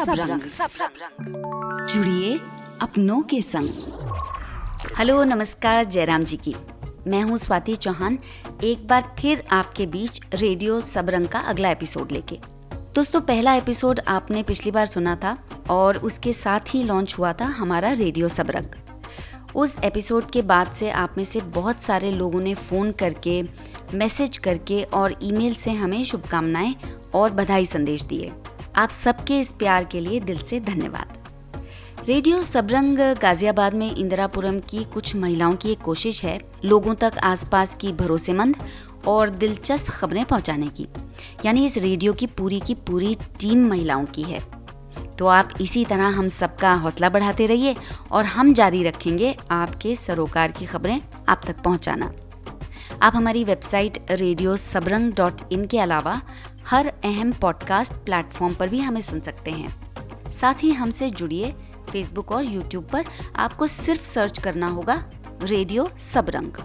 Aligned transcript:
Radio 0.00 0.38
Sabrang. 0.38 1.86
जुड़िए 1.88 2.38
अपनों 2.82 3.20
के 3.22 3.40
संग। 3.42 3.68
हेलो 4.98 5.24
नमस्कार 5.24 5.84
जयराम 5.84 6.22
जी 6.24 6.36
की। 6.36 6.54
मैं 7.06 7.22
हूँ 7.22 7.36
स्वाति 7.36 7.74
चौहान 7.76 8.18
एक 8.64 8.86
बार 8.86 9.14
फिर 9.18 9.44
आपके 9.52 9.86
बीच 9.86 10.20
रेडियो 10.34 10.80
सबरंग 10.80 11.28
का 11.28 11.38
अगला 11.38 11.70
एपिसोड 11.70 12.12
लेके। 12.12 12.38
दोस्तों 12.94 13.20
पहला 13.20 13.54
एपिसोड 13.54 14.00
आपने 14.08 14.42
पिछली 14.42 14.70
बार 14.70 14.86
सुना 14.86 15.16
था 15.16 15.36
और 15.70 15.98
उसके 15.98 16.32
साथ 16.32 16.74
ही 16.74 16.82
लॉन्च 16.84 17.18
हुआ 17.18 17.32
था 17.32 17.44
हमारा 17.44 17.92
रेडियो 17.92 18.28
सबरंग। 18.28 18.74
उस 19.56 19.78
एपिसोड 19.84 20.30
के 20.30 20.42
बाद 20.42 20.72
से 20.72 20.90
आप 20.90 21.14
में 21.16 21.24
से 21.24 21.40
बहुत 21.40 21.80
सारे 21.80 22.10
लोगों 22.12 22.40
ने 22.40 22.54
फ़ोन 22.54 22.92
करके 22.92 23.42
मैसेज 23.94 24.36
करके 24.36 24.82
और 24.82 25.14
ईमेल 25.22 25.54
से 25.54 25.70
हमें 25.70 26.04
शुभकामनाएँ 26.04 26.74
और 27.14 27.30
बधाई 27.30 27.66
संदेश 27.66 28.02
दिए। 28.02 28.32
आप 28.76 28.88
सबके 28.88 29.38
इस 29.40 29.52
प्यार 29.52 29.84
के 29.84 30.00
लिए 30.00 30.20
दिल 30.20 30.38
से 30.38 30.60
धन्यवाद। 30.60 31.16
रेडियो 32.08 32.42
सबरंग 32.42 32.98
गाजियाबाद 33.22 33.74
में 33.74 33.94
इंदिरापुरम 33.96 34.58
की 34.60 34.84
कुछ 34.84 35.14
महिलाओं 35.16 35.54
की 35.54 35.72
एक 35.72 35.80
कोशिश 35.80 36.22
है 36.24 36.38
लोगों 36.64 36.94
तक 36.94 37.18
आसपास 37.22 37.74
की 37.74 37.92
भरोसेमंद 37.92 38.56
और 39.08 39.30
दिलचस्प 39.30 39.90
खबरें 39.90 40.24
पहुँचाने 40.24 40.66
की। 40.66 40.86
यानी 41.44 41.64
इस 41.66 41.76
रेडियो 41.78 42.12
की 42.12 42.26
पूरी 42.26 42.60
की 42.60 42.74
पूरी 42.74 43.14
टीम 43.40 43.68
महिलाओं 43.68 44.04
की 44.04 44.22
है। 44.22 44.40
तो 45.18 45.26
आप 45.26 45.50
इसी 45.60 45.84
तरह 45.84 46.06
हम 46.08 46.28
सबका 46.28 46.72
हौसला 46.74 47.08
बढ़ाते 47.08 47.46
रहिए 47.46 47.74
और 48.12 48.24
हम 48.24 48.52
जारी 48.54 48.82
रखेंगे 48.84 49.36
आपके 49.50 49.94
सरोकार 49.96 50.52
की 50.52 50.66
खबरें 50.66 51.00
आप 51.28 51.40
तक 51.46 51.62
पहुंचाना। 51.62 52.12
आप 53.02 53.16
हमारी 53.16 53.44
website 53.44 53.98
radio 54.10 54.56
Sabrang 54.56 55.12
dot 55.12 55.40
in 55.52 55.66
के 55.66 55.78
अलावा 55.78 56.20
हर 56.70 56.86
अहम 57.04 57.32
पॉडकास्ट 57.32 57.92
प्लेटफॉर्म 58.04 58.54
पर 58.54 58.68
भी 58.68 58.80
हमें 58.80 59.00
सुन 59.00 59.20
सकते 59.20 59.50
हैं। 59.50 60.32
साथ 60.32 60.62
ही 60.62 60.70
हमसे 60.72 61.08
जुड़िए 61.10 61.50
फेसबुक 61.90 62.30
और 62.32 62.44
यूट्यूब 62.44 62.84
पर 62.84 63.04
आपको 63.36 63.66
सिर्फ़ 63.66 64.04
सर्च 64.04 64.38
करना 64.38 64.66
होगा 64.66 64.94
रेडियो 65.42 65.88
सबरंग 66.00 66.60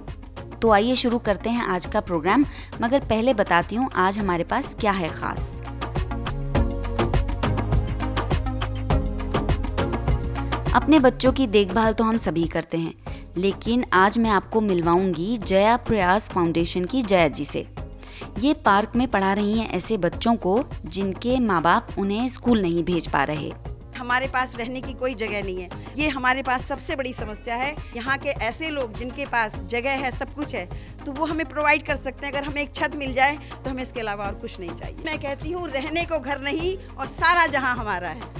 तो 0.61 0.71
आइए 0.71 0.95
शुरू 0.95 1.19
करते 1.19 1.49
हैं 1.49 1.63
आज 1.65 1.85
का 1.85 1.99
प्रोग्राम 1.99 2.45
मगर 2.81 2.99
पहले 2.99 3.33
बताती 3.33 3.75
हूँ 3.75 3.89
आज 3.95 4.17
हमारे 4.19 4.43
पास 4.43 4.75
क्या 4.79 4.91
है 4.91 5.09
खास। 5.09 5.49
अपने 10.75 10.99
बच्चों 10.99 11.31
की 11.31 11.47
देखभाल 11.47 11.93
तो 11.93 12.03
हम 12.03 12.17
सभी 12.17 12.47
करते 12.47 12.77
हैं, 12.77 12.93
लेकिन 13.37 13.85
आज 13.93 14.17
मैं 14.17 14.29
आपको 14.29 14.61
मिलवाऊँगी 14.61 15.37
जया 15.37 15.77
प्रयास 15.77 16.29
फाउंडेशन 16.29 16.85
की 16.85 17.01
जया 17.03 17.27
जी 17.27 17.45
से। 17.45 17.67
ये 18.39 18.53
पार्क 18.65 18.95
में 18.95 19.07
पढ़ा 19.07 19.33
रही 19.33 19.57
हैं 19.59 19.69
ऐसे 19.71 19.97
बच्चों 19.99 20.35
को 20.37 20.63
जिनके 20.85 21.39
माँ 21.41 21.61
बाप 21.61 21.87
उन्हें 21.99 22.27
स्कूल 22.29 22.61
नहीं 22.61 22.83
भेज 22.83 23.07
पा 23.07 23.23
रहे। 23.23 23.51
हमारे 23.97 24.27
पास 24.27 24.55
रहने 24.57 24.81
की 24.81 24.93
कोई 24.93 25.13
जगह 25.15 25.43
नहीं 25.43 25.61
है। 25.61 25.69
ये 25.97 26.07
हमारे 26.09 26.41
पास 26.43 26.65
सबसे 26.65 26.95
बड़ी 26.95 27.11
समस्या 27.13 27.55
है। 27.55 27.75
यहाँ 27.95 28.17
के 28.17 28.29
ऐसे 28.29 28.69
लोग 28.69 28.93
जिनके 28.93 29.25
पास 29.25 29.55
जगह 29.69 29.91
है 29.97 30.11
सब 30.11 30.33
कुछ 30.35 30.55
है 30.55 30.65
तो 31.05 31.11
वो 31.11 31.25
हमें 31.25 31.45
प्रोवाइड 31.49 31.85
कर 31.87 31.95
सकते 31.95 32.25
हैं। 32.25 32.33
अगर 32.33 32.43
हमें 32.43 32.61
एक 32.61 32.75
छत 32.75 32.95
मिल 32.95 33.13
जाए 33.13 33.37
तो 33.55 33.69
हमें 33.69 33.81
इसके 33.83 33.99
अलावा 33.99 34.25
और 34.25 34.33
कुछ 34.35 34.59
नहीं 34.59 34.69
चाहिए। 34.71 34.97
मैं 35.05 35.17
कहती 35.19 35.51
हूँ 35.51 35.67
रहने 35.69 36.05
को 36.05 36.19
घर 36.19 36.41
नहीं 36.41 36.75
और 36.89 37.07
सारा 37.07 37.45
जहाँ 37.47 37.75
हमारा 37.77 38.09
है। 38.09 38.33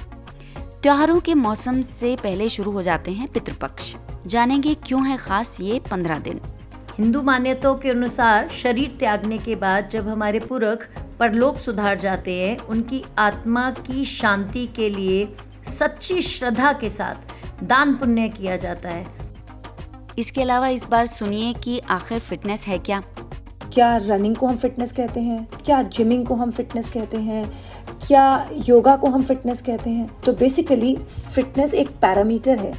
त्योहारों 0.82 1.20
के 1.20 1.34
मौसम 1.34 1.80
से 1.82 2.14
पहले 2.16 2.48
शुरू 2.48 2.70
हो 2.70 2.82
जाते 2.82 3.12
हैं 3.12 3.28
पितृपक्ष। 3.28 3.94
जानेंगे 4.26 4.74
क्यों 4.76 5.06
है 5.06 5.16
खास 5.16 5.56
ये 5.60 5.78
पंद्रह 5.90 6.18
दिन। 6.18 6.40
हिंदू 6.98 7.22
मान्यताओं 7.22 7.74
के 7.74 7.90
अनुसार 7.90 8.48
शरीर 8.48 8.96
त्यागने 8.98 9.38
के 9.38 9.54
बाद 9.54 9.88
जब 9.88 10.08
हमारे 10.08 10.38
पुरख 10.38 10.88
परलोक 11.18 11.56
सुधार 11.56 11.98
जाते 11.98 12.34
हैं 12.34 12.58
उनकी 12.58 13.02
आत्मा 13.18 13.70
की 13.70 14.04
शांति 14.04 14.66
के 14.66 14.88
लिए 14.90 15.28
सच्ची 15.78 16.22
श्रद्धा 16.22 16.72
के 16.72 16.90
साथ 16.90 17.64
दान 17.64 17.94
पुण्य 17.94 18.28
किया 18.28 18.56
जाता 18.56 18.88
है। 18.88 19.06
इसके 20.18 20.42
अलावा 20.42 20.68
इस 20.68 20.86
बार 20.86 21.06
सुनिए 21.06 21.52
कि 21.52 21.78
आखिर 21.78 22.18
फिटनेस 22.18 22.66
है 22.66 22.78
क्या। 22.78 23.00
क्या 23.74 23.96
रनिंग 23.96 24.36
को 24.36 24.46
हम 24.46 24.56
फिटनेस 24.56 24.92
कहते 24.92 25.20
हैं? 25.20 25.48
क्या 25.64 25.82
जिमिंग 25.82 26.26
को 26.26 26.34
हम 26.34 26.50
फिटनेस 26.50 26.88
कहते 26.88 27.16
हैं? 27.16 27.52
क्या 28.06 28.50
योगा 28.52 28.96
को 28.96 29.06
हम 29.06 29.22
फिटनेस 29.22 29.62
कहते 29.62 29.90
हैं? 29.90 30.20
तो 30.20 30.32
बेसिकली 30.32 30.96
फिटनेस 31.34 31.74
एक 31.74 31.88
पैरामीटर 31.88 32.58
है। 32.58 32.72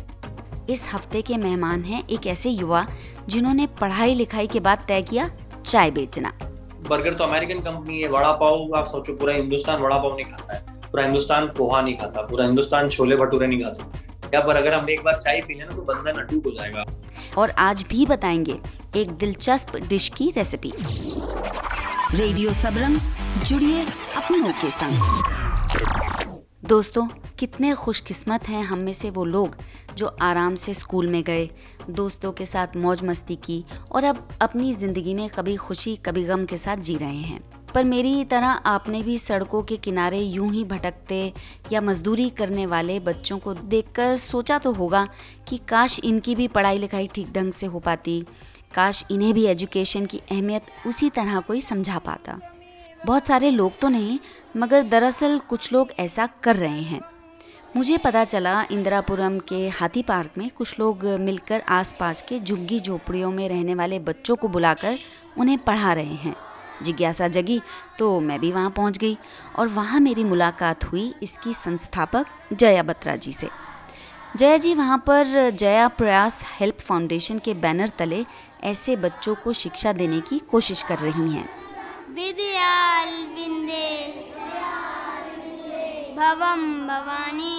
इस 0.70 0.90
हफ़्ते 0.94 1.22
के 1.22 1.38
मेहमान 1.38 1.84
हैं 1.84 2.04
एक 2.08 2.28
ऐसे 2.28 2.50
युवा 2.50 2.88
जिन्होंने 3.30 3.66
पढ़ाई 3.82 4.14
लिखाई 4.16 4.48
के 4.48 4.60
बाद 4.60 4.86
तय 4.88 5.02
किया 5.02 5.30
चाय 5.66 5.92
बेचना। 5.92 6.32
बर्गर 6.90 7.14
तो 7.14 7.24
अमेरिकन 7.24 7.60
कंपनी 7.62 8.02
है 8.02 8.10
वड़ा 8.10 8.32
पाव 8.32 8.76
आप 8.76 8.86
सोचो 8.88 9.14
पूरा 9.14 9.34
हिंदुस्तान 9.34 9.82
वड़ा 9.82 9.98
पाव 9.98 10.16
नहीं 10.16 10.26
खाता 10.26 10.54
है 10.54 10.80
पूरा 10.92 11.04
हिंदुस्तान 11.04 11.48
पोहा 11.58 11.82
नहीं 11.82 11.96
खाता 11.98 12.22
पूरा 12.22 12.46
हिंदुस्तान 12.46 12.88
छोले 12.88 13.16
भटूरे 13.16 13.48
नहीं 13.48 13.62
खाता। 13.62 13.92
या 14.34 14.40
पर 14.42 14.58
अगर 14.58 14.74
हम 14.74 14.90
एक 14.90 15.04
बार 15.04 15.16
चाय 15.16 15.42
पी 15.42 15.54
लें 15.54 15.66
ना 15.66 15.76
तो 15.76 15.82
बंधन 15.82 16.22
अटूट 16.22 16.46
हो 16.46 16.52
जाएगा। 16.52 16.86
और 17.38 17.50
आज 17.60 17.86
भी 17.90 18.06
बताएँगे 18.06 18.60
एक 18.96 19.12
दिलचस्प 19.12 19.76
डिश 19.90 20.10
की 20.10 20.32
रेसिपी। 20.38 20.74
रेडियो 22.14 22.54
सबरंग 22.54 22.98
जुड़िए 23.46 23.84
अपनों 24.18 24.52
के 24.54 24.70
संग। 24.72 26.27
दोस्तों, 26.68 27.06
कितने 27.40 27.74
खुशकिस्मत 27.76 28.48
हैं 28.50 28.64
हम 28.64 28.80
में 28.80 28.94
से 28.94 29.10
वो 29.10 29.24
लोग 29.26 29.56
जो 29.98 30.08
आराम 30.22 30.56
से 30.56 30.74
स्कूल 30.74 31.08
में 31.08 31.22
गए, 31.24 31.50
दोस्तों 31.90 32.32
के 32.32 32.46
साथ 32.46 32.76
मौज 32.78 33.04
मस्ती 33.04 33.36
की 33.36 33.64
और 33.92 34.04
अब 34.04 34.28
अपनी 34.42 34.74
ज़िंदगी 34.74 35.14
में 35.14 35.30
कभी 35.30 35.56
खुशी, 35.58 35.96
कभी 35.96 36.24
गम 36.24 36.44
के 36.46 36.58
साथ 36.58 36.78
जी 36.78 36.96
रहे 36.98 37.22
हैं। 37.22 37.40
पर 37.74 37.84
मेरी 37.84 38.14
ही 38.14 38.26
तरह 38.26 38.48
आपने 38.48 39.02
भी 39.04 39.18
सड़कों 39.18 39.62
के 39.64 39.78
किनारे 39.78 40.20
यूँ 40.20 40.52
ही 40.52 40.64
भटकते 40.66 41.22
या 41.72 41.82
मजदूरी 41.82 42.30
करने 42.32 42.66
वाले 42.66 43.00
बच्चों 43.00 43.38
को 43.38 43.54
देखकर 43.54 44.16
सोचा 44.18 44.58
तो 44.58 44.72
होगा 44.74 45.08
कि 45.50 45.60
काश 45.70 46.00
इनकी 46.04 46.36
भी 46.36 46.48
पढ़ाई 46.50 46.78
लिखाई 46.78 47.08
ठीक 47.16 47.32
ढंग 47.34 47.54
से 47.54 47.66
हो 47.66 47.80
पाती, 47.80 48.20
काश 48.76 49.04
इन्हें 49.12 49.34
भी 49.34 49.46
एजुकेशन 49.46 50.06
की 50.06 50.22
अहमियत 50.32 50.88
उसी 50.88 51.10
तरह 51.10 51.40
कोई 51.40 51.62
समझा 51.62 52.00
पाता। 52.00 52.40
बहुत 53.06 53.26
सारे 53.26 53.50
लोग 53.52 53.72
तो 53.80 53.90
नहीं 53.90 54.18
मगर 54.58 54.84
दरअसल 54.84 55.40
कुछ 55.40 55.74
लोग 55.74 55.92
ऐसा 56.00 56.28
कर 56.44 56.56
रहे 56.56 56.82
हैं। 56.82 57.02
मुझे 57.76 57.98
पता 57.98 58.24
चला 58.24 58.66
इंदिरापुरम 58.72 59.38
के 59.40 59.68
हाथी 59.70 60.02
पार्क 60.04 60.38
में 60.38 60.50
कुछ 60.50 60.80
लोग 60.80 61.06
मिलकर 61.20 61.64
आसपास 61.70 62.22
के 62.22 62.40
झुग्गी 62.40 62.80
झोपड़ियों 62.80 63.32
में 63.32 63.50
रहने 63.50 63.76
वाले 63.76 64.00
बच्चों 64.00 64.36
को 64.36 64.48
बुलाकर 64.48 65.00
उन्हें 65.38 65.58
पढ़ा 65.58 65.94
रहे 65.94 66.16
हैं। 66.16 66.36
जिज्ञासा 66.84 67.28
जगी 67.28 67.62
तो 68.00 68.20
मैं 68.20 68.40
भी 68.40 68.52
वहाँ 68.52 68.70
पहुँच 68.72 68.98
गई 68.98 69.18
और 69.56 69.68
वहाँ 69.68 70.00
मेरी 70.00 70.24
मुलाकात 70.24 70.84
हुई 70.84 71.14
इसकी 71.24 71.54
संस्थापक 71.54 72.26
जया 72.54 72.84
बत्रा 72.84 73.16
जी 73.16 73.34
से। 73.34 73.50
जया 74.36 74.58
जी, 74.58 74.74
वहाँ 74.74 74.98
पर 74.98 75.50
जया 75.50 75.88
प्रयास 75.88 76.44
हेल्प 76.60 76.80
फाउंडेशन 76.80 77.40
के 77.40 77.54
बैनर 77.54 77.90
तले 77.90 78.26
ऐसे 78.64 78.96
बच्चों 78.96 79.36
को 79.36 79.54
शिक्षा 79.54 79.94
देने 79.94 80.20
की 80.20 80.40
कोशिश 80.40 80.82
कर 80.82 80.98
रही 80.98 81.32
हैं। 81.32 81.50
विद्याल 82.10 83.08
विंदे 83.08 84.08
भवम 86.18 86.62
भवानी। 86.88 87.58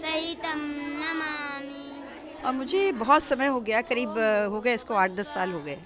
सहितम 0.00 0.60
नमामि। 0.98 2.42
और 2.44 2.52
मुझे 2.52 2.92
बहुत 2.92 3.22
समय 3.22 3.46
हो 3.46 3.60
गया, 3.60 3.80
करीब 3.82 4.08
हो 4.50 4.60
गए 4.60 4.74
इसको 4.74 4.94
आठ 4.94 5.10
दस 5.10 5.34
साल 5.34 5.52
हो 5.52 5.60
गए 5.60 5.78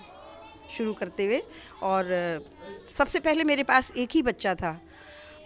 शुरू 0.77 0.93
करते 0.93 1.27
हुए। 1.27 1.43
और 1.83 2.05
सबसे 2.91 3.21
पहले 3.21 3.45
मेरे 3.45 3.63
पास 3.63 3.93
एक 3.97 4.09
ही 4.15 4.23
बच्चा 4.23 4.55
था। 4.55 4.81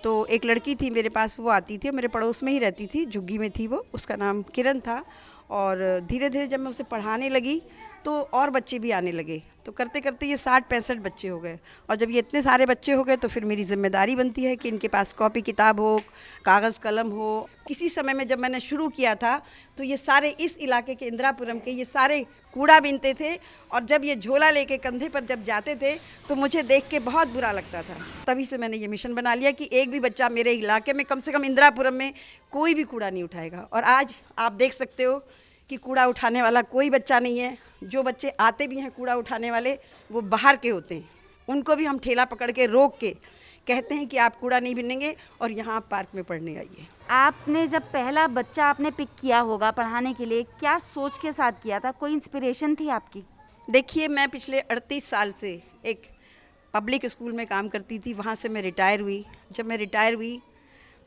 तो 0.05 0.25
एक 0.27 0.45
लड़की 0.45 0.75
थी 0.75 0.91
मेरे 0.91 1.09
पास, 1.09 1.39
वो 1.41 1.49
आती 1.51 1.79
थी 1.79 1.89
और 1.89 1.95
मेरे 1.95 2.09
पड़ोस 2.09 2.43
में 2.43 2.53
ही 2.53 2.59
रहती 2.59 2.87
थी, 2.87 3.05
झुग्गी 3.07 3.39
में 3.39 3.51
थी 3.51 3.67
वो, 3.67 3.85
उसका 3.95 4.17
नाम 4.17 4.43
किरण 4.55 4.81
था। 4.81 5.05
और 5.51 6.01
धीरे 6.09 6.29
धीरे 6.31 6.47
जब 6.47 6.61
मैं 6.61 6.71
उसे 6.71 6.85
पढ़ाने 6.85 7.29
लगी 7.29 7.63
तो 8.05 8.21
और 8.33 8.51
बच्चे 8.51 8.79
भी 8.79 8.91
आने 8.91 9.13
लगे। 9.13 9.43
तो 9.67 9.73
करते 9.73 10.01
करते 10.01 10.27
ये 10.27 10.37
साठ 10.37 10.69
पैंसठ 10.69 10.99
बच्चे 10.99 11.29
हो 11.29 11.39
गए। 11.41 11.59
और 11.89 11.97
जब 11.97 12.11
ये 12.11 12.19
इतने 12.19 12.43
सारे 12.43 12.67
बच्चे 12.67 12.93
हो 12.93 13.05
गए 13.05 13.17
तो 13.17 13.29
फिर 13.29 13.45
मेरी 13.45 13.65
ज़िम्मेदारी 13.65 14.17
बनती 14.17 14.45
है 14.45 14.55
कि 14.57 14.69
इनके 14.69 14.89
पास 14.89 15.13
कॉपी 15.15 15.43
किताब 15.43 15.81
हो, 15.81 15.99
कागज़ 16.45 16.79
कलम 16.81 17.11
हो। 17.11 17.49
किसी 17.69 17.89
समय 17.89 18.15
में 18.15 18.27
जब 18.27 18.39
मैंने 18.39 18.61
शुरू 18.61 18.89
किया 18.91 19.15
था 19.15 19.41
तो 19.79 19.85
ये 19.85 19.97
सारे 19.97 20.31
इस 20.31 20.57
इलाके 20.59 20.95
के, 20.95 21.07
इंदिरापुरम 21.07 21.59
के, 21.59 21.71
ये 21.71 21.85
सारे 21.85 22.25
कूड़ा 22.57 22.79
बीनते 22.81 23.13
थे। 23.15 23.35
और 23.71 23.85
जब 23.85 24.05
ये 24.05 24.17
झोला 24.17 24.51
लेके 24.51 24.77
कंधे 24.79 25.09
पर 25.09 25.25
जब 25.25 25.45
जाते 25.45 25.77
थे 25.77 25.95
तो 26.29 26.35
मुझे 26.35 26.63
देख 26.65 26.89
के 26.91 26.99
बहुत 27.01 27.29
बुरा 27.29 27.53
लगता 27.53 27.83
था। 27.83 27.97
तभी 28.27 28.45
से 28.45 28.59
मैंने 28.59 28.77
ये 28.77 28.89
मिशन 28.89 29.15
बना 29.15 29.35
लिया 29.35 29.51
कि 29.53 29.69
एक 29.73 29.91
भी 29.91 30.01
बच्चा 30.01 30.29
मेरे 30.31 30.53
इलाके 30.55 30.93
में 30.93 31.05
कम 31.07 31.21
से 31.21 31.33
कम 31.33 31.45
इंदिरापुरम 31.45 31.95
में 31.95 32.13
कोई 32.53 32.75
भी 32.75 32.85
कूड़ा 32.85 33.11
नहीं 33.11 33.23
उठाएगा। 33.25 33.69
और 33.73 33.83
आज 33.85 34.15
आप 34.39 34.53
देख 34.55 34.73
सकते 34.73 35.05
हो 35.05 35.23
कि 35.71 35.77
कूड़ा 35.77 36.07
उठाने 36.07 36.43
वाला 36.43 36.63
कोई 36.63 36.91
बच्चा 36.91 37.19
नहीं 37.21 37.39
है। 37.39 37.57
जो 37.85 38.03
बच्चे 38.03 38.29
आते 38.31 38.67
भी 38.67 38.79
हैं 38.79 38.91
कूड़ा 38.91 39.15
उठाने 39.15 39.51
वाले 39.51 39.79
वो 40.11 40.21
बाहर 40.23 40.57
के 40.57 40.69
होते 40.69 40.95
हैं। 40.95 41.09
उनको 41.49 41.77
भी 41.77 41.85
हम 41.85 41.99
ठेला 41.99 42.25
पकड़ 42.25 42.51
के 42.51 42.67
रोक 42.67 42.99
के 42.99 43.11
कहते 43.67 43.95
हैं 43.95 44.07
कि 44.07 44.17
आप 44.17 44.37
कूड़ा 44.37 44.59
नहीं 44.61 44.75
बिनेंगे 44.75 45.15
और 45.41 45.51
यहाँ 45.51 45.81
पार्क 45.91 46.15
में 46.15 46.23
पढ़ने 46.25 46.57
आइए। 46.57 46.87
आपने 47.11 47.67
जब 47.67 47.83
पहला 47.93 48.27
बच्चा 48.29 48.67
आपने 48.67 48.91
पिक 48.91 49.09
किया 49.21 49.39
होगा 49.41 49.71
पढ़ाने 49.71 50.13
के 50.13 50.27
लिए 50.27 50.43
क्या 50.61 50.77
सोच 50.79 51.19
के 51.19 51.33
साथ 51.33 51.63
किया 51.63 51.79
था? 51.81 51.91
कोई 51.93 52.13
इंस्पिरेशन 52.13 52.75
थी 52.75 52.89
आपकी? 52.91 53.25
देखिए 53.69 54.09
मैं 54.09 54.29
पिछले 54.29 54.61
अड़तीस 54.61 55.05
साल 55.05 55.33
से 55.33 55.61
एक 55.85 56.07
पब्लिक 56.75 57.07
स्कूल 57.07 57.33
में 57.33 57.47
काम 57.47 57.69
करती 57.69 57.99
थी। 57.99 58.13
वहाँ 58.15 58.35
से 58.35 58.49
मैं 58.49 58.63
रिटायर 58.63 59.01
हुई। 59.01 59.25
जब 59.53 59.67
मैं 59.67 59.77
रिटायर 59.77 60.15
हुई 60.15 60.41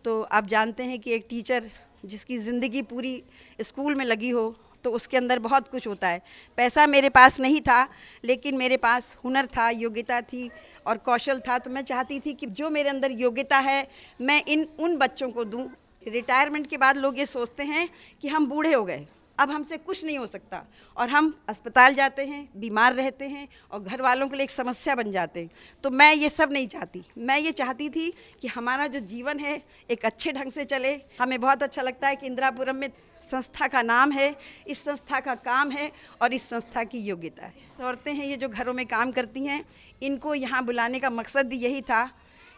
तो 0.05 0.21
आप 0.23 0.47
जानते 0.47 0.83
हैं 0.83 0.99
कि 0.99 1.13
एक 1.13 1.25
टीचर 1.29 1.69
जिसकी 2.05 2.37
ज़िंदगी 2.39 2.81
पूरी 2.83 3.21
स्कूल 3.61 3.95
में 3.95 4.05
लगी 4.05 4.29
हो 4.29 4.53
तो 4.83 4.91
उसके 4.91 5.17
अंदर 5.17 5.39
बहुत 5.39 5.67
कुछ 5.67 5.87
होता 5.87 6.07
है। 6.07 6.21
पैसा 6.57 6.85
मेरे 6.87 7.09
पास 7.09 7.39
नहीं 7.39 7.61
था, 7.61 7.87
लेकिन 8.23 8.57
मेरे 8.57 8.77
पास 8.77 9.15
हुनर 9.23 9.45
था, 9.47 9.69
योग्यता 9.69 10.19
थी 10.23 10.49
और 10.87 10.97
कौशल 10.97 11.39
था। 11.39 11.57
तो 11.57 11.71
मैं 11.71 11.81
चाहती 11.83 12.19
थी 12.19 12.33
कि 12.33 12.45
जो 12.47 12.69
मेरे 12.69 12.89
अंदर 12.89 13.11
योग्यता 13.11 13.57
है, 13.59 13.87
मैं 14.21 14.41
इन, 14.45 14.67
उन 14.79 14.97
बच्चों 14.97 15.29
को 15.29 15.43
दूँ। 15.45 15.67
रिटायरमेंट 16.03 16.67
के 16.67 16.77
बाद 16.77 16.97
लोग 16.97 17.19
ये 17.19 17.25
सोचते 17.25 17.63
हैं 17.63 17.89
कि 18.21 18.27
हम 18.27 18.45
बूढ़े 18.47 18.73
हो 18.73 18.83
गए। 18.85 19.05
अब 19.39 19.51
हमसे 19.51 19.77
कुछ 19.77 20.03
नहीं 20.05 20.17
हो 20.17 20.27
सकता। 20.27 20.63
और 20.97 21.09
हम 21.09 21.33
अस्पताल 21.49 21.95
जाते 21.95 22.25
हैं, 22.25 22.49
बीमार 22.55 22.93
रहते 22.93 23.27
हैं 23.27 23.47
और 23.71 23.79
घर 23.79 24.01
वालों 24.01 24.27
के 24.27 24.35
लिए 24.35 24.43
एक 24.43 24.51
समस्या 24.51 24.95
बन 24.95 25.11
जाते 25.11 25.39
हैं। 25.39 25.49
तो 25.83 25.89
मैं 25.89 26.13
ये 26.13 26.29
सब 26.29 26.51
नहीं 26.51 26.67
चाहती। 26.67 27.03
मैं 27.17 27.39
ये 27.39 27.51
चाहती 27.51 27.89
थी 27.89 28.13
कि 28.41 28.47
हमारा 28.47 28.87
जो 28.87 28.99
जीवन 28.99 29.39
है, 29.39 29.61
एक 29.89 30.05
अच्छे 30.05 30.31
ढंग 30.31 30.51
से 30.51 30.65
चले। 30.65 30.93
हमें 31.21 31.41
बहुत 31.41 31.63
अच्छा 31.63 31.81
लगता 31.81 32.07
है 32.07 32.15
कि 32.15 32.27
इंदिरापुरम 32.27 32.75
में 32.75 32.89
संस्था 33.31 33.67
का 33.67 33.81
नाम 33.81 34.11
है, 34.11 34.35
इस 34.67 34.83
संस्था 34.83 35.19
का 35.19 35.35
काम 35.35 35.71
है 35.71 35.91
और 36.21 36.33
इस 36.33 36.49
संस्था 36.49 36.83
की 36.83 36.99
योग्यता 36.99 37.45
है। 37.45 37.53
औरतें 37.81 38.13
हैं 38.13 38.25
ये 38.25 38.38
जो 38.38 38.49
घरों 38.49 38.73
में 38.73 38.85
काम 38.85 39.11
करती 39.11 39.45
हैं, 39.45 39.65
इनको 40.03 40.35
यहाँ 40.35 40.63
बुलाने 40.65 40.99
का 40.99 41.09
मकसद 41.09 41.47
भी 41.47 41.57
यही 41.57 41.81
था 41.81 42.09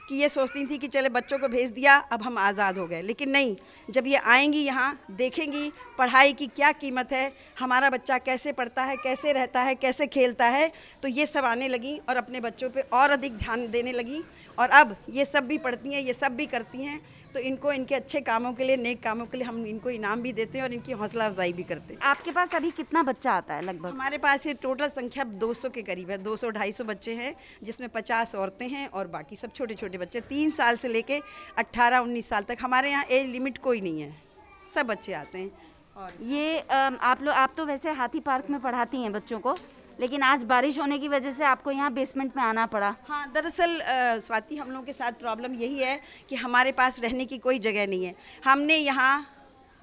कि 0.08 0.16
ये 0.16 0.30
सोचती 0.30 0.66
थी 0.66 0.78
कि 0.78 0.88
चले 0.88 1.10
बच्चों 1.10 1.38
को 1.40 1.48
भेज 1.48 1.70
दिया, 1.72 1.96
अब 1.98 2.22
हम 2.24 2.38
आज़ाद 2.38 2.78
हो 2.78 2.86
गए। 2.88 3.02
लेकिन 3.02 3.30
नहीं, 3.30 3.56
जब 3.90 4.08
ये 4.08 4.18
आएँगी 4.18 4.60
यहाँ, 4.60 5.00
देखेंगी 5.12 5.72
पढ़ाई 5.98 6.34
की 6.34 6.48
क्या 6.48 6.72
कीमत 6.74 7.12
है, 7.12 7.32
हमारा 7.60 7.90
बच्चा 7.90 8.18
कैसे 8.20 8.52
पढ़ता 8.54 8.84
है, 8.84 8.96
कैसे 8.98 9.34
रहता 9.34 9.62
है, 9.62 9.76
कैसे 9.76 10.08
खेलता 10.08 10.46
है 10.48 10.72
तो 11.04 11.08
ये 11.08 11.26
सब 11.26 11.46
आने 11.46 11.68
लगी 11.68 11.98
और 12.00 12.18
अपने 12.18 12.40
बच्चों 12.40 12.70
पे 12.70 12.82
और 12.94 13.10
अधिक 13.10 13.38
ध्यान 13.38 13.68
देने 13.68 13.92
लगी। 13.92 14.24
और 14.58 14.70
अब 14.72 14.96
ये 15.10 15.26
सब 15.26 15.48
भी 15.48 15.58
पढ़ती 15.58 15.94
हैं, 15.94 16.02
ये 16.02 16.14
सब 16.14 16.36
भी 16.36 16.46
करती 16.48 16.84
हैं 16.84 17.00
तो 17.38 17.42
इनको 17.42 17.72
इनके 17.72 17.96
अच्छे 17.96 18.20
कामों 18.22 18.52
के 18.54 18.64
लिए 18.64 18.76
नेक 18.78 19.02
कामों 19.02 19.26
के 19.26 19.38
लिए 19.38 19.46
हम 19.48 19.66
इनको 19.68 19.90
इनाम 19.90 20.22
भी 20.22 20.32
देते 20.34 20.58
हैं 20.58 20.64
और 20.66 20.74
इनकी 20.74 20.92
हौसला 20.94 21.26
अफजाई 21.26 21.52
भी 21.54 21.64
करते 21.64 21.94
हैं। 21.94 22.02
आपके 22.04 22.32
पास 22.32 22.56
अभी 22.56 22.72
कितना 22.72 23.04
बच्चा 23.04 23.32
आता 23.34 23.54
है 23.54 23.62
लगभग? 23.62 23.90
हमारे 23.90 24.18
पास 24.18 24.46
ये 24.46 24.54
टोटल 24.56 24.88
संख्या 24.90 25.24
200 25.36 25.70
के 25.70 25.82
करीब 25.84 26.10
है 26.12 26.18
200 26.24 26.52
250 26.52 26.82
बच्चे 26.86 27.14
हैं 27.16 27.34
जिसमें 27.64 27.88
50 27.90 28.36
औरतें 28.36 28.68
हैं 28.70 28.88
और 28.90 29.08
बाकी 29.08 29.36
सब 29.36 29.54
छोटे 29.54 29.76
छोटे 29.76 29.98
बच्चे। 29.98 30.22
तीन 30.24 30.52
साल 30.54 30.78
से 30.78 30.88
लेके 30.88 31.22
18 31.60 32.02
19 32.02 32.26
साल 32.26 32.44
तक 32.44 32.58
हमारे 32.62 32.92
यहाँ 32.92 33.06
एज 33.12 33.30
लिमिट 33.30 33.58
कोई 33.60 33.82
नहीं 33.82 34.02
है 34.02 34.12
सब 34.76 34.88
बच्चे 34.88 35.14
आते 35.14 35.38
हैं। 35.38 35.52
और 35.98 36.24
ये 36.26 36.60
आप 36.70 37.22
लोग 37.22 37.34
आप 37.36 37.54
तो 37.58 37.66
वैसे 37.66 37.92
हाथी 37.94 38.20
पार्क 38.24 38.50
में 38.50 38.60
पढ़ाती 38.62 39.02
हैं 39.02 39.12
बच्चों 39.14 39.40
को 39.40 39.58
लेकिन 40.00 40.24
आज 40.24 40.44
बारिश 40.44 40.80
होने 40.80 40.98
की 41.00 41.08
वजह 41.08 41.32
से 41.32 41.44
आपको 41.46 41.72
यहाँ 41.72 41.92
बेसमेंट 41.94 42.36
में 42.38 42.44
आना 42.44 42.66
पड़ा। 42.66 42.94
हाँ 43.08 43.32
दरअसल 43.34 43.80
स्वाति, 44.22 44.56
हम 44.58 44.72
लोगों 44.72 44.84
के 44.86 44.94
साथ 44.94 45.12
प्रॉब्लम 45.20 45.54
यही 45.54 45.80
है 45.80 46.00
कि 46.30 46.36
हमारे 46.36 46.72
पास 46.72 47.02
रहने 47.02 47.26
की 47.26 47.38
कोई 47.38 47.60
जगह 47.60 47.88
नहीं 47.88 48.06
है। 48.06 48.14
हमने 48.46 48.76
यहाँ 48.76 49.26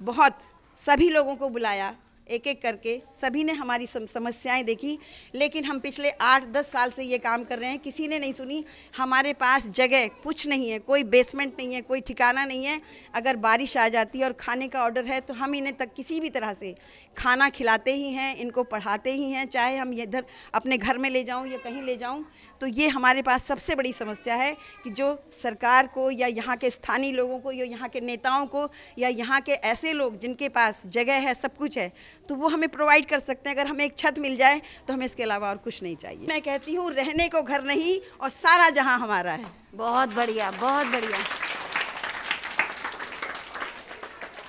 बहुत 0.01 0.39
सभी 0.79 1.09
लोगों 1.09 1.35
को 1.35 1.49
बुलाया। 1.49 1.93
एक 2.27 2.47
एक 2.47 2.61
करके 2.61 2.97
सभी 3.21 3.43
ने 3.43 3.53
हमारी 3.53 3.87
सम, 3.87 4.05
समस्याएँ 4.05 4.63
देखी। 4.63 4.97
लेकिन 5.35 5.65
हम 5.65 5.79
पिछले 5.79 6.09
आठ 6.11 6.45
दस 6.47 6.71
साल 6.71 6.91
से 6.91 7.03
ये 7.03 7.17
काम 7.17 7.43
कर 7.43 7.59
रहे 7.59 7.69
हैं। 7.69 7.79
किसी 7.79 8.07
ने 8.07 8.19
नहीं 8.19 8.33
सुनी। 8.33 8.63
हमारे 8.97 9.33
पास 9.33 9.67
जगह 9.69 10.07
कुछ 10.23 10.47
नहीं 10.47 10.69
है। 10.69 10.79
कोई 10.79 11.03
बेसमेंट 11.05 11.53
नहीं 11.59 11.73
है 11.73 11.81
कोई 11.81 12.01
ठिकाना 12.01 12.45
नहीं 12.45 12.65
है। 12.65 12.79
अगर 13.15 13.35
बारिश 13.37 13.75
आ 13.77 13.87
जाती 13.87 14.19
है 14.19 14.25
और 14.25 14.33
खाने 14.33 14.67
का 14.67 14.83
ऑर्डर 14.83 15.05
है 15.05 15.19
तो 15.21 15.33
हम 15.33 15.55
इन्हें 15.55 15.75
तक 15.77 15.93
किसी 15.95 16.19
भी 16.19 16.29
तरह 16.29 16.53
से 16.53 16.73
खाना 17.17 17.49
खिलाते 17.49 17.93
ही 17.93 18.09
हैं 18.09 18.35
इनको 18.37 18.63
पढ़ाते 18.65 19.13
ही 19.13 19.29
हैं। 19.31 19.45
चाहे 19.47 19.77
हम 19.77 19.93
इधर 19.95 20.25
अपने 20.53 20.77
घर 20.77 20.97
में 20.97 21.09
ले 21.09 21.23
जाऊँ 21.23 21.47
या 21.47 21.57
कहीं 21.57 21.81
ले 21.81 21.95
जाऊँ 21.97 22.25
तो 22.61 22.67
ये 22.67 22.87
हमारे 22.87 23.21
पास 23.21 23.45
सबसे 23.45 23.75
बड़ी 23.75 23.93
समस्या 23.93 24.35
है 24.35 24.51
कि 24.83 24.89
जो 24.89 25.13
सरकार 25.33 25.87
को 25.87 26.09
या 26.11 26.27
यहाँ 26.27 26.57
के 26.57 26.69
स्थानीय 26.69 27.11
लोगों 27.11 27.39
को 27.39 27.51
या 27.51 27.65
यहाँ 27.65 27.89
के 27.89 28.01
नेताओं 28.01 28.45
को 28.45 28.69
या 28.99 29.09
यहाँ 29.09 29.41
के 29.41 29.51
ऐसे 29.51 29.93
लोग 29.93 30.19
जिनके 30.19 30.49
पास 30.49 30.81
जगह 30.87 31.19
है 31.19 31.33
सब 31.33 31.55
कुछ 31.57 31.77
है 31.77 31.91
तो 32.29 32.35
वो 32.35 32.47
हमें 32.47 32.67
प्रोवाइड 32.69 33.05
कर 33.05 33.19
सकते 33.19 33.49
हैं। 33.49 33.55
अगर 33.55 33.67
हमें 33.67 33.83
एक 33.85 33.97
छत 33.97 34.19
मिल 34.19 34.37
जाए 34.37 34.61
तो 34.87 34.93
हमें 34.93 35.05
इसके 35.05 35.23
अलावा 35.23 35.49
और 35.49 35.57
कुछ 35.57 35.81
नहीं 35.83 35.95
चाहिए। 35.95 36.27
मैं 36.27 36.41
कहती 36.41 36.75
हूँ 36.75 36.91
रहने 36.91 37.27
को 37.29 37.41
घर 37.43 37.63
नहीं 37.63 37.99
और 38.21 38.29
सारा 38.31 38.69
जहाँ 38.71 38.97
हमारा 38.99 39.31
है। 39.31 39.45
बहुत 39.75 40.15
बढ़िया 40.15 40.51
बहुत 40.51 40.87
बढ़िया। 40.87 41.17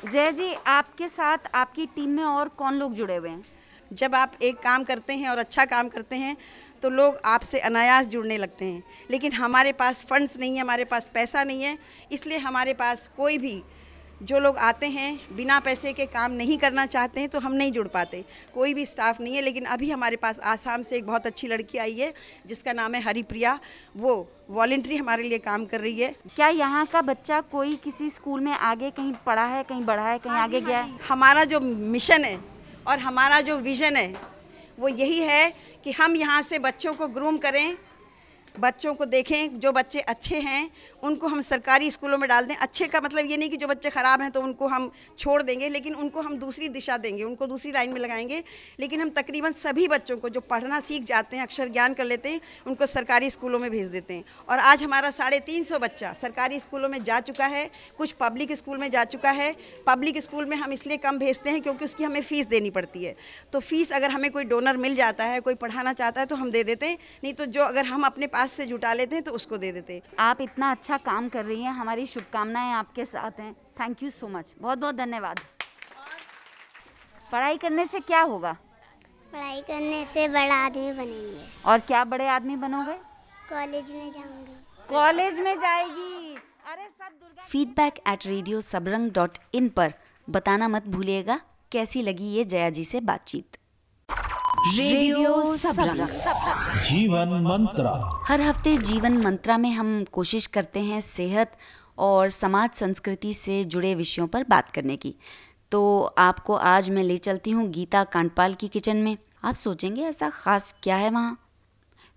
जय 0.04 0.32
जी 0.32 0.52
आपके 0.68 1.08
साथ 1.08 1.50
आपकी 1.54 1.86
टीम 1.86 2.10
में 2.10 2.24
और 2.24 2.48
कौन 2.48 2.74
लोग 2.74 2.94
जुड़े 2.94 3.16
हुए 3.16 3.28
हैं? 3.28 3.44
जब 3.90 4.14
आप 4.14 4.32
एक 4.42 4.58
काम 4.58 4.84
करते 4.84 5.12
हैं 5.12 5.28
और 5.28 5.38
अच्छा 5.38 5.64
काम 5.64 5.88
करते 5.88 6.16
हैं 6.16 6.36
तो 6.82 6.90
लोग 6.90 7.18
आपसे 7.24 7.58
अनायास 7.60 8.06
जुड़ने 8.06 8.36
लगते 8.38 8.64
हैं। 8.64 8.82
लेकिन 9.10 9.32
हमारे 9.32 9.72
पास 9.72 10.04
फंड्स 10.04 10.36
नहीं 10.36 10.54
है 10.54 10.60
हमारे 10.60 10.84
पास 10.84 11.08
पैसा 11.14 11.44
नहीं 11.44 11.62
है 11.62 11.76
इसलिए 12.12 12.38
हमारे 12.38 12.74
पास 12.74 13.10
कोई 13.16 13.38
भी 13.38 13.62
जो 14.20 14.38
लोग 14.38 14.56
आते 14.58 14.86
हैं 14.88 15.36
बिना 15.36 15.58
पैसे 15.60 15.92
के 15.92 16.04
काम 16.06 16.32
नहीं 16.32 16.56
करना 16.58 16.84
चाहते 16.86 17.20
हैं 17.20 17.28
तो 17.28 17.40
हम 17.40 17.52
नहीं 17.54 17.72
जुड़ 17.72 17.86
पाते। 17.88 18.24
कोई 18.54 18.74
भी 18.74 18.84
स्टाफ 18.86 19.20
नहीं 19.20 19.34
है 19.36 19.42
लेकिन 19.42 19.64
अभी 19.66 19.90
हमारे 19.90 20.16
पास 20.16 20.40
आसाम 20.42 20.82
से 20.82 20.96
एक 20.96 21.06
बहुत 21.06 21.26
अच्छी 21.26 21.48
लड़की 21.48 21.78
आई 21.78 21.94
है 21.94 22.12
जिसका 22.46 22.72
नाम 22.72 22.94
है 22.94 23.00
हरिप्रिया। 23.02 23.58
वो 23.96 24.14
वॉल्ट्री 24.50 24.96
हमारे 24.96 25.22
लिए 25.22 25.38
काम 25.40 25.64
कर 25.66 25.80
रही 25.80 26.00
है। 26.00 26.14
क्या 26.34 26.48
यहाँ 26.50 26.84
का 26.86 27.02
बच्चा 27.02 27.40
कोई 27.52 27.76
किसी 27.84 28.10
स्कूल 28.10 28.40
में 28.40 28.52
आगे 28.52 28.90
कहीं 28.90 29.12
पढ़ा 29.26 29.44
है 29.46 29.62
कहीं 29.64 29.84
बढ़ा 29.84 30.08
है 30.08 30.18
कहीं 30.18 30.36
आगे 30.36 30.60
गया 30.60 30.80
है 30.80 30.98
हमारा 31.08 31.44
जो 31.44 31.60
मिशन 31.60 32.24
है 32.24 32.38
और 32.86 32.98
हमारा 32.98 33.40
जो 33.40 33.56
विज़न 33.58 33.96
है 33.96 34.14
वो 34.78 34.88
यही 34.88 35.20
है 35.20 35.52
कि 35.84 35.92
हम 35.92 36.16
यहाँ 36.16 36.40
से 36.42 36.58
बच्चों 36.60 36.94
को 36.94 37.06
ग्रूम 37.08 37.36
करें 37.38 37.76
बच्चों 38.60 38.94
को 38.94 39.04
देखें, 39.04 39.60
जो 39.60 39.72
बच्चे 39.72 40.00
अच्छे 40.00 40.38
हैं, 40.38 40.70
उनको 41.02 41.26
हम 41.26 41.40
सरकारी 41.40 41.90
स्कूलों 41.90 42.18
में 42.18 42.28
डाल 42.28 42.44
दें। 42.44 42.54
अच्छे 42.56 42.86
का 42.86 43.00
मतलब 43.00 43.26
ये 43.26 43.36
नहीं 43.36 43.50
कि 43.50 43.56
जो 43.56 43.66
बच्चे 43.66 43.90
ख़राब 43.90 44.22
हैं 44.22 44.30
तो 44.30 44.40
उनको 44.40 44.66
हम 44.66 44.90
छोड़ 45.18 45.42
देंगे, 45.42 45.68
लेकिन 45.68 45.94
उनको 45.94 46.20
हम 46.20 46.36
दूसरी 46.36 46.68
दिशा 46.68 46.96
देंगे, 46.96 47.22
उनको 47.22 47.46
दूसरी 47.46 47.72
लाइन 47.72 47.92
में 47.92 48.00
लगाएँगे। 48.00 48.42
लेकिन 48.80 49.00
हम 49.00 49.10
तकरीबन 49.10 49.52
सभी 49.52 49.88
बच्चों 49.88 50.16
को 50.16 50.28
जो 50.28 50.40
पढ़ना 50.40 50.80
सीख 50.80 51.04
जाते 51.04 51.36
हैं, 51.36 51.42
अक्षर 51.42 51.68
ज्ञान 51.68 51.94
कर 51.94 52.04
लेते 52.04 52.28
हैं, 52.28 52.40
उनको 52.66 52.86
सरकारी 52.86 53.30
स्कूलों 53.30 53.58
में 53.58 53.70
भेज 53.70 53.88
देते 53.88 54.14
हैं। 54.14 54.24
और 54.48 54.58
आज 54.58 54.82
हमारा 54.82 55.10
साढ़े 55.10 55.40
तीन 55.40 55.64
सौ 55.64 55.78
बच्चा 55.78 56.12
सरकारी 56.12 56.60
स्कूलों 56.60 56.88
में 56.88 57.04
जा 57.04 57.20
चुका 57.20 57.46
है, 57.46 57.70
कुछ 57.98 58.12
पब्लिक 58.12 58.52
स्कूल 58.52 58.78
में 58.78 58.90
जा 58.90 59.04
चुका 59.04 59.30
है। 59.30 59.54
पब्लिक 59.86 60.18
स्कूल 60.18 60.46
में 60.46 60.56
हम 60.56 60.72
इसलिए 60.72 60.96
कम 60.96 61.18
भेजते 61.18 61.50
हैं 61.50 61.60
क्योंकि 61.62 61.84
उसकी 61.84 62.04
हमें 62.04 62.20
फ़ीस 62.22 62.46
देनी 62.46 62.70
पड़ती 62.70 63.04
है। 63.04 63.16
तो 63.52 63.60
फ़ीस 63.60 63.92
अगर 63.92 64.10
हमें 64.10 64.30
कोई 64.30 64.44
डोनर 64.44 64.76
मिल 64.76 64.94
जाता 64.96 65.24
है, 65.24 65.40
कोई 65.40 65.54
पढ़ाना 65.54 65.92
चाहता 65.92 66.20
है 66.20 66.26
तो 66.26 66.36
हम 66.36 66.50
दे 66.50 66.64
देते 66.64 66.86
हैं। 66.86 66.98
नहीं 67.24 67.34
तो 67.34 67.46
जो 67.46 67.62
अगर 67.62 67.84
हम 67.84 68.02
अपने 68.02 68.26
पास 68.26 68.45
से 68.50 68.66
जुटा 68.66 68.92
लेते 68.92 69.16
हैं 69.16 69.22
तो 69.24 69.32
उसको 69.32 69.56
दे 69.56 69.70
देते 69.72 69.94
हैं। 69.94 70.02
आप 70.18 70.40
इतना 70.40 70.70
अच्छा 70.70 70.96
काम 70.98 71.28
कर 71.28 71.44
रही 71.44 71.62
हैं 71.62 71.72
हमारी 71.72 72.06
शुभकामनाएँ 72.06 72.72
आपके 72.74 73.04
साथ 73.04 73.40
हैं। 73.40 73.52
थैंक 73.80 74.02
यू 74.02 74.10
सो 74.10 74.28
मच 74.28 74.54
बहुत 74.58 74.78
बहुत 74.78 74.94
धन्यवाद। 74.94 75.40
पढ़ाई 77.32 77.56
करने 77.56 77.86
से 77.86 78.00
क्या 78.00 78.20
होगा? 78.22 78.52
पढ़ाई 79.32 79.60
करने 79.60 80.04
से 80.06 80.28
बड़ा 80.28 80.54
आदमी 80.56 80.92
बनेंगे। 80.92 81.44
और 81.66 81.78
क्या 81.80 82.04
बड़े 82.04 82.28
आदमी 82.28 82.56
बनोगे? 82.56 82.94
कॉलेज 83.50 83.90
में 83.90 84.10
जाऊँगी। 84.12 84.54
कॉलेज 84.88 85.40
में 85.40 85.58
जाएगी। 85.58 86.34
अरे 86.66 86.82
सब 86.82 87.12
Durga 87.12 87.42
feedback 87.42 87.98
at 88.08 88.26
radio 88.26 88.60
Sabrang 88.60 89.10
dot 89.10 89.38
in 89.54 89.68
पर 89.68 89.92
बताना 90.28 90.68
मत 90.68 90.86
भूलिएगा। 90.88 91.40
कैसी 91.72 92.02
लगी 92.02 92.28
ये 92.28 92.44
जया 92.44 92.70
जी 92.70 92.84
से 92.84 93.00
बातचीत? 93.02 93.55
रेडियो 94.78 95.42
जीवन 96.82 97.28
मंत्र। 97.28 97.90
हर 98.28 98.40
हफ़्ते 98.40 98.78
जीवन 98.78 99.16
मंत्रा 99.16 99.58
में 99.58 99.70
हम 99.70 100.04
कोशिश 100.12 100.46
करते 100.46 100.80
हैं 100.80 101.00
सेहत 101.00 101.52
और 101.98 102.28
समाज 102.28 102.70
संस्कृति 102.70 103.34
से 103.34 103.64
जुड़े 103.64 103.94
विषयों 103.94 104.26
पर 104.26 104.44
बात 104.44 104.70
करने 104.70 104.96
की। 104.96 105.14
तो 105.72 106.02
आपको 106.18 106.54
आज 106.54 106.90
मैं 106.90 107.02
ले 107.02 107.18
चलती 107.18 107.50
हूँ 107.50 107.68
गीता 107.70 108.04
कांडपाल 108.04 108.54
की 108.54 108.68
किचन 108.68 108.96
में। 108.96 109.16
आप 109.44 109.54
सोचेंगे 109.54 110.02
ऐसा 110.02 110.30
ख़ास 110.30 110.74
क्या 110.82 110.96
है 110.96 111.10
वहाँ? 111.10 111.38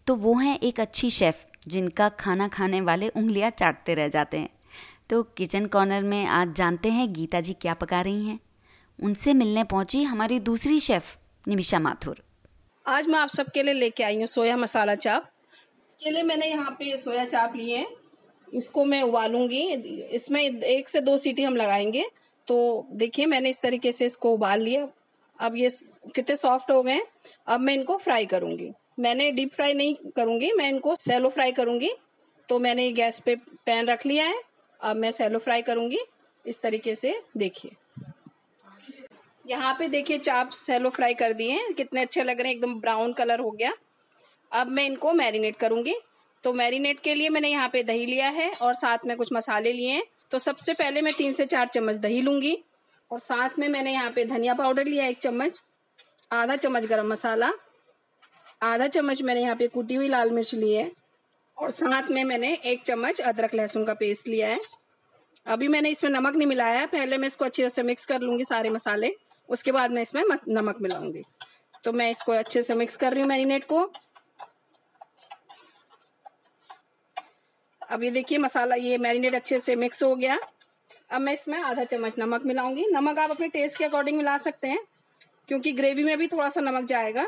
तो 0.08 0.16
वो 0.16 0.34
हैं 0.34 0.60
एक 0.60 0.80
अच्छी 0.80 1.10
शेफ़ 1.10 1.70
जिनका 1.70 2.10
खाना 2.10 2.48
खाने 2.48 2.82
वाले 2.82 3.10
उंगलियाँ 3.10 3.50
चाटते 3.50 3.96
रह 3.96 4.08
जाते 4.08 4.38
हैं। 4.38 4.50
तो 5.10 5.24
किचन 5.24 5.66
कॉर्नर 5.66 6.04
में 6.04 6.26
आज 6.26 6.54
जानते 6.56 6.90
हैं 6.90 7.14
गीता 7.14 7.42
जी 7.42 7.54
क्या 7.54 7.74
पका 7.74 8.02
रही 8.02 8.28
हैं। 8.28 8.40
उनसे 9.00 9.34
मिलने 9.34 9.64
पहुँची 9.64 10.04
हमारी 10.04 10.40
दूसरी 10.40 10.80
शेफ़ 10.80 11.16
निमिषा 11.48 11.80
माथुर। 11.80 12.22
आज 12.86 13.08
मैं 13.08 13.20
आप 13.20 13.30
सबके 13.30 13.64
लिए 13.64 13.74
लेके 13.74 14.04
आई 14.04 14.18
हूँ 14.18 14.26
सोया 14.26 14.58
मसाला 14.58 14.96
चाप। 14.96 15.30
इसके 15.80 16.12
लिए 16.12 16.24
मैंने 16.24 16.48
यहाँ 16.48 16.72
पे 16.72 16.98
सोया 16.98 17.26
चाप 17.26 17.56
लिए 17.56 17.78
हैं। 17.78 17.88
इसको 18.48 18.86
मैं 18.86 19.02
उबालूँगी। 19.02 19.62
इसमें 20.12 20.42
एक 20.44 20.90
से 20.90 21.02
दो 21.02 21.16
सीटी 21.18 21.44
हम 21.44 21.56
लगाएँगे। 21.56 22.06
तो 22.48 22.88
देखिए, 22.92 23.26
मैंने 23.26 23.50
इस 23.50 23.62
तरीके 23.62 23.92
से 23.92 24.06
इसको 24.06 24.34
उबाल 24.34 24.62
लिया। 24.62 24.88
अब 25.40 25.56
ये 25.56 25.70
कितने 26.16 26.36
सॉफ्ट 26.36 26.72
हो 26.72 26.82
गए 26.84 27.00
अब 27.48 27.60
मैं 27.60 27.74
इनको 27.74 27.98
फ्राई 27.98 28.26
करूँगी। 28.26 28.72
मैंने 29.00 29.32
डीप 29.32 29.54
फ्राई 29.54 29.74
नहीं 29.74 29.96
करूँगी। 30.16 30.52
मैं 30.52 30.70
इनको 30.70 30.96
सेलो 30.96 31.30
फ्राई 31.30 31.52
करूँगी। 31.52 31.92
तो 32.50 32.60
मैंने 32.60 32.92
गैस 32.92 33.20
पे 33.20 33.36
पैन 33.36 33.86
रख 33.86 34.06
लिया 34.06 34.26
है। 34.26 34.42
अब 34.80 34.96
मैं 34.96 35.12
सेलो 35.12 35.40
फ्राई 35.40 35.62
करूँगी। 35.62 36.00
इस 36.46 36.62
तरीके 36.62 36.96
से 36.96 37.20
देखिए। 37.38 37.72
यहाँ 39.50 39.74
पे 39.74 39.88
देखिए 39.88 40.18
चाप 40.18 40.50
सेलो 40.50 40.90
फ्राई 40.90 41.14
कर 41.14 41.34
दिए 41.34 41.60
कितने 41.74 42.02
अच्छे 42.02 42.24
लग 42.24 42.42
रहे 42.42 42.48
हैं। 42.48 42.56
एकदम 42.56 42.80
ब्राउन 42.80 43.14
कलर 43.14 43.40
हो 43.40 43.52
गया। 43.52 43.72
अब 44.52 44.68
मैं 44.68 44.84
इनको 44.86 45.14
मैरिनेट 45.14 45.56
करूँगी। 45.56 45.96
तो 46.44 46.54
मैरिनेट 46.54 47.00
के 47.00 47.14
लिए 47.16 47.30
मैंने 47.30 47.50
यहाँ 47.50 47.70
पे 47.70 47.82
दही 47.84 48.06
लिया 48.06 48.28
है 48.30 48.50
और 48.52 48.74
साथ 48.74 49.06
में 49.06 49.16
कुछ 49.18 49.30
मसाले 49.34 49.72
लिए 49.74 49.92
हैं। 49.92 50.04
तो 50.32 50.40
सबसे 50.40 50.74
पहले 50.74 51.02
मैं 51.02 51.14
तीन 51.14 51.34
से 51.34 51.46
चार 51.46 51.68
चम्मच 51.68 51.96
दही 51.96 52.22
लूँगी। 52.22 52.58
और 53.12 53.20
साथ 53.20 53.58
में 53.60 53.68
मैंने 53.70 53.92
यहाँ 53.94 54.12
पे 54.12 54.26
धनिया 54.26 54.54
पाउडर 54.54 54.86
लिया 54.86 55.06
एक 55.06 55.18
चम्मच, 55.18 55.62
आधा 56.32 56.56
चम्मच 56.56 56.86
गरम 56.86 57.08
मसाला, 57.08 57.52
आधा 58.64 58.88
चम्मच 58.88 59.22
मैंने 59.22 59.42
यहाँ 59.42 59.56
पे 59.56 59.68
कूटी 59.68 59.96
हुई 59.96 60.08
लाल 60.08 60.32
मिर्च 60.32 60.54
ली 60.56 60.74
है। 60.74 60.92
और 61.58 61.72
साथ 61.72 62.12
में 62.12 62.24
मैंने 62.24 62.54
एक 62.66 62.84
चम्मच 62.84 63.22
अदरक 63.22 63.56
लहसुन 63.56 63.86
का 63.86 63.94
पेस्ट 63.94 64.28
लिया 64.28 64.50
है। 64.50 64.60
अभी 65.46 65.68
मैंने 65.68 65.90
इसमें 65.90 66.12
नमक 66.12 66.36
नहीं 66.36 66.48
मिलाया 66.48 66.80
है। 66.80 66.86
पहले 66.88 67.18
मैं 67.18 67.28
इसको 67.28 67.46
अच्छे 67.46 67.70
से 67.70 67.84
मिक्स 67.84 68.06
कर 68.06 68.22
लूँगी 68.22 68.44
सारे 68.44 68.70
मसाले। 68.70 69.12
उसके 69.50 69.72
बाद 69.72 69.92
मैं 69.92 70.02
इसमें 70.02 70.24
नमक 70.48 70.82
मिलाऊँगी। 70.82 71.24
तो 71.84 71.92
मैं 71.94 72.10
इसको 72.12 72.32
अच्छे 72.32 72.62
से 72.64 72.76
मिक्स 72.76 72.98
कर 72.98 73.14
रही 73.14 73.22
हूँ 73.22 73.30
मैरिनेट 73.30 73.64
को। 73.64 73.90
अब 77.82 78.04
ये 78.04 78.10
देखिए 78.12 78.38
मसाला, 78.38 78.76
ये 78.76 78.98
मैरिनेट 78.98 79.36
अच्छे 79.36 79.60
से 79.60 79.76
मिक्स 79.76 80.04
हो 80.04 80.16
गया। 80.16 80.38
अब 81.12 81.22
मैं 81.22 81.34
इसमें 81.34 81.58
आधा 81.60 81.84
चम्मच 81.84 82.16
नमक 82.20 82.46
मिलाऊँगी। 82.46 82.86
नमक 82.92 83.20
आप 83.20 83.32
अपने 83.32 83.48
टेस्ट 83.48 83.78
के 83.78 83.86
अकॉर्डिंग 83.86 84.18
मिला 84.18 84.38
सकते 84.38 84.68
हैं, 84.68 84.80
क्योंकि 85.48 85.72
ग्रेवी 85.72 86.04
में 86.04 86.18
भी 86.18 86.28
थोड़ा 86.28 86.50
सा 86.50 86.62
नमक 86.62 86.86
जाएगा। 86.86 87.26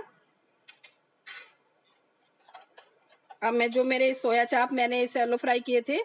अब 3.44 3.54
मैं 3.54 3.70
जो 3.72 3.84
मेरे 3.84 4.14
सोया 4.14 4.44
चाप 4.46 4.74
मैंने 4.74 5.06
सेलो 5.08 5.38
फ्राई 5.38 5.60
किए 5.60 5.82
थे 5.82 6.00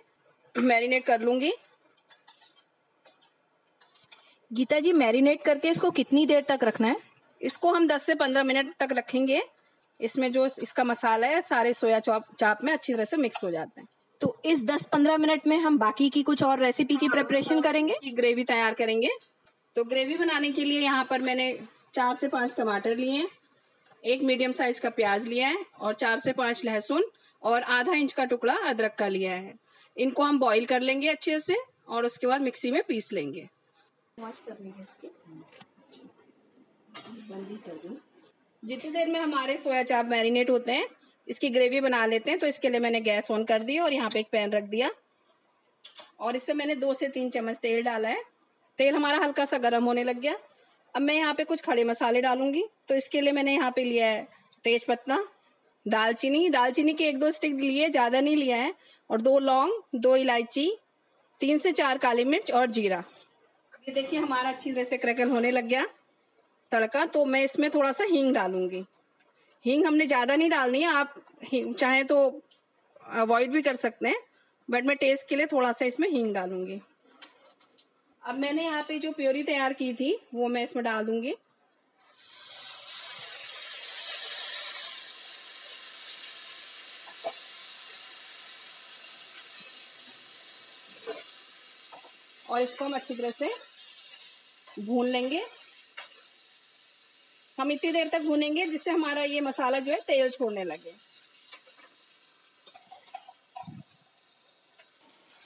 मैरिनेट 0.56 1.04
कर 1.04 1.20
लूँगी। 1.20 1.52
गीता 4.52 4.78
जी 4.80 4.92
मैरिनेट 4.92 5.42
करके 5.42 5.68
इसको 5.68 5.90
कितनी 5.90 6.26
देर 6.26 6.44
तक 6.48 6.58
रखना 6.64 6.88
है? 6.88 6.96
इसको 7.40 7.72
हम 7.72 7.86
10 7.88 8.02
से 8.02 8.14
15 8.14 8.42
मिनट 8.42 8.74
तक 8.78 8.88
रखेंगे। 8.92 9.42
इसमें 10.00 10.32
जो 10.32 10.46
इसका 10.46 10.84
मसाला 10.84 11.26
है 11.26 11.40
सारे 11.42 11.72
सोया 11.74 11.98
चाप 11.98 12.24
चाप 12.38 12.58
में 12.64 12.72
अच्छी 12.72 12.92
तरह 12.94 13.04
से 13.04 13.16
मिक्स 13.16 13.44
हो 13.44 13.50
जाते 13.50 13.80
हैं। 13.80 13.88
तो 14.20 14.36
इस 14.44 14.64
10-15 14.64 15.16
मिनट 15.16 15.46
में 15.46 15.58
हम 15.58 15.78
बाकी 15.78 16.08
की 16.10 16.22
कुछ 16.22 16.42
और 16.42 16.60
रेसिपी 16.60 16.96
की 16.96 17.08
प्रिपरेशन 17.08 17.60
करेंगे? 17.60 17.94
ग्रेवी 18.06 18.44
तैयार 18.44 18.74
करेंगे। 18.74 19.08
तो 19.76 19.84
ग्रेवी 19.84 20.16
बनाने 20.16 20.50
के 20.50 20.64
लिए 20.64 20.80
यहाँ 20.80 21.06
पर 21.10 21.20
मैंने 21.20 21.52
चार 21.94 22.14
से 22.14 22.28
पाँच 22.28 22.54
टमाटर 22.56 22.96
लिए 22.96 23.10
हैं। 23.10 23.26
एक 24.04 24.22
मीडियम 24.22 24.52
साइज़ 24.52 24.80
का 24.80 24.90
प्याज 24.90 25.26
लिया 25.28 25.48
है 25.48 25.64
और 25.80 25.94
चार 25.94 26.18
से 26.18 26.32
पाँच 26.32 26.64
लहसुन 26.64 27.04
और 27.42 27.62
आधा 27.62 27.92
इंच 27.92 28.12
का 28.12 28.24
टुकड़ा 28.24 28.54
अदरक 28.64 28.94
का 28.94 29.08
लिया 29.08 29.32
है। 29.32 29.54
इनको 29.96 30.22
हम 30.22 30.38
बॉईल 30.38 30.64
कर 30.66 30.80
लेंगे 30.80 31.08
अच्छे 31.08 31.38
से 31.38 31.56
और 31.88 32.04
उसके 32.04 32.26
बाद 32.26 32.40
मिक्सी 32.40 32.70
में 32.70 32.82
पीस 32.88 33.12
लेंगे। 33.12 33.48
जितनी 38.62 38.90
देर 38.90 39.08
में 39.08 39.18
हमारे 39.20 39.56
सोया 39.56 39.82
चाप 39.82 40.06
मैरिनेट 40.06 40.50
होते 40.50 40.72
हैं 40.72 40.86
इसकी 41.26 41.48
ग्रेवी 41.50 41.80
बना 41.80 42.04
लेते 42.06 42.30
हैं 42.30 42.38
तो 42.40 42.46
इसके 42.46 42.68
लिए 42.68 42.80
मैंने 42.80 43.00
गैस 43.00 43.30
ऑन 43.30 43.44
कर 43.44 43.62
दी 43.62 43.78
और 43.78 43.92
यहाँ 43.92 44.10
पे 44.10 44.20
एक 44.20 44.28
पैन 44.32 44.50
रख 44.52 44.62
दिया। 44.64 44.90
और 46.20 46.36
इससे 46.36 46.54
मैंने 46.54 46.74
दो 46.76 46.94
से 46.94 47.08
तीन 47.08 47.28
चम्मच 47.30 47.56
तेल 47.56 47.82
डाला 47.82 48.08
है। 48.08 48.22
तेल 48.78 48.94
हमारा 48.94 49.18
हल्का 49.18 49.44
सा 49.44 49.58
गर्म 49.58 49.84
होने 49.84 50.04
लग 50.04 50.20
गया। 50.20 50.36
अब 50.94 51.02
मैं 51.02 51.14
यहाँ 51.14 51.34
पे 51.34 51.44
कुछ 51.44 51.60
खड़े 51.62 51.84
मसाले 51.84 52.20
डालूँगी। 52.22 52.64
तो 52.88 52.94
इसके 52.94 53.20
लिए 53.20 53.32
मैंने 53.32 53.54
यहाँ 53.54 53.70
पे 53.76 53.84
लिया 53.84 54.06
है 54.06 54.26
तेज 54.64 54.84
पत्ता 54.84 55.18
दालचीनी। 55.86 56.48
दालचीनी 56.50 56.92
के 56.94 57.08
एक 57.08 57.18
दो 57.18 57.30
स्टिक 57.30 57.54
लिए 57.56 57.88
ज़्यादा 57.90 58.20
नहीं 58.20 58.36
लिया 58.36 58.56
है। 58.56 58.74
और 59.10 59.20
दो 59.20 59.38
लौंग 59.40 59.72
दो 59.94 60.16
इलायची 60.16 60.70
तीन 61.40 61.58
से 61.58 61.72
चार 61.74 61.98
काली 61.98 62.24
मिर्च 62.26 62.50
और 62.52 62.70
जीरा। 62.70 63.02
ये 63.86 63.92
देखिए, 63.94 64.18
हमारा 64.18 64.48
अच्छी 64.50 64.72
तरह 64.72 64.84
से 64.84 64.96
क्रैकल 64.98 65.30
होने 65.30 65.50
लग 65.50 65.64
गया 65.68 65.84
तड़का 66.72 67.04
तो 67.06 67.24
मैं 67.24 67.42
इसमें 67.44 67.68
थोड़ा 67.70 67.90
सा 67.92 68.04
हींग 68.04 68.32
डालूँगी। 68.34 68.84
हींग 69.64 69.84
हमने 69.86 70.06
ज़्यादा 70.06 70.36
नहीं 70.36 70.48
डालनी 70.50 70.80
है, 70.82 70.88
आप 70.88 71.14
चाहे 71.78 72.02
तो 72.04 72.16
अवॉइड 73.20 73.50
भी 73.52 73.62
कर 73.62 73.76
सकते 73.76 74.08
हैं, 74.08 74.16
बट 74.68 74.84
मैं 74.86 74.96
टेस्ट 74.96 75.28
के 75.28 75.36
लिए 75.36 75.46
थोड़ा 75.46 75.70
सा 75.72 75.84
इसमें 75.84 76.08
हींग 76.08 76.34
डालूँगी। 76.34 76.80
अब 78.22 78.38
मैंने 78.38 78.64
यहाँ 78.64 78.82
पे 78.88 78.98
जो 78.98 79.12
प्योरी 79.12 79.42
तैयार 79.44 79.72
की 79.72 79.92
थी, 79.94 80.18
वो 80.34 80.48
मैं 80.48 80.62
इसमें 80.62 80.84
डाल 80.84 81.04
दूँगी। 81.06 81.34
और 92.46 92.60
इसको 92.60 92.84
हम 92.84 92.92
अच्छी 92.94 93.14
तरह 93.14 93.30
से 93.32 93.50
भून 94.78 95.08
लेंगे। 95.08 95.42
हम 97.58 97.70
इतनी 97.72 97.92
देर 97.92 98.08
तक 98.08 98.22
भूनेंगे 98.22 98.66
जिससे 98.66 98.90
हमारा 98.90 99.22
ये 99.22 99.40
मसाला 99.40 99.78
जो 99.78 99.92
है 99.92 99.98
तेल 100.00 100.30
छोड़ने 100.30 100.64
लगे। 100.64 100.94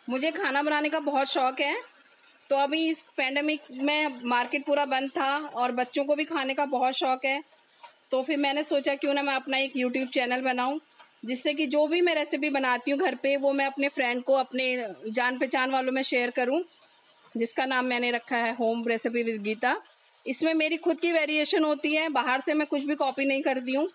मुझे 0.09 0.31
खाना 0.31 0.63
बनाने 0.63 0.89
का 0.89 1.01
बहुत 1.01 1.29
शौक 1.29 1.61
है। 1.61 1.77
तो 2.51 2.57
अभी 2.57 2.89
इस 2.89 3.03
पैंडमिक 3.17 3.61
में 3.73 4.21
मार्केट 4.25 4.65
पूरा 4.67 4.85
बंद 4.85 5.11
था 5.11 5.31
और 5.55 5.73
बच्चों 5.73 6.05
को 6.05 6.15
भी 6.15 6.25
खाने 6.25 6.55
का 6.55 6.65
बहुत 6.67 6.95
शौक 6.95 7.25
है। 7.25 7.41
तो 8.11 8.23
फिर 8.23 8.37
मैंने 8.37 8.63
सोचा 8.65 8.95
क्यों 8.95 9.15
ना 9.15 9.23
मैं 9.23 9.35
अपना 9.35 9.59
एक 9.59 9.73
यूट्यूब 9.77 10.09
चैनल 10.09 10.41
बनाऊँ, 10.41 10.81
जिससे 11.25 11.55
कि 11.55 11.67
जो 11.67 11.87
भी 11.87 12.01
मैं 12.01 12.15
रेसिपी 12.15 12.51
बनाती 12.51 12.91
हूँ 12.91 13.01
घर 13.01 13.15
पे, 13.15 13.37
वो 13.37 13.53
मैं 13.53 13.67
अपने 13.67 13.89
फ्रेंड 13.89 14.23
को, 14.23 14.35
अपने 14.35 14.65
जान 15.09 15.39
पहचान 15.39 15.71
वालों 15.71 15.93
में 15.93 16.03
शेयर 16.03 16.31
करूँ। 16.31 16.61
जिसका 17.35 17.65
नाम 17.67 17.87
मैंने 17.87 18.11
रखा 18.11 18.37
है 18.37 18.55
होम 18.55 18.87
रेसिपी 18.89 19.23
विद 19.23 19.43
गीता। 19.43 19.77
इसमें 20.27 20.53
मेरी 20.55 20.77
खुद 20.77 21.01
की 21.01 21.13
वेरिएशन 21.13 21.65
होती 21.65 21.95
है। 21.95 22.09
बाहर 22.09 22.41
से 22.41 22.55
मैं 22.55 22.67
कुछ 22.67 22.85
भी 22.85 22.95
कॉपी 22.95 23.25
नहीं 23.25 23.43
करती 23.43 23.75
हूँ। 23.75 23.89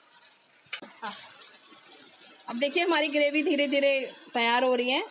अब 2.50 2.60
देखिए, 2.60 2.84
हमारी 2.84 3.08
ग्रेवी 3.08 3.44
धीरे 3.44 3.68
धीरे 3.68 4.00
तैयार 4.34 4.64
हो 4.64 4.74
रही 4.76 4.90
है। 4.90 5.04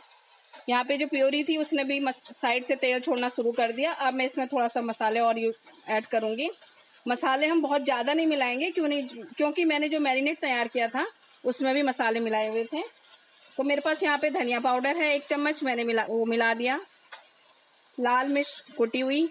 यहाँ 0.69 0.85
पे 0.85 0.97
जो 0.97 1.07
प्योरी 1.07 1.43
थी, 1.45 1.57
उसने 1.57 1.85
भी 1.85 2.01
साइड 2.33 2.65
से 2.65 2.75
तेल 2.77 3.01
छोड़ना 3.01 3.29
शुरू 3.29 3.53
कर 3.53 3.73
दिया। 3.73 3.93
अब 3.93 4.15
मैं 4.15 4.27
इसमें 4.27 4.47
थोड़ा 4.47 4.69
सा 4.69 4.81
मसाले 4.81 5.21
और 5.21 5.39
ऐड 5.89 6.07
करूँगी। 6.07 6.49
मसाले 7.09 7.47
हम 7.47 7.61
बहुत 7.63 7.85
ज़्यादा 7.85 8.13
नहीं 8.15 8.27
मिलाएँगे, 8.27 8.71
क्यों 8.71 8.89
नहीं, 8.89 9.03
क्योंकि 9.37 9.65
मैंने 9.65 9.89
जो 9.89 10.01
मैरिनेट 10.01 10.39
तैयार 10.39 10.69
किया 10.69 10.89
था, 10.89 11.07
उसमें 11.45 11.75
भी 11.75 11.83
मसाले 11.83 12.21
मिलाए 12.21 12.49
हुए 12.49 12.65
थे। 12.65 12.83
तो 13.57 13.63
मेरे 13.63 13.81
पास 13.81 14.03
यहाँ 14.03 14.19
पे 14.19 14.31
धनिया 14.31 14.61
पाउडर 14.61 14.97
है, 14.97 15.15
एक 15.15 15.25
चम्मच 15.25 15.63
मैंने 15.65 15.85
मिला, 15.85 16.05
वो 16.09 16.25
मिला 16.25 16.53
दिया। 16.55 16.79
लाल 17.99 18.29
मिर्च 18.29 18.75
कुटी 18.77 19.01
हुई। 19.01 19.29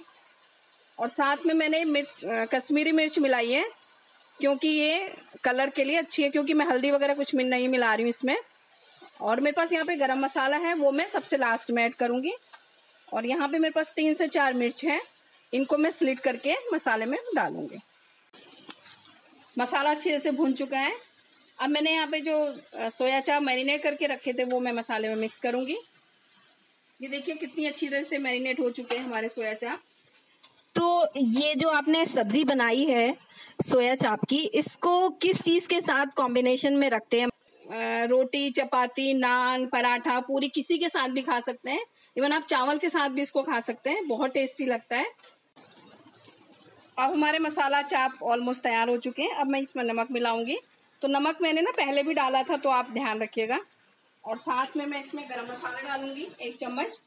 और 0.97 1.07
साथ 1.09 1.45
में 1.45 1.53
मैंने 1.53 1.83
मिर्च 1.85 2.21
कश्मीरी 2.53 2.91
मिर्च 2.91 3.19
मिलाई 3.19 3.51
है, 3.51 3.65
क्योंकि 4.39 4.67
ये 4.67 5.09
कलर 5.43 5.69
के 5.69 5.83
लिए 5.83 5.97
अच्छी 5.97 6.23
है, 6.23 6.29
क्योंकि 6.29 6.53
मैं 6.53 6.65
हल्दी 6.65 6.91
वगैरह 6.91 7.13
कुछ 7.13 7.33
नहीं 7.35 7.67
मिला 7.67 7.93
रही 7.93 8.03
हूँ 8.03 8.09
इसमें। 8.09 8.37
और 9.21 9.39
मेरे 9.39 9.53
पास 9.55 9.71
यहाँ 9.71 9.85
पे 9.85 9.95
गरम 9.95 10.19
मसाला 10.19 10.57
है, 10.57 10.73
वो 10.73 10.91
मैं 10.91 11.07
सबसे 11.07 11.37
लास्ट 11.37 11.71
में 11.71 11.83
ऐड 11.83 11.95
करूँगी। 11.95 12.33
और 13.13 13.25
यहाँ 13.25 13.47
पे 13.49 13.59
मेरे 13.59 13.71
पास 13.71 13.91
तीन 13.95 14.13
से 14.13 14.27
चार 14.27 14.53
मिर्च 14.53 14.83
है, 14.85 14.99
इनको 15.53 15.77
मैं 15.77 15.89
स्लिट 15.91 16.19
करके 16.19 16.55
मसाले 16.73 17.05
में 17.05 17.19
डालूँगी। 17.35 17.79
मसाला 19.57 19.89
अच्छे 19.91 20.19
से 20.19 20.31
भून 20.31 20.53
चुका 20.53 20.77
है। 20.77 20.93
अब 21.59 21.69
मैंने 21.69 21.91
यहाँ 21.91 22.07
पे 22.07 22.19
जो 22.21 22.89
सोया 22.89 23.19
चाप 23.19 23.41
मैरिनेट 23.41 23.83
करके 23.83 24.07
रखे 24.07 24.33
थे, 24.33 24.43
वो 24.43 24.59
मैं 24.59 24.71
मसाले 24.71 25.07
में 25.07 25.15
मिक्स 25.15 25.37
करूँगी। 25.39 25.77
ये 27.03 27.09
देखिए 27.09 27.35
कितनी 27.35 27.65
अच्छी 27.65 27.87
तरह 27.87 28.03
से 28.03 28.17
मैरिनेट 28.17 28.59
हो 28.59 28.69
चुके 28.69 28.95
हैं 28.95 29.03
हमारे 29.03 29.29
सोया 29.29 29.53
चाप। 29.53 29.79
तो 30.75 31.07
ये 31.17 31.55
जो 31.55 31.69
आपने 31.69 32.05
सब्ज़ी 32.05 32.43
बनाई 32.43 32.83
है 32.85 33.15
सोया 33.63 33.95
चाप 33.95 34.23
की 34.29 34.37
इसको 34.55 35.09
किस 35.21 35.41
चीज़ 35.41 35.67
के 35.67 35.79
साथ 35.81 36.13
कॉम्बिनेशन 36.17 36.73
में 36.73 36.89
रखते 36.89 37.21
हैं? 37.21 37.27
रोटी 38.07 38.49
चपाती 38.51 39.13
नान 39.13 39.65
पराठा 39.65 40.19
पूरी 40.19 40.49
किसी 40.49 40.77
के 40.77 40.89
साथ 40.89 41.09
भी 41.09 41.21
खा 41.21 41.39
सकते 41.39 41.71
हैं। 41.71 41.83
इवन 42.15 42.31
आप 42.31 42.45
चावल 42.49 42.77
के 42.77 42.89
साथ 42.89 43.09
भी 43.09 43.21
इसको 43.21 43.43
खा 43.43 43.59
सकते 43.59 43.89
हैं 43.89 44.07
बहुत 44.07 44.33
टेस्टी 44.33 44.65
लगता 44.65 44.97
है। 44.97 45.11
अब 46.97 47.11
हमारे 47.11 47.39
मसाला 47.39 47.81
चाप 47.81 48.23
ऑलमोस्ट 48.23 48.63
तैयार 48.63 48.89
हो 48.89 48.97
चुके 48.99 49.23
हैं। 49.23 49.35
अब 49.35 49.47
मैं 49.47 49.61
इसमें 49.61 49.83
नमक 49.83 50.11
मिलाऊँगी। 50.11 50.57
तो 51.01 51.07
नमक 51.09 51.41
मैंने 51.41 51.61
ना 51.61 51.71
पहले 51.77 52.03
भी 52.03 52.13
डाला 52.13 52.43
था 52.43 52.57
तो 52.57 52.69
आप 52.69 52.91
ध्यान 52.91 53.21
रखिएगा। 53.21 53.59
और 54.25 54.37
साथ 54.37 54.75
में 54.77 54.85
मैं 54.85 54.99
इसमें 55.03 55.25
गरम 55.29 55.51
मसाला 55.51 55.81
डालूँगी 55.81 56.27
एक 56.41 56.57
चम्मच 56.59 56.99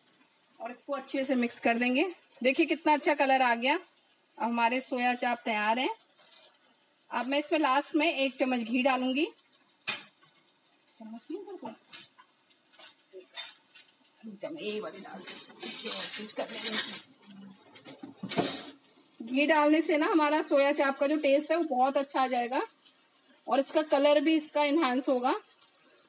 और 0.61 0.71
इसको 0.71 0.93
अच्छे 0.93 1.25
से 1.25 1.35
मिक्स 1.35 1.59
कर 1.61 1.79
देंगे। 1.79 2.05
देखिए 2.43 2.67
कितना 2.67 2.93
अच्छा 2.95 3.15
कलर 3.15 3.43
आ 3.43 3.55
गया। 3.55 3.75
अब 3.75 4.43
हमारे 4.43 4.81
सोया 4.81 5.15
चाप 5.15 5.39
तैयार 5.45 5.79
है। 5.79 5.89
अब 7.11 7.27
मैं 7.27 7.39
इसमें 7.39 7.59
लास्ट 7.59 7.95
में 7.97 8.13
एक 8.13 8.37
चम्मच 8.37 8.61
घी 8.61 8.83
डालूँगी। 8.83 9.27
चम्मच 10.99 11.27
नहीं 11.31 11.45
घी 19.21 19.47
डालने 19.47 19.81
से 19.83 19.97
ना 19.97 20.07
हमारा 20.07 20.41
सोया 20.43 20.73
चाप 20.73 20.99
का 20.99 21.07
जो 21.07 21.17
टेस्ट 21.21 21.51
है 21.51 21.57
वो 21.57 21.65
बहुत 21.71 21.97
अच्छा 21.97 22.21
आ 22.21 22.27
जाएगा 22.27 22.61
और 23.47 23.61
इसका 23.61 23.83
कलर 23.85 24.21
भी 24.21 24.35
इसका 24.35 24.65
इन्हांस 24.65 25.09
होगा। 25.09 25.35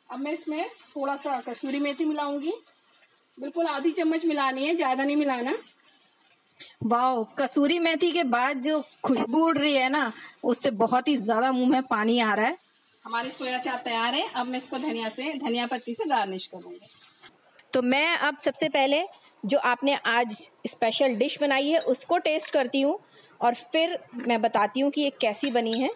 अब 0.09 0.19
मैं 0.19 0.31
इसमें 0.31 0.67
थोड़ा 0.67 1.15
सा 1.15 1.39
कसूरी 1.41 1.79
मेथी 1.79 2.05
मिलाऊँगी। 2.05 2.53
बिल्कुल 3.37 3.65
आधी 3.67 3.91
चम्मच 3.93 4.25
मिलानी 4.25 4.65
है 4.67 4.75
ज़्यादा 4.75 5.03
नहीं 5.03 5.15
मिलाना। 5.15 5.53
वाह 6.85 7.23
कसूरी 7.37 7.79
मेथी 7.79 8.11
के 8.11 8.23
बाद 8.25 8.61
जो 8.61 8.81
खुशबू 9.03 9.43
उड़ 9.45 9.57
रही 9.57 9.73
है 9.73 9.89
ना 9.89 10.11
उससे 10.43 10.71
बहुत 10.77 11.07
ही 11.07 11.15
ज़्यादा 11.17 11.51
मुँह 11.51 11.69
में 11.69 11.81
पानी 11.83 12.19
आ 12.19 12.33
रहा 12.33 12.45
है। 12.45 12.57
हमारी 13.05 13.31
सोया 13.31 13.57
चाप 13.57 13.79
तैयार 13.79 14.13
है। 14.15 14.27
अब 14.31 14.47
मैं 14.47 14.57
इसको 14.57 14.77
धनिया 14.77 15.09
से 15.09 15.33
धनिया 15.35 15.65
पत्ती 15.67 15.93
से 15.93 16.09
गार्निश 16.09 16.47
करूँगी। 16.47 16.79
तो 17.73 17.81
मैं 17.83 18.17
अब 18.17 18.37
सबसे 18.39 18.69
पहले 18.69 19.03
जो 19.43 19.57
आपने 19.59 19.95
आज 20.07 20.31
स्पेशल 20.67 21.15
डिश 21.15 21.37
बनाई 21.41 21.69
है 21.69 21.79
उसको 21.87 22.17
टेस्ट 22.19 22.51
करती 22.51 22.81
हूँ 22.81 22.97
और 23.41 23.53
फिर 23.71 23.97
मैं 24.17 24.41
बताती 24.41 24.79
हूँ 24.79 24.91
कि 24.91 25.01
ये 25.01 25.09
कैसी 25.21 25.51
बनी 25.51 25.79
है। 25.79 25.89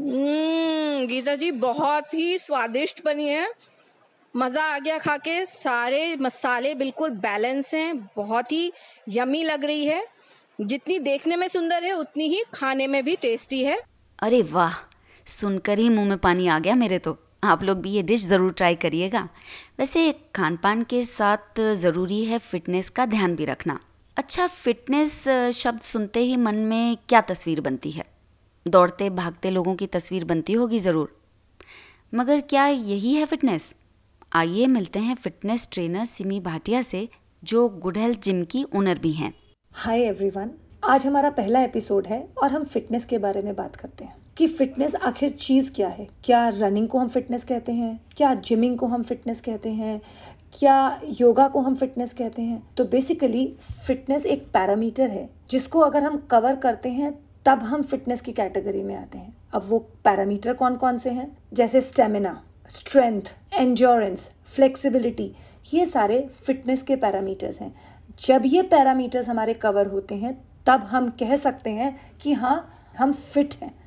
हम्म, 0.00 1.06
गीता 1.06 1.34
जी 1.36 1.50
बहुत 1.52 2.12
ही 2.14 2.38
स्वादिष्ट 2.38 3.04
बनी 3.04 3.26
है। 3.28 3.48
मज़ा 4.34 4.62
आ 4.64 4.78
गया 4.78 4.98
खा 4.98 5.16
के 5.16 5.44
सारे 5.46 6.16
मसाले 6.16 6.74
बिल्कुल 6.74 7.10
बैलेंस 7.20 7.72
हैं। 7.74 7.96
बहुत 8.16 8.52
ही 8.52 8.72
यमी 9.08 9.42
लग 9.44 9.64
रही 9.64 9.84
है। 9.86 10.04
जितनी 10.58 10.98
देखने 10.98 11.36
में 11.36 11.46
सुंदर 11.48 11.84
है 11.84 11.92
उतनी 11.92 12.28
ही 12.28 12.42
खाने 12.54 12.86
में 12.86 13.04
भी 13.04 13.16
टेस्टी 13.16 13.62
है। 13.64 13.80
अरे 14.18 14.42
वाह 14.42 14.74
सुनकर 15.26 15.78
ही 15.78 15.88
मुँह 15.90 16.08
में 16.08 16.18
पानी 16.18 16.46
आ 16.48 16.58
गया 16.58 16.74
मेरे 16.74 16.98
तो। 16.98 17.16
आप 17.44 17.62
लोग 17.62 17.80
भी 17.80 17.90
ये 17.90 18.02
डिश 18.02 18.24
ज़रूर 18.24 18.52
ट्राई 18.52 18.74
करिएगा। 18.76 19.28
वैसे 19.78 20.12
खान 20.34 20.56
पान 20.56 20.82
के 20.82 21.02
साथ 21.04 21.60
ज़रूरी 21.74 22.24
है 22.24 22.38
फिटनेस 22.38 22.88
का 22.90 23.06
ध्यान 23.06 23.36
भी 23.36 23.44
रखना। 23.44 23.78
अच्छा 24.16 24.46
फिटनेस 24.46 25.22
शब्द 25.54 25.80
सुनते 25.80 26.20
ही 26.20 26.36
मन 26.36 26.56
में 26.64 26.96
क्या 27.08 27.20
तस्वीर 27.20 27.60
बनती 27.60 27.90
है? 27.90 28.04
दौड़ते 28.66 29.10
भागते 29.10 29.50
लोगों 29.50 29.74
की 29.74 29.86
तस्वीर 29.86 30.24
बनती 30.24 30.52
होगी 30.52 30.78
ज़रूर। 30.78 31.16
मगर 32.14 32.40
क्या 32.40 32.66
यही 32.66 33.14
है 33.14 33.24
फिटनेस? 33.26 33.74
आइए 34.32 34.66
मिलते 34.66 34.98
हैं 34.98 35.14
फिटनेस 35.14 35.68
ट्रेनर 35.72 36.04
सिमी 36.04 36.40
भाटिया 36.40 36.82
से, 36.82 37.08
जो 37.44 37.68
गुड 37.68 37.96
हेल्थ 37.96 38.22
जिम 38.22 38.44
की 38.44 38.64
ओनर 38.76 38.98
भी 38.98 39.12
हैं। 39.12 39.32
हाय 39.72 40.00
एवरीवन 40.00 40.50
आज 40.84 41.06
हमारा 41.06 41.30
पहला 41.30 41.60
एपिसोड 41.60 42.06
है 42.06 42.28
और 42.42 42.52
हम 42.52 42.64
फिटनेस 42.64 43.04
के 43.04 43.18
बारे 43.18 43.42
में 43.42 43.54
बात 43.56 43.76
करते 43.76 44.04
हैं 44.04 44.16
कि 44.36 44.46
फिटनेस 44.46 44.94
आखिर 44.94 45.30
चीज़ 45.30 45.70
क्या 45.72 45.88
है? 45.88 46.08
क्या 46.24 46.48
रनिंग 46.48 46.88
को 46.88 46.98
हम 46.98 47.08
फिटनेस 47.08 47.44
कहते 47.44 47.72
हैं? 47.72 48.00
क्या 48.16 48.34
जिमिंग 48.34 48.78
को 48.78 48.86
हम 48.86 49.02
फिटनेस 49.02 49.40
कहते 49.40 49.68
हैं? 49.68 50.00
क्या 50.52 51.00
योगा 51.20 51.48
को 51.48 51.60
हम 51.60 51.74
फिटनेस 51.74 52.12
कहते 52.12 52.42
हैं? 52.42 52.62
तो 52.76 52.84
बेसिकली 52.84 53.46
फिटनेस 53.86 54.26
एक 54.26 54.46
पैरामीटर 54.52 55.10
है 55.10 55.28
जिसको 55.50 55.80
अगर 55.80 56.02
हम 56.02 56.16
कवर 56.30 56.56
करते 56.56 56.88
हैं 56.88 57.12
तब 57.46 57.62
हम 57.62 57.82
फिटनेस 57.82 58.20
की 58.20 58.32
कैटेगरी 58.32 58.82
में 58.82 58.96
आते 58.96 59.18
हैं। 59.18 59.36
अब 59.54 59.62
वो 59.64 59.78
पैरामीटर 59.78 60.54
कौन 60.54 60.76
कौन 60.76 60.98
से 60.98 61.10
हैं? 61.10 61.38
जैसे 61.52 61.80
स्टेमिना 61.80 62.44
स्ट्रेंथ 62.68 63.22
एंजोरेंस 63.54 64.30
फ्लेक्सिबिलिटी 64.44 65.34
ये 65.74 65.86
सारे 65.86 66.30
फिटनेस 66.44 66.82
के 66.82 66.96
पैरामीटर्स 66.96 67.60
हैं। 67.60 67.80
जब 68.20 68.42
ये 68.46 68.62
पैरामीटर्स 68.62 69.28
हमारे 69.28 69.54
कवर 69.54 69.86
होते 69.86 70.14
हैं, 70.14 70.44
तब 70.66 70.80
हम 70.80 71.10
कह 71.10 71.36
सकते 71.36 71.70
हैं 71.70 72.00
कि 72.22 72.32
हाँ 72.32 72.70
हम 72.98 73.12
फिट 73.12 73.54
हैं। 73.62 73.79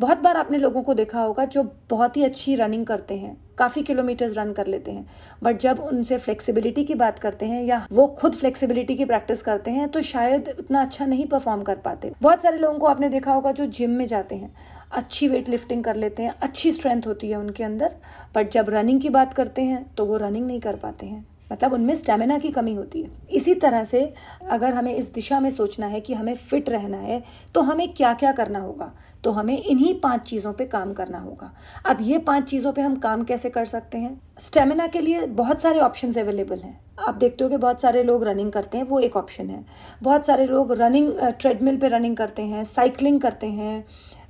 बहुत 0.00 0.18
बार 0.18 0.36
आपने 0.36 0.58
लोगों 0.58 0.82
को 0.82 0.92
देखा 0.94 1.20
होगा 1.20 1.44
जो 1.44 1.62
बहुत 1.90 2.16
ही 2.16 2.22
अच्छी 2.24 2.54
रनिंग 2.54 2.84
करते 2.86 3.14
हैं, 3.14 3.36
काफ़ी 3.58 3.82
किलोमीटर्स 3.82 4.36
रन 4.36 4.52
कर 4.52 4.66
लेते 4.66 4.90
हैं 4.90 5.06
बट 5.42 5.58
जब 5.58 5.80
उनसे 5.80 6.18
फ्लेक्सिबिलिटी 6.18 6.84
की 6.84 6.94
बात 6.94 7.18
करते 7.18 7.46
हैं 7.46 7.62
या 7.64 7.86
वो 7.92 8.06
खुद 8.20 8.34
फ्लेक्सिबिलिटी 8.34 8.94
की 8.96 9.04
प्रैक्टिस 9.04 9.42
करते 9.42 9.70
हैं 9.70 9.88
तो 9.88 10.00
शायद 10.02 10.48
उतना 10.58 10.82
अच्छा 10.82 11.06
नहीं 11.06 11.26
परफॉर्म 11.26 11.62
कर 11.62 11.76
पाते। 11.76 12.12
बहुत 12.22 12.42
सारे 12.42 12.58
लोगों 12.58 12.78
को 12.78 12.86
आपने 12.86 13.08
देखा 13.08 13.32
होगा 13.32 13.52
जो 13.52 13.66
जिम 13.68 13.90
में 13.90 14.06
जाते 14.06 14.34
हैं, 14.34 14.54
अच्छी 14.92 15.28
वेट 15.28 15.48
लिफ्टिंग 15.48 15.84
कर 15.84 15.96
लेते 15.96 16.22
हैं, 16.22 16.34
अच्छी 16.42 16.70
स्ट्रेंथ 16.70 17.06
होती 17.06 17.30
है 17.30 17.36
उनके 17.36 17.64
अंदर 17.64 17.94
बट 18.34 18.50
जब 18.50 18.70
रनिंग 18.70 19.00
की 19.00 19.10
बात 19.10 19.34
करते 19.34 19.62
हैं 19.62 19.84
तो 19.94 20.06
वो 20.06 20.16
रनिंग 20.18 20.46
नहीं 20.46 20.60
कर 20.60 20.76
पाते 20.76 21.06
हैं। 21.06 21.24
मतलब 21.52 21.72
उनमें 21.72 21.94
स्टेमिना 21.94 22.38
की 22.38 22.50
कमी 22.50 22.74
होती 22.74 23.02
है। 23.02 23.10
इसी 23.32 23.54
तरह 23.56 23.84
से 23.84 24.02
अगर 24.48 24.74
हमें 24.74 24.94
इस 24.94 25.12
दिशा 25.12 25.40
में 25.40 25.50
सोचना 25.50 25.86
है 25.86 26.00
कि 26.00 26.14
हमें 26.14 26.34
फिट 26.34 26.68
रहना 26.68 26.98
है 26.98 27.22
तो 27.54 27.60
हमें 27.60 27.92
क्या 27.94 28.12
क्या 28.14 28.32
करना 28.32 28.58
होगा? 28.58 28.92
तो 29.24 29.30
हमें 29.30 29.56
इन्हीं 29.56 29.94
पाँच 30.00 30.20
चीज़ों 30.20 30.52
पे 30.52 30.64
काम 30.66 30.92
करना 30.92 31.18
होगा। 31.18 31.52
अब 31.86 31.98
ये 32.00 32.18
पाँच 32.20 32.44
चीज़ों 32.44 32.72
पे 32.72 32.82
हम 32.82 32.94
काम 32.98 33.24
कैसे 33.24 33.50
कर 33.50 33.64
सकते 33.66 33.98
हैं? 33.98 34.20
स्टेमिना 34.40 34.86
के 34.86 35.00
लिए 35.00 35.26
बहुत 35.26 35.62
सारे 35.62 35.80
ऑप्शंस 35.80 36.18
अवेलेबल 36.18 36.58
हैं। 36.58 36.78
आप 37.00 37.14
देखते 37.14 37.44
हो 37.44 37.50
कि 37.50 37.56
बहुत 37.56 37.80
सारे 37.80 38.02
लोग 38.02 38.24
रनिंग 38.24 38.50
करते 38.52 38.78
हैं, 38.78 38.84
वो 38.84 39.00
एक 39.00 39.16
ऑप्शन 39.16 39.50
है। 39.50 39.64
बहुत 40.02 40.26
सारे 40.26 40.46
लोग 40.46 40.72
रनिंग 40.72 41.12
ट्रेडमिल 41.40 41.76
पे 41.76 41.88
रनिंग 41.88 42.16
करते 42.16 42.42
हैं 42.42 42.64
साइकिलिंग 42.64 43.20
करते 43.20 43.46
हैं 43.48 43.84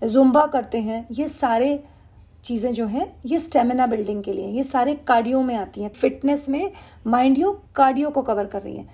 जुम्बा 0.04 0.44
करते 0.46 0.78
हैं, 0.78 1.06
ये 1.11 1.28
सारे 1.28 1.83
चीज़ें 2.44 2.72
जो 2.74 2.87
हैं, 2.87 3.07
ये 3.26 3.38
स्टेमिना 3.38 3.87
बिल्डिंग 3.87 4.22
के 4.24 4.33
लिए, 4.33 4.48
ये 4.48 4.62
सारे 4.64 4.94
कार्डियो 5.09 5.42
में 5.42 5.55
आती 5.57 5.83
हैं। 5.83 5.90
फिटनेस 5.90 6.48
में 6.48 6.70
माइंड 7.07 7.38
यू 7.38 7.53
कार्डियो 7.74 8.11
को 8.11 8.22
कवर 8.22 8.46
कर 8.46 8.62
रही 8.62 8.76
हैं। 8.76 8.88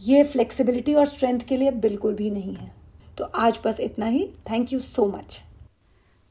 ये 0.00 0.22
फ्लेक्सिबिलिटी 0.24 0.94
और 0.94 1.06
स्ट्रेंथ 1.06 1.40
के 1.40 1.56
लिए 1.56 1.70
बिल्कुल 1.80 2.14
भी 2.14 2.30
नहीं 2.30 2.54
है। 2.54 2.72
तो 3.18 3.24
आज 3.24 3.58
बस 3.64 3.80
इतना 3.80 4.06
ही। 4.06 4.26
थैंक 4.50 4.72
यू 4.72 4.78
सो 4.80 5.06
मच 5.08 5.42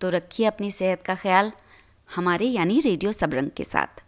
तो 0.01 0.09
रखिए 0.09 0.45
अपनी 0.45 0.69
सेहत 0.71 1.01
का 1.01 1.15
ख्याल, 1.15 1.51
हमारे 2.09 2.45
यानी 2.47 2.79
रेडियो 2.79 3.11
सबरंग 3.11 3.49
के 3.49 3.63
साथ। 3.63 4.01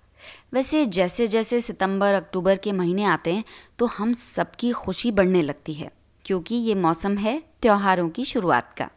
वैसे 0.54 0.86
जैसे 0.88 1.28
जैसे 1.28 1.60
सितंबर, 1.62 2.14
अक्टूबर 2.14 2.58
के 2.58 2.72
महीने 2.72 3.04
आते 3.06 3.34
हैं 3.34 3.44
तो 3.80 3.86
हम 3.88 4.14
सबकी 4.14 4.72
खुशी 4.74 5.12
बढ़ने 5.12 5.42
लगती 5.42 5.74
है, 5.74 5.92
क्योंकि 6.26 6.56
ये 6.58 6.76
मौसम 6.78 7.18
है 7.18 7.40
त्योहारों 7.62 8.10
की 8.10 8.26
शुरुआत 8.26 8.74
का। 8.74 8.90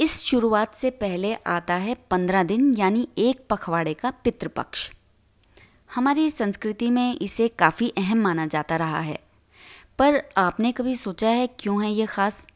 इस 0.00 0.22
शुरुआत 0.22 0.74
से 0.74 0.90
पहले 0.90 1.34
आता 1.34 1.74
है 1.74 1.96
पंद्रह 2.10 2.42
दिन, 2.42 2.74
यानी 2.74 3.08
एक 3.18 3.46
पखवाड़े 3.50 3.94
का 3.94 4.10
पितृपक्ष। 4.10 4.92
हमारी 5.94 6.30
संस्कृति 6.30 6.90
में 6.90 7.18
इसे 7.18 7.48
काफ़ी 7.48 7.92
अहम 7.98 8.18
माना 8.18 8.46
जाता 8.46 8.76
रहा 8.76 9.00
है। 9.00 9.18
पर 9.98 10.22
आपने 10.36 10.72
कभी 10.72 10.94
सोचा 10.94 11.28
है 11.28 11.46
क्यों 11.46 11.84
है 11.84 11.92
ये 11.92 12.06
ख़ास? 12.06 12.46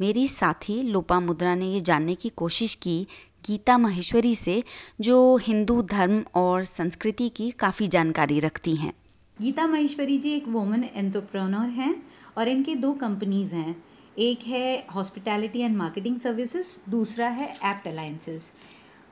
मेरी 0.00 0.28
साथी 0.28 0.82
लोपा 0.82 1.20
मुद्रा 1.20 1.54
ने 1.54 1.66
ये 1.66 1.80
जानने 1.80 2.14
की 2.14 2.28
कोशिश 2.28 2.74
की, 2.74 3.06
गीता 3.46 3.78
महेश्वरी 3.78 4.34
से, 4.34 4.64
जो 5.00 5.36
हिंदू 5.36 5.82
धर्म 5.82 6.24
और 6.34 6.64
संस्कृति 6.64 7.28
की 7.28 7.50
काफ़ी 7.50 7.88
जानकारी 7.88 8.40
रखती 8.40 8.76
हैं। 8.76 8.92
गीता 9.40 9.66
महेश्वरी 9.66 10.18
जी 10.18 10.30
एक 10.30 10.48
वोमन 10.48 10.84
एंटरप्रेन्योर 10.94 11.66
हैं 11.66 12.02
और 12.38 12.48
इनकी 12.48 12.74
दो 12.74 12.92
कंपनीज़ 12.92 13.54
हैं। 13.54 13.84
एक 14.18 14.40
है 14.42 14.86
हॉस्पिटैलिटी 14.94 15.60
एंड 15.60 15.76
मार्केटिंग 15.76 16.18
सर्विसेज़ 16.18 16.90
दूसरा 16.90 17.28
है 17.28 17.48
एप्ट 17.64 17.88
अलाइंसेस 17.88 18.42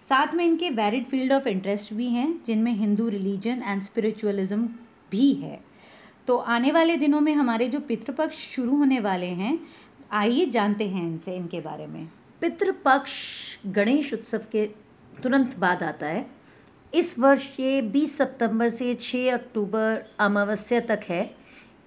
साथ 0.09 0.35
में 0.35 0.45
इनके 0.45 0.71
वैरिड 0.71 1.05
फ़ील्ड 1.05 1.33
ऑफ़ 1.33 1.49
इंटरेस्ट 1.49 1.95
भी 1.95 2.09
हैं, 2.09 2.41
जिनमें 2.47 2.73
हिंदू 2.73 3.09
रिलीजन 3.09 3.63
एंड 3.67 3.81
स्पिरिचुअलिज्म 3.81 4.67
भी 5.11 5.33
है. 5.33 5.61
तो 6.27 6.37
आने 6.37 6.73
वाले 6.73 6.97
दिनों 6.97 7.21
में 7.21 7.35
हमारे 7.35 7.69
जो 7.69 7.81
पितृपक्ष 7.81 8.37
शुरू 8.37 8.77
होने 8.77 9.01
वाले 9.01 9.27
हैं, 9.27 9.59
आइए 10.13 10.47
जानते 10.47 10.89
हैं 10.89 11.07
इनसे, 11.07 11.37
इनके 11.37 11.61
बारे 11.61 11.87
में. 11.87 12.09
पितृपक्ष 12.41 13.13
गणेश 13.67 14.15
उत्सव 14.15 14.41
के 14.53 14.67
तुरंत 15.23 15.59
बाद 15.59 15.83
आता 15.83 16.07
है. 16.07 16.27
इस 16.95 17.19
वर्ष 17.19 17.61
ये 17.61 17.83
20 17.83 18.19
सितंबर 18.19 18.69
से 18.69 18.95
6 18.95 19.31
अक्टूबर 19.31 20.05
अमावस्या 20.19 20.81
तक 20.81 21.01
है. 21.09 21.35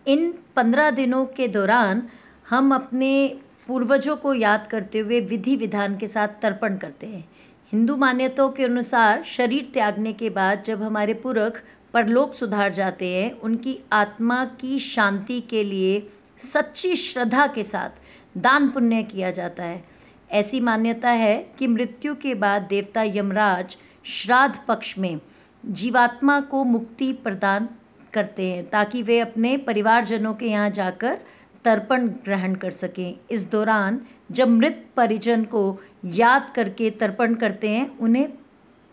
इन 0.08 0.34
15 0.56 0.92
दिनों 0.92 1.26
के 1.26 1.48
दौरान 1.48 2.10
हम 2.48 2.74
अपने 2.76 3.38
पूर्वजों 3.68 4.16
को 4.16 4.34
याद 4.34 4.68
करते 4.68 5.00
हुए 5.00 5.20
विधि 5.22 5.56
विधान 5.56 5.98
के 5.98 6.08
साथ 6.08 6.28
तर्पण 6.42 6.78
करते 6.78 7.08
हैं। 7.08 7.24
हिंदू 7.72 7.96
मान्यताओं 7.96 8.50
के 8.50 8.64
अनुसार 8.64 9.24
शरीर 9.24 9.70
त्यागने 9.74 10.14
के 10.14 10.30
बाद 10.30 10.62
जब 10.64 10.84
हमारे 10.84 11.14
पुरख 11.14 11.62
परलोक 11.94 12.34
सुधार 12.34 12.74
जाते 12.74 13.08
हैं, 13.08 13.32
उनकी 13.32 13.78
आत्मा 13.94 14.44
की 14.62 14.80
शांति 14.80 15.42
के 15.42 15.64
लिए 15.64 16.08
सच्ची 16.44 16.96
श्रद्धा 16.96 17.48
के 17.48 17.64
साथ 17.64 18.38
दान 18.38 18.70
पुण्य 18.70 19.04
किया 19.04 19.32
जाता 19.32 19.64
है। 19.64 19.84
ऐसी 20.32 20.60
मान्यता 20.60 21.10
है 21.10 21.38
कि 21.60 21.68
मृत्यु 21.68 22.16
के 22.16 22.34
बाद 22.36 22.62
देवता 22.62 23.04
यमराज 23.04 23.78
श्राद्ध 24.06 24.60
पक्ष 24.68 24.98
में 24.98 25.20
जीवात्मा 25.64 26.40
को 26.42 26.64
मुक्ति 26.64 27.12
प्रदान 27.14 27.68
करते 28.14 28.52
हैं, 28.52 28.70
ताकि 28.70 29.02
वे 29.04 29.20
अपने 29.20 29.58
परिवारजनों 29.58 30.34
के 30.34 30.46
यहाँ 30.46 30.70
जाकर 30.70 31.20
तर्पण 31.68 32.08
ग्रहण 32.08 32.56
कर 32.56 32.72
सकें। 32.72 33.20
इस 33.32 33.50
दौरान 33.52 34.02
जब 34.32 34.50
मृत 34.50 34.86
परिजन 34.96 35.44
को 35.44 35.80
याद 36.06 36.52
करके 36.56 36.90
तर्पण 36.90 37.34
करते 37.36 37.70
हैं 37.70 37.98
उन्हें 38.00 38.28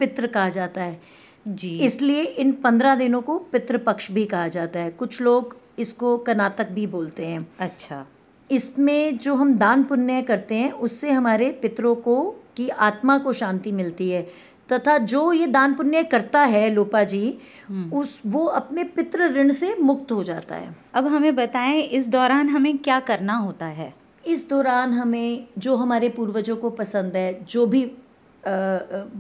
पितृ 0.01 0.27
कहा 0.27 0.49
जाता 0.49 0.83
है। 0.83 1.01
जी। 1.49 1.79
इसलिए 1.79 2.23
इन 2.23 2.53
पंद्रह 2.53 2.95
दिनों 2.95 3.21
को 3.23 3.39
पितृपक्ष 3.39 4.11
भी 4.11 4.25
कहा 4.25 4.49
जाता 4.49 4.81
है। 4.81 4.91
कुछ 4.91 5.21
लोग 5.21 5.57
इसको 5.79 6.17
कनातक 6.19 6.69
भी 6.69 6.87
बोलते 6.87 7.27
हैं। 7.27 7.47
अच्छा। 7.61 8.07
इसमें 8.51 9.19
जो 9.19 9.35
हम 9.35 9.55
दान 9.59 9.85
पुण्य 9.85 10.23
करते 10.23 10.55
हैं 10.55 10.73
उससे 10.73 11.11
हमारे 11.11 11.51
पितरों 11.63 11.95
को 11.95 12.17
की 12.57 12.69
आत्मा 12.69 13.19
को 13.19 13.33
शांति 13.33 13.73
मिलती 13.73 14.11
है। 14.11 14.27
तथा 14.69 14.97
जो 15.07 15.33
ये 15.33 15.47
दान 15.49 15.75
पुण्य 15.75 16.03
करता 16.05 16.41
है 16.43 16.69
लोपा 16.71 17.03
जी 17.05 17.39
हम्म। 17.69 17.97
उस 17.99 18.21
वो 18.27 18.45
अपने 18.61 18.85
पितृ 18.87 19.29
ऋण 19.33 19.53
से 19.53 19.75
मुक्त 19.81 20.13
हो 20.13 20.23
जाता 20.25 20.55
है। 20.55 20.75
अब 20.95 21.07
हमें 21.07 21.35
बताएँ 21.37 21.83
इस 21.83 22.09
दौरान 22.09 22.49
हमें 22.49 22.77
क्या 22.79 23.01
करना 23.03 23.37
होता 23.37 23.67
है? 23.67 23.93
इस 24.25 24.49
दौरान 24.49 24.93
हमें 24.93 25.47
जो 25.59 25.77
हमारे 25.77 26.09
पूर्वजों 26.11 26.57
को 26.57 26.71
पसंद 26.73 27.17
है 27.17 27.45
जो 27.45 27.67
भी 27.67 27.85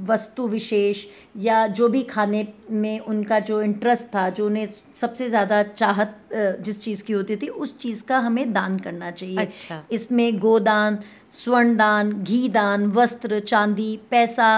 वस्तु 0.09 0.47
विशेष 0.49 1.05
या 1.41 1.67
जो 1.69 1.89
भी 1.89 2.03
खाने 2.03 2.47
में 2.71 2.99
उनका 3.01 3.39
जो 3.41 3.61
इंटरेस्ट 3.63 4.07
था 4.07 4.29
जो 4.31 4.47
उन्हें 4.47 4.69
सबसे 4.95 5.29
ज़्यादा 5.29 5.63
चाहत 5.63 6.19
जिस 6.61 6.81
चीज़ 6.81 7.03
की 7.03 7.13
होती 7.13 7.37
थी 7.37 7.49
उस 7.49 7.77
चीज़ 7.79 8.03
का 8.05 8.19
हमें 8.19 8.53
दान 8.53 8.79
करना 8.79 9.11
चाहिए। 9.11 9.37
अच्छा। 9.37 9.83
इसमें 9.93 10.39
गोदान 10.39 10.99
स्वर्ण 11.33 11.77
दान 11.77 12.13
घी 12.13 12.49
दान 12.49 12.87
वस्त्र 12.93 13.41
चांदी 13.43 13.97
पैसा 14.11 14.51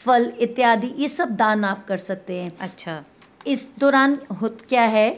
फल 0.00 0.32
इत्यादि 0.40 0.92
ये 0.98 1.08
सब 1.08 1.36
दान 1.36 1.64
आप 1.64 1.86
कर 1.86 1.96
सकते 1.98 2.34
हैं। 2.34 2.52
अच्छा। 2.60 3.02
इस 3.46 3.66
दौरान 3.78 4.18
होत 4.40 4.58
क्या 4.68 4.82
है 4.84 5.08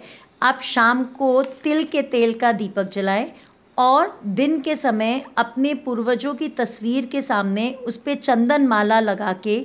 आप 0.42 0.60
शाम 0.64 1.04
को 1.14 1.42
तिल 1.64 1.84
के 1.84 2.02
तेल 2.04 2.32
का 2.38 2.52
दीपक 2.52 2.90
जलाएँ 2.92 3.30
और 3.78 4.20
दिन 4.26 4.60
के 4.60 4.76
समय 4.76 5.24
अपने 5.38 5.74
पूर्वजों 5.74 6.34
की 6.34 6.48
तस्वीर 6.48 7.06
के 7.06 7.22
सामने 7.22 7.70
उस 7.86 7.96
पर 7.96 8.14
चंदन 8.14 8.66
माला 8.66 9.00
लगा 9.00 9.32
के 9.44 9.60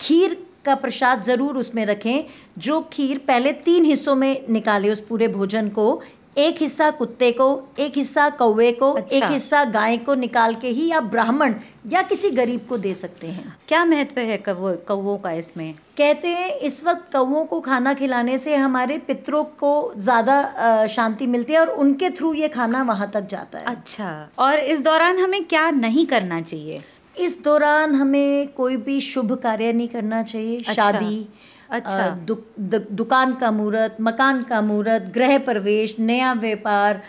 खीर 0.00 0.36
का 0.64 0.74
प्रसाद 0.74 1.22
ज़रूर 1.22 1.56
उसमें 1.56 1.84
रखें 1.86 2.24
जो 2.58 2.80
खीर 2.92 3.18
पहले 3.18 3.52
तीन 3.64 3.84
हिस्सों 3.84 4.14
में 4.14 4.44
निकाले 4.50 4.90
उस 4.90 5.00
पूरे 5.00 5.28
भोजन 5.28 5.68
को। 5.68 6.02
एक 6.36 6.56
हिस्सा 6.60 6.90
कुत्ते 6.90 7.30
को 7.32 7.46
एक 7.78 7.96
हिस्सा 7.96 8.28
कौवे 8.30 8.70
को 8.72 8.90
अच्छा। 8.92 9.16
एक 9.16 9.24
हिस्सा 9.24 9.62
गाय 9.64 9.96
को 9.96 10.14
निकाल 10.14 10.54
के 10.54 10.68
ही 10.68 10.90
आप 10.90 11.02
ब्राह्मण 11.04 11.54
या 11.88 12.02
किसी 12.02 12.30
गरीब 12.30 12.66
को 12.68 12.76
दे 12.78 12.92
सकते 12.94 13.26
हैं। 13.26 13.56
क्या 13.68 13.84
महत्व 13.84 14.20
है 14.20 14.36
कौवो 14.38 14.72
कौवों 14.88 15.16
का 15.18 15.32
इसमें? 15.32 15.72
कहते 15.96 16.28
हैं 16.28 16.48
इस 16.60 16.82
वक्त 16.84 17.12
कौवों 17.12 17.44
को 17.44 17.60
खाना 17.60 17.94
खिलाने 17.94 18.36
से 18.38 18.54
हमारे 18.56 18.98
पितरों 18.98 19.42
को 19.60 19.92
ज़्यादा 19.98 20.86
शांति 20.86 21.26
मिलती 21.26 21.52
है 21.52 21.60
और 21.60 21.70
उनके 21.76 22.10
थ्रू 22.10 22.32
ये 22.34 22.48
खाना 22.48 22.82
वहाँ 22.82 23.10
तक 23.10 23.26
जाता 23.26 23.58
है। 23.58 23.64
अच्छा। 23.66 24.28
और 24.38 24.58
इस 24.58 24.80
दौरान 24.80 25.18
हमें 25.18 25.44
क्या 25.44 25.70
नहीं 25.70 26.06
करना 26.06 26.40
चाहिए? 26.42 26.82
इस 27.18 27.42
दौरान 27.44 27.94
हमें 27.94 28.48
कोई 28.52 28.76
भी 28.78 29.00
शुभ 29.00 29.32
कार्य 29.42 29.72
नहीं 29.72 29.88
करना 29.88 30.22
चाहिए। 30.22 30.58
अच्छा, 30.58 30.72
शादी 30.72 31.28
अच्छा। 31.70 32.08
दु, 32.26 32.36
दु, 32.60 32.78
दुकान 32.92 33.34
का 33.34 33.50
मुहूर्त 33.50 33.96
मकान 34.00 34.42
का 34.42 34.60
मुहूर्त 34.62 35.10
गृह 35.14 35.38
प्रवेश 35.44 35.94
नया 35.98 36.32
व्यापार 36.34 37.02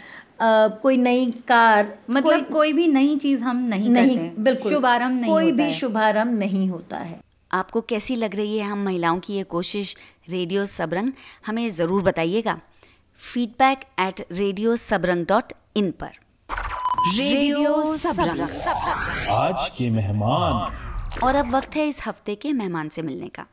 कोई 0.82 0.98
नई 0.98 1.26
कार 1.48 1.94
मतलब 2.10 2.24
कोई, 2.24 2.42
कोई 2.44 2.74
भी 2.74 2.88
नई 2.88 3.16
चीज़ 3.18 3.42
हम 3.44 3.58
नहीं, 3.68 3.90
नहीं 3.90 4.18
करते 4.18 4.42
बिल्कुल। 4.42 4.72
शुभारंभ 4.74 5.22
नहीं 5.22 5.32
कोई 5.32 5.52
होता 5.52 5.64
भी। 5.64 5.72
शुभारंभ 5.74 6.40
नहीं 6.40 6.68
होता 6.70 6.98
है। 6.98 7.20
आपको 7.52 7.82
कैसी 7.82 8.16
लग 8.16 8.36
रही 8.36 8.58
है 8.58 8.66
हम 8.66 8.84
महिलाओं 8.86 9.20
की 9.20 9.34
ये 9.34 9.44
कोशिश 9.44 9.96
रेडियो 10.30 10.66
सबरंग? 10.66 11.12
हमें 11.48 11.70
ज़रूर 11.70 12.02
बताइएगा। 12.04 12.60
Feedback 13.20 13.84
at 14.00 14.26
radio 14.32 14.76
Sabrang 14.76 15.26
dot 15.26 15.54
in 15.76 15.92
पर। 15.92 16.12
रेडियो 17.00 17.98
सबरंग 17.98 18.40
आज 19.32 19.70
के 19.70 19.90
मेहमान। 19.90 21.20
और 21.24 21.36
अब 21.36 21.50
वक्त 21.56 21.76
है 21.76 21.88
इस 21.88 22.02
हफ़्ते 22.06 22.36
के 22.36 22.54
मेहमान 22.54 22.90
से 22.90 23.02
मिलने 23.02 23.28
का। 23.28 23.46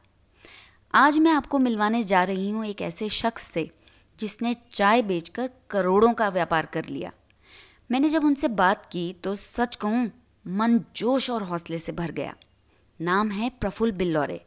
आज 0.94 1.18
मैं 1.18 1.33
आपको 1.33 1.59
मिलवाने 1.59 2.02
जा 2.04 2.22
रही 2.24 2.48
हूँ 2.50 2.64
एक 2.66 2.80
ऐसे 2.83 3.09
शख्स 3.09 3.42
से 3.42 3.68
जिसने 4.18 4.54
चाय 4.72 5.02
बेचकर 5.02 5.50
करोड़ों 5.70 6.12
का 6.12 6.28
व्यापार 6.28 6.66
कर 6.66 6.85
लिया। 6.85 7.11
मैंने 7.90 8.09
जब 8.09 8.24
उनसे 8.24 8.48
बात 8.54 8.87
की 8.92 9.12
तो 9.24 9.35
सच 9.35 9.76
कहूँ 9.76 10.11
मन 10.46 10.80
जोश 10.96 11.30
और 11.30 11.42
हौसले 11.42 11.78
से 11.78 11.92
भर 11.92 12.11
गया। 12.11 12.35
नाम 13.00 13.30
है 13.30 13.50
प्रफुल्ल 13.61 13.92
बिल्लौरे। 13.92 14.44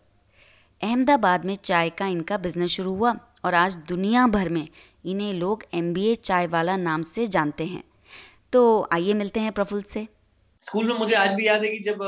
अहमदाबाद 0.81 1.45
में 1.45 1.55
चाय 1.55 1.89
का 1.89 2.07
इनका 2.07 2.37
बिज़नेस 2.37 2.71
शुरू 2.71 2.95
हुआ 2.95 3.15
और 3.45 3.53
आज 3.53 3.75
दुनिया 3.89 4.25
भर 4.27 4.49
में 4.49 4.67
इन्हें 5.05 5.33
लोग 5.33 5.63
एम 5.73 5.93
चाय 6.15 6.47
वाला 6.47 6.77
नाम 6.77 7.01
से 7.01 7.27
जानते 7.27 7.65
हैं। 7.65 7.83
तो 8.57 8.65
आइए 8.93 9.13
मिलते 9.13 9.39
हैं 9.39 9.51
प्रफुल्ल 9.53 9.81
से। 9.87 10.07
स्कूल 10.61 10.87
में 10.87 10.95
मुझे 10.95 11.15
आज 11.15 11.33
भी 11.33 11.47
याद 11.47 11.63
है 11.63 11.69
कि 11.69 11.79
जब 11.79 11.99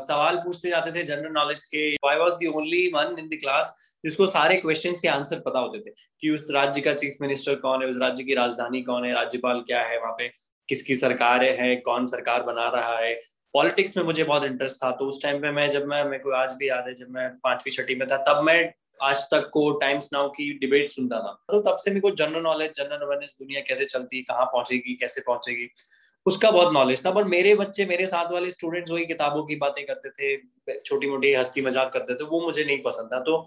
सवाल 0.00 0.36
पूछते 0.36 0.68
जाते 0.70 0.90
थे 0.92 1.02
जनरल 1.04 1.32
नॉलेज 1.32 1.62
के 1.64 1.84
I 2.08 2.16
was 2.16 2.32
the 2.42 2.50
only 2.56 2.80
one 2.94 3.16
in 3.18 3.28
the 3.28 3.38
class 3.40 3.74
जिसको 4.04 4.26
सारे 4.26 4.56
क्वेश्चंस 4.56 5.00
के 5.00 5.08
आंसर 5.08 5.40
पता 5.46 5.58
होते 5.58 5.78
थे 5.80 5.94
कि 6.20 6.30
उस 6.30 6.46
राज्य 6.50 6.80
का 6.80 6.92
चीफ 6.94 7.16
मिनिस्टर 7.20 7.54
कौन 7.56 7.82
है, 7.82 7.88
उस 7.88 7.96
राज्य 8.00 8.24
की 8.24 8.34
राजधानी 8.34 8.82
कौन 8.82 9.04
है, 9.04 9.12
राज्यपाल 9.14 9.60
क्या 9.62 9.80
है, 9.82 9.98
वहाँ 10.00 10.12
पे 10.12 10.28
किसकी 10.68 10.94
सरकार 10.94 11.44
है, 11.44 11.74
कौन 11.82 12.06
सरकार 12.06 12.42
बना 12.42 12.68
रहा 12.68 12.98
है। 12.98 13.14
पॉलिटिक्स 13.54 13.96
में 13.96 14.04
मुझे 14.04 14.24
बहुत 14.24 14.44
इंटरेस्ट 14.44 14.76
था 14.76 14.90
तो 14.90 15.08
उस 15.08 15.22
टाइम 15.22 15.40
पे 15.42 15.50
मैं, 15.50 15.68
जब 15.68 15.86
मैं, 15.86 16.04
मेरे 16.04 16.22
को 16.22 16.34
आज 16.34 16.54
भी 16.54 16.68
याद 16.68 16.84
है, 16.88 16.94
जब 16.94 17.10
मैं 17.10 17.28
पांचवी 17.44 17.70
छठी 17.70 17.94
में 17.94 18.06
था, 18.08 18.16
तब 18.28 18.42
मैं 18.44 18.58
आज 19.00 19.24
तक 19.30 19.48
को 19.52 19.70
टाइम्स 19.78 20.10
नाउ 20.12 20.28
की 20.30 20.52
डिबेट 20.58 20.90
सुनता 20.90 21.18
था। 21.18 21.32
तो 21.50 21.60
तब 21.62 21.76
से 21.76 21.90
मेरे 21.90 22.00
को 22.00 22.10
जनरल 22.12 22.42
नॉलेज 22.42 22.72
जनरल 22.76 23.04
अवेयरनेस 23.06 23.36
दुनिया 23.40 23.60
कैसे 23.60 23.84
चलती 23.84 24.16
है 24.16 24.22
कहाँ 24.22 24.44
पहुंचेगी, 24.46 24.94
कैसे 24.94 25.20
पहुंचेगी, 25.20 25.68
उसका 26.26 26.50
बहुत 26.50 26.72
नॉलेज 26.74 27.04
था। 27.06 27.10
पर 27.10 27.24
मेरे 27.26 27.54
बच्चे, 27.54 27.84
मेरे 27.86 28.06
साथ 28.06 28.32
वाले 28.32 28.50
स्टूडेंट्स 28.50 28.90
वही 28.90 29.06
किताबों 29.06 29.44
की 29.46 29.56
बातें 29.56 29.84
करते 29.86 30.10
थे 30.10 30.78
छोटी 30.80 31.08
मोटी 31.08 31.32
हस्ती 31.34 31.62
मज़ाक 31.62 31.92
करते 31.92 32.14
थे, 32.14 32.24
वो 32.24 32.40
मुझे 32.40 32.64
नहीं 32.64 32.82
पसंद 32.82 33.12
था। 33.12 33.20
तो 33.20 33.46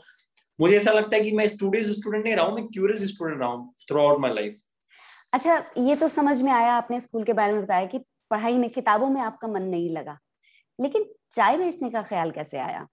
मुझे 0.60 0.76
ऐसा 0.76 0.92
लगता 0.92 1.16
है 1.16 1.22
कि 1.24 1.32
मैं 1.32 1.46
स्टूडेंट 1.46 1.86
स्टूडेंट 1.86 2.24
नहीं 2.26 2.36
रहा 2.36 2.46
हूँ, 2.46 2.56
मैं 2.56 2.66
क्यूरियस 2.68 3.08
स्टूडेंट 3.10 3.40
रहा 3.40 3.50
हूँ 3.50 3.74
थ्रू 3.90 4.02
आउट 4.02 4.20
माई 4.20 4.34
लाइफ 4.34 4.62
अच्छा 5.34 5.64
ये 5.78 5.96
तो 5.96 6.08
समझ 6.08 6.42
में 6.42 6.52
आया, 6.52 6.74
आपने 6.74 7.00
स्कूल 7.00 7.24
के 7.24 7.34
बारे 7.34 7.54
में 7.54 7.62
बताया 7.64 7.86
कि 7.86 7.98
पढ़ाई 8.32 8.58
में 8.58 8.70
किताबों 8.70 9.10
में 9.10 9.22
आपका 9.22 9.48
मन 9.48 9.64
नहीं 9.64 9.90
लगा। 9.90 10.18
लेकिन 10.80 11.06
चाय 11.32 11.58
बेचने 11.58 11.90
का 11.90 12.02
ख्याल 12.04 12.32
कैसे 12.32 12.58
आया? 12.58 12.88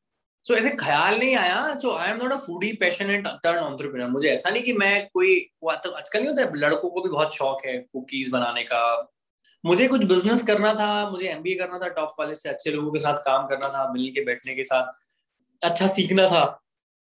सो 0.47 0.55
ऐसे 0.55 0.71
ख्याल 0.81 1.19
नहीं 1.19 1.35
आया। 1.37 1.75
So 1.79 1.93
I 1.93 2.11
am 2.11 2.17
not 2.17 2.33
a 2.33 2.37
foodie 2.39 2.73
passionate 2.81 3.27
turn 3.27 3.59
entrepreneur 3.59 4.11
मुझे 4.11 4.29
ऐसा 4.31 4.51
नहीं 4.51 4.63
कि 4.63 4.73
मैं 4.75 5.07
कोई 5.09 5.39
तो 5.65 5.91
आजकल 5.91 6.19
नहीं 6.19 6.29
होता 6.29 6.51
लड़कों 6.57 6.91
को 6.91 7.03
भी 7.03 7.09
बहुत 7.11 7.35
शौक 7.37 7.65
है 7.67 7.77
कुकीज 7.79 8.29
बनाने 8.33 8.63
का। 8.65 8.83
मुझे 9.65 9.87
कुछ 9.89 10.05
बिज़नेस 10.05 10.43
करना 10.47 10.73
था, 10.75 11.11
मुझे 11.11 11.27
एमबीए 11.29 11.55
करना 11.57 11.79
था 11.79 11.89
टॉप 11.91 12.13
कॉलेज 12.17 12.37
से 12.39 12.49
अच्छे 12.49 12.71
लोगों 12.71 12.93
के 12.93 12.99
साथ 12.99 13.17
काम 13.25 13.47
करना 13.47 13.69
था 13.69 13.91
मिल 13.93 14.11
के 14.15 14.25
बैठने 14.25 14.55
के 14.55 14.65
साथ 14.65 14.93
अच्छा 15.63 15.87
सीखना 15.89 16.27
था। 16.29 16.45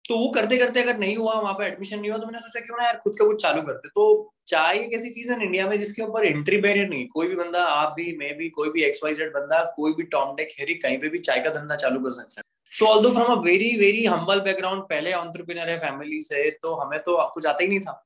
तो 0.05 0.17
वो 0.17 0.29
करते 0.31 0.57
करते 0.57 0.81
अगर 0.81 0.97
नहीं 0.97 1.15
हुआ, 1.17 1.33
वहाँ 1.33 1.53
पर 1.53 1.63
एडमिशन 1.63 1.99
नहीं 1.99 2.11
हुआ 2.11 2.19
तो 2.19 2.25
मैंने 2.25 2.39
सोचा 2.39 2.59
क्यों 2.59 2.77
ना 2.77 2.85
यार 2.85 2.97
खुद 3.03 3.15
का 3.19 3.25
कुछ 3.25 3.41
चालू 3.41 3.61
करते 3.61 3.89
तो 3.89 4.31
चाय 4.47 4.79
एक 4.79 4.93
ऐसी 4.93 5.09
चीज़ 5.11 5.31
है 5.31 5.41
इंडिया 5.43 5.67
में 5.69 5.77
जिसके 5.77 6.01
ऊपर 6.01 6.25
एंट्री 6.25 6.57
बैरियर 6.61 6.89
नहीं 6.89 7.07
कोई 7.09 7.27
भी 7.27 7.35
बंदा, 7.35 7.63
आप 7.63 7.93
भी, 7.97 8.11
मैं 8.17 8.35
भी, 8.37 8.49
कोई 8.49 8.69
भी 8.69 8.83
एक्स 8.83 9.03
वाई 9.03 9.13
जेड 9.13 9.31
बंदा, 9.33 9.63
कोई 9.75 9.93
भी 9.93 10.03
टॉम 10.11 10.35
डेक 10.35 10.49
हेरी 10.59 10.75
कहीं 10.83 10.97
पे 10.99 11.09
भी 11.09 11.19
चाय 11.19 11.39
का 11.39 11.49
धंधा 11.51 11.75
चालू 11.77 11.99
कर 11.99 12.11
सकता 12.11 12.39
है। 12.39 12.54
So 12.71 12.85
although 12.85 13.11
from 13.11 13.31
a 13.31 13.39
very 13.41 13.75
very 13.77 14.05
humble 14.05 14.39
background 14.41 14.83
पहले 14.83 15.13
ऑन्टरप्रिनर 15.13 15.69
है 15.69 15.77
फैमिली 15.77 16.21
से 16.21 16.49
तो 16.53 16.75
हमें 16.75 16.99
तो 16.99 17.17
कुछ 17.33 17.45
आता 17.47 17.63
ही 17.63 17.67
नहीं 17.69 17.79
था। 17.79 18.01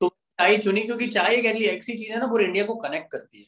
तो 0.00 0.08
चाय 0.08 0.56
चुनी 0.58 0.80
क्योंकि 0.80 1.06
चाय 1.08 1.34
एक 1.34 1.44
ऐसी 1.46 1.94
चीज़ 1.94 2.12
है 2.12 2.18
ना 2.20 2.26
पूरे 2.26 2.44
इंडिया 2.44 2.64
को 2.64 2.74
कनेक्ट 2.76 3.10
करती 3.12 3.38
है। 3.38 3.46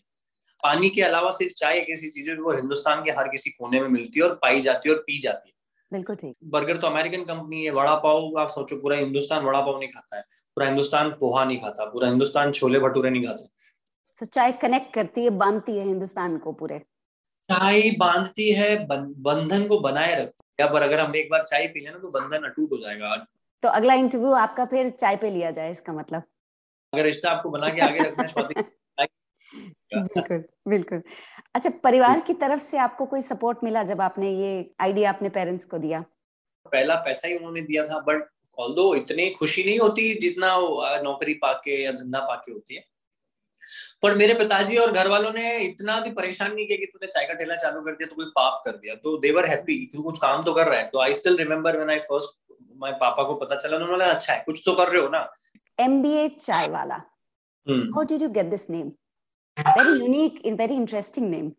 पानी 0.62 0.90
के 0.90 1.02
अलावा 1.02 1.30
सिर्फ़ 1.30 1.54
चाय 1.54 1.78
एक 1.78 1.90
ऐसी 1.90 2.08
चीज़ 2.08 2.30
है 2.30 2.36
जो 2.36 2.56
हिंदुस्तान 2.56 3.02
के 3.04 3.10
हर 3.10 3.28
किसी 3.28 3.50
कोने 3.50 3.80
में 3.80 3.88
मिलती 3.88 4.20
है 4.20 4.26
और 4.26 4.34
पाई 4.42 4.60
जाती 4.60 4.88
है 4.88 4.94
और 4.94 5.02
पी 5.02 5.18
जाती 5.18 5.48
है। 5.48 5.54
बिल्कुल 5.92 6.16
ठीक। 6.16 6.34
बर्गर 6.44 6.76
तो 6.76 6.86
अमेरिकन 6.86 7.24
कंपनी 7.24 7.64
है 7.64 7.70
वड़ा 7.72 7.94
पाव 7.96 8.38
आप 8.38 8.48
सोचो 8.48 8.76
पूरा 8.76 8.96
हिंदुस्तान 8.96 9.44
वड़ा 9.44 9.60
पाव 9.60 9.78
नहीं 9.78 9.88
खाता 9.88 10.16
है 10.16 10.22
पूरा 10.56 10.66
हिंदुस्तान 10.66 11.10
पोहा 11.20 11.44
नहीं 11.44 11.58
खाता 11.60 11.84
पूरा 11.84 12.08
हिंदुस्तान 12.08 12.52
छोले 12.52 12.78
भटूरे 12.78 13.10
नहीं 13.10 13.24
खाता। 13.24 13.48
सो 14.16 14.26
चाय 14.26 14.52
कनेक्ट 14.62 14.92
करती 14.94 15.24
है 15.24 15.30
बांधती 15.38 15.76
है 15.78 15.84
हिंदुस्तान 15.84 16.36
को 16.38 16.52
पूरे। 16.52 16.80
चाय 17.50 17.90
बांधती 17.90 18.52
है 18.52 18.86
बंधन 18.86 19.66
को 19.66 19.78
बनाए 19.78 20.22
रखती 20.22 20.62
है। 20.62 20.72
पर 20.72 20.82
अगर 20.82 21.00
हम 21.00 21.16
एक 21.16 21.28
बार 21.30 21.42
चाय 21.42 21.66
पी 21.66 21.80
लेना 21.80 21.98
तो 21.98 22.08
बंधन 22.08 22.42
अटूट 22.42 22.72
हो 22.72 22.76
जाएगा। 22.76 23.26
तो 23.62 23.68
अगला 23.68 23.94
इंटरव्यू 23.94 24.30
आपका 24.30 24.64
फिर 24.64 24.88
चाय 24.88 25.16
पे 25.16 25.30
लिया 25.30 25.50
जाए 25.50 25.70
इसका 25.70 25.92
मतलब। 25.92 26.22
अगर 26.92 27.02
रिश्ता 27.02 27.30
आपको 27.30 27.50
बना 27.50 27.68
के 27.68 27.80
आगे 27.80 28.00
रखना 28.00 28.44
है 28.50 28.66
बिल्कुल 29.96 30.44
बिल्कुल। 30.68 31.02
अच्छा 31.54 31.70
परिवार 31.84 32.20
की 32.20 32.34
तरफ़ 32.34 32.60
से 32.60 32.78
आपको 32.78 33.06
कोई 33.06 33.20
सपोर्ट 33.20 33.58
मिला 33.64 33.82
जब 33.82 34.00
आपने 34.00 34.30
ये 34.30 34.74
आइडिया 34.80 35.12
अपने 35.12 35.28
पेरेंट्स 35.28 35.64
को 35.64 35.78
दिया? 35.78 36.04
पहला 36.72 36.94
पैसा 36.94 37.28
ही 37.28 37.36
उन्होंने 37.36 37.60
दिया 37.60 37.84
था 37.84 37.98
बट 37.98 38.28
ऑल्दो 38.58 38.94
इतनी 38.94 39.30
खुशी 39.30 39.64
नहीं 39.64 39.78
होती 39.78 40.14
जितना 40.14 40.56
नौकरी 41.02 41.34
पाके 41.34 41.82
या 41.82 41.92
धंधा 41.92 42.20
पाके 42.20 42.52
होती 42.52 42.74
है 42.74 42.84
पर 44.02 44.14
मेरे 44.14 44.34
पिताजी 44.34 44.76
और 44.76 44.92
घर 44.92 45.08
वालों 45.08 45.32
ने 45.32 45.56
इतना 45.60 45.98
भी 46.00 46.10
परेशान 46.12 46.52
नहीं 46.54 46.66
किया 46.66 46.78
कि 46.78 46.86
तूने 46.86 47.06
चाय 47.06 47.26
का 47.26 47.34
ठेला 47.34 47.56
चालू 47.56 47.80
कर 47.80 47.92
दिया 47.92 48.06
तो 48.06 48.16
कोई 48.16 48.30
पाप 48.36 48.60
कर 48.64 48.76
दिया। 48.76 48.94
तो 48.94 49.16
देवर 49.18 49.48
हैप्पी 49.48 49.84
तू 49.86 50.02
कुछ 50.02 50.18
काम 50.18 50.42
तो 50.42 50.52
कर 50.52 50.68
रहा 50.68 50.80
है। 50.80 50.88
तो 50.88 51.00
I 51.00 51.14
still 51.14 51.36
remember 51.36 51.76
when 51.76 51.90
I 51.90 51.98
first 52.02 52.38
my 52.76 52.92
पापा 53.00 53.22
को 53.22 53.34
पता 53.36 53.56
चला 53.56 53.76
उन्होंने 53.76 53.92
बोला 53.92 54.12
अच्छा 54.12 54.32
है 54.32 54.42
कुछ 54.46 54.62
तो 54.64 54.74
कर 54.74 54.88
रहे 54.88 55.02
हो 55.02 55.08
ना? 55.08 55.28
MBA 55.78 56.28
Chai 56.30 56.68
Wala. 56.68 56.94
How 57.66 58.02
did 58.04 58.22
you 58.22 58.28
get 58.30 58.46
this 58.46 58.68
name 58.70 58.88
very 59.58 59.98
unique 60.00 60.40
in 60.46 60.54
very 60.56 60.74
interesting 60.74 61.30
name 61.30 61.50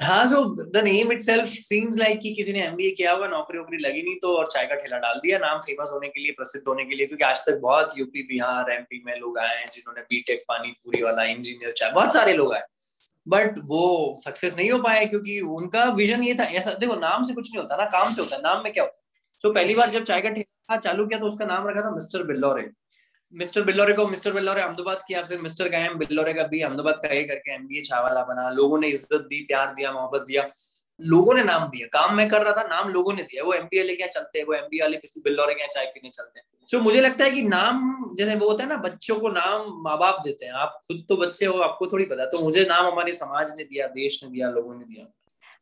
हाँ 0.00 0.26
so 0.26 0.42
the 0.72 0.82
name 0.84 1.12
itself 1.12 1.48
seems 1.48 1.96
like 1.98 2.18
कि 2.20 2.32
किसी 2.34 2.52
ने 2.52 2.60
एमबीए 2.64 2.90
किया 2.90 3.12
हुआ, 3.12 3.26
नौकरी 3.28 3.58
वोकरी 3.58 3.78
लगी 3.78 4.02
नहीं 4.02 4.14
तो 4.22 4.34
और 4.36 4.46
चाय 4.46 4.66
का 4.66 4.74
ठेला 4.74 4.98
डाल 4.98 5.18
दिया, 5.22 5.38
नाम 5.38 5.58
फ़ेमस 5.58 5.90
होने 5.92 6.08
के 6.08 6.20
लिए, 6.20 6.32
प्रसिद्ध 6.32 6.66
होने 6.68 6.84
के 6.84 6.94
लिए, 6.94 7.06
क्योंकि 7.06 7.24
आज 7.24 7.40
तक 7.46 7.58
बहुत 7.62 7.98
यूपी 7.98 8.22
बिहार 8.22 8.70
एमपी 8.72 9.02
में 9.06 9.14
लोग 9.20 9.38
आए 9.38 9.56
हैं 9.56 9.68
जिन्होंने 9.72 10.00
बीटेक 10.02 10.44
पानी 10.48 10.70
पूरी 10.84 11.02
वाला 11.02 11.24
इंजीनियर 11.24 11.72
चाय 11.72 11.90
बहुत 11.92 12.12
सारे 12.12 12.32
लोग 12.32 12.54
आए। 12.54 12.62
बट 13.26 13.58
वो 13.64 14.14
सक्सेस 14.18 14.56
नहीं 14.56 14.70
हो 14.70 14.78
पाए 14.78 15.04
क्योंकि 15.06 15.40
उनका 15.40 15.84
विजन 15.92 16.22
ये 16.22 16.34
था, 16.34 16.44
ऐसा 16.44 16.72
देखो, 16.74 16.94
नाम 16.96 17.24
से 17.24 17.34
कुछ 17.34 17.50
नहीं 17.52 17.62
होता 17.62 17.76
ना, 17.76 17.84
काम 17.84 18.14
से 18.14 18.20
होता 18.22 18.36
है, 18.36 18.42
नाम 18.42 18.64
में 18.64 18.72
क्या 18.72 18.84
होता 18.84 18.96
है? 18.96 19.02
तो 19.42 19.52
पहली 19.52 19.74
बार 19.74 19.90
जब 19.90 20.04
चाय 20.04 20.20
का 20.20 20.28
ठेला 20.28 20.76
चालू 20.78 21.06
किया 21.06 21.18
तो 21.18 21.26
उसका 21.26 21.44
नाम 21.46 21.68
रखा 21.68 21.82
था 21.82 21.90
मिस्टर 21.90 22.22
बिल्लौरे। 22.22 22.62
मिस्टर 23.34 23.62
बिल्लौरे 23.62 23.92
को 23.92 24.06
मिस्टर 24.08 24.32
बिल्लौरे, 24.32 24.62
अहमदाबाद 24.62 25.02
किया, 25.08 25.22
फिर 25.22 25.38
मिस्टर 25.38 25.68
कायम 25.68 25.94
बिल्लौरे 25.94 26.32
का 26.32 26.42
भी 26.42 26.60
अहमदाबाद 26.60 26.94
का 26.94 27.14
ये 27.14 27.22
करके 27.24 27.54
एमबीए 27.54 27.82
छावाला 27.82 28.22
बना। 28.22 28.50
लोगों 28.50 28.78
ने 28.78 28.88
इज़्ज़त 28.88 29.20
दी, 29.22 29.44
प्यार 29.44 29.74
दिया, 29.74 29.92
मोहब्बत 29.92 30.24
दिया। 30.28 30.48
लोगों 31.00 31.34
ने 31.34 31.42
नाम 31.44 31.68
दिया। 31.68 31.86
काम 31.86 32.14
मैं 32.14 32.28
कर 32.28 32.42
रहा 32.42 32.52
था, 32.52 32.62
नाम 32.68 32.88
लोगों 32.88 33.12
ने 33.12 33.22
दिया। 33.22 33.44
वो 33.44 33.52
एमबीए 33.54 33.82
लेके 33.82 34.06
चलते 34.06 34.38
हैं, 34.38 34.46
वो 34.46 34.54
एमबीए 34.54 34.80
वाले 34.80 34.96
किसी 34.96 35.20
बिल 35.20 35.40
और 35.40 35.54
चाय 35.54 35.84
पीने 35.84 36.10
चलते 36.10 36.40
हैं। 36.40 36.46
सो 36.68 36.80
मुझे 36.80 37.00
लगता 37.00 37.24
है 37.24 37.30
कि 37.30 37.42
नाम, 37.42 38.14
जैसे 38.14 38.34
वो 38.34 38.48
होता 38.48 38.62
है 38.64 38.68
ना, 38.68 38.76
बच्चों 38.76 39.20
को 39.20 39.28
नाम 39.28 39.70
माँ 39.84 39.98
बाप 39.98 40.20
देते 40.24 40.46
हैं। 40.46 40.52
आप 40.52 40.80
खुद 40.88 41.04
तो 41.08 41.16
बच्चे 41.16 41.46
हो, 41.46 41.58
आपको 41.58 41.86
थोड़ी 41.86 42.04
पता 42.04 42.26
तो 42.26 42.44
मुझे 42.44 42.64
नाम 42.64 42.86
हमारे 42.86 43.12
समाज 43.12 43.54
ने 43.58 43.64
दिया, 43.64 43.86
देश 43.86 44.20
ने 44.24 44.30
दिया, 44.30 44.50
लोगों 44.50 44.74
ने 44.74 44.84
दिया। 44.84 45.06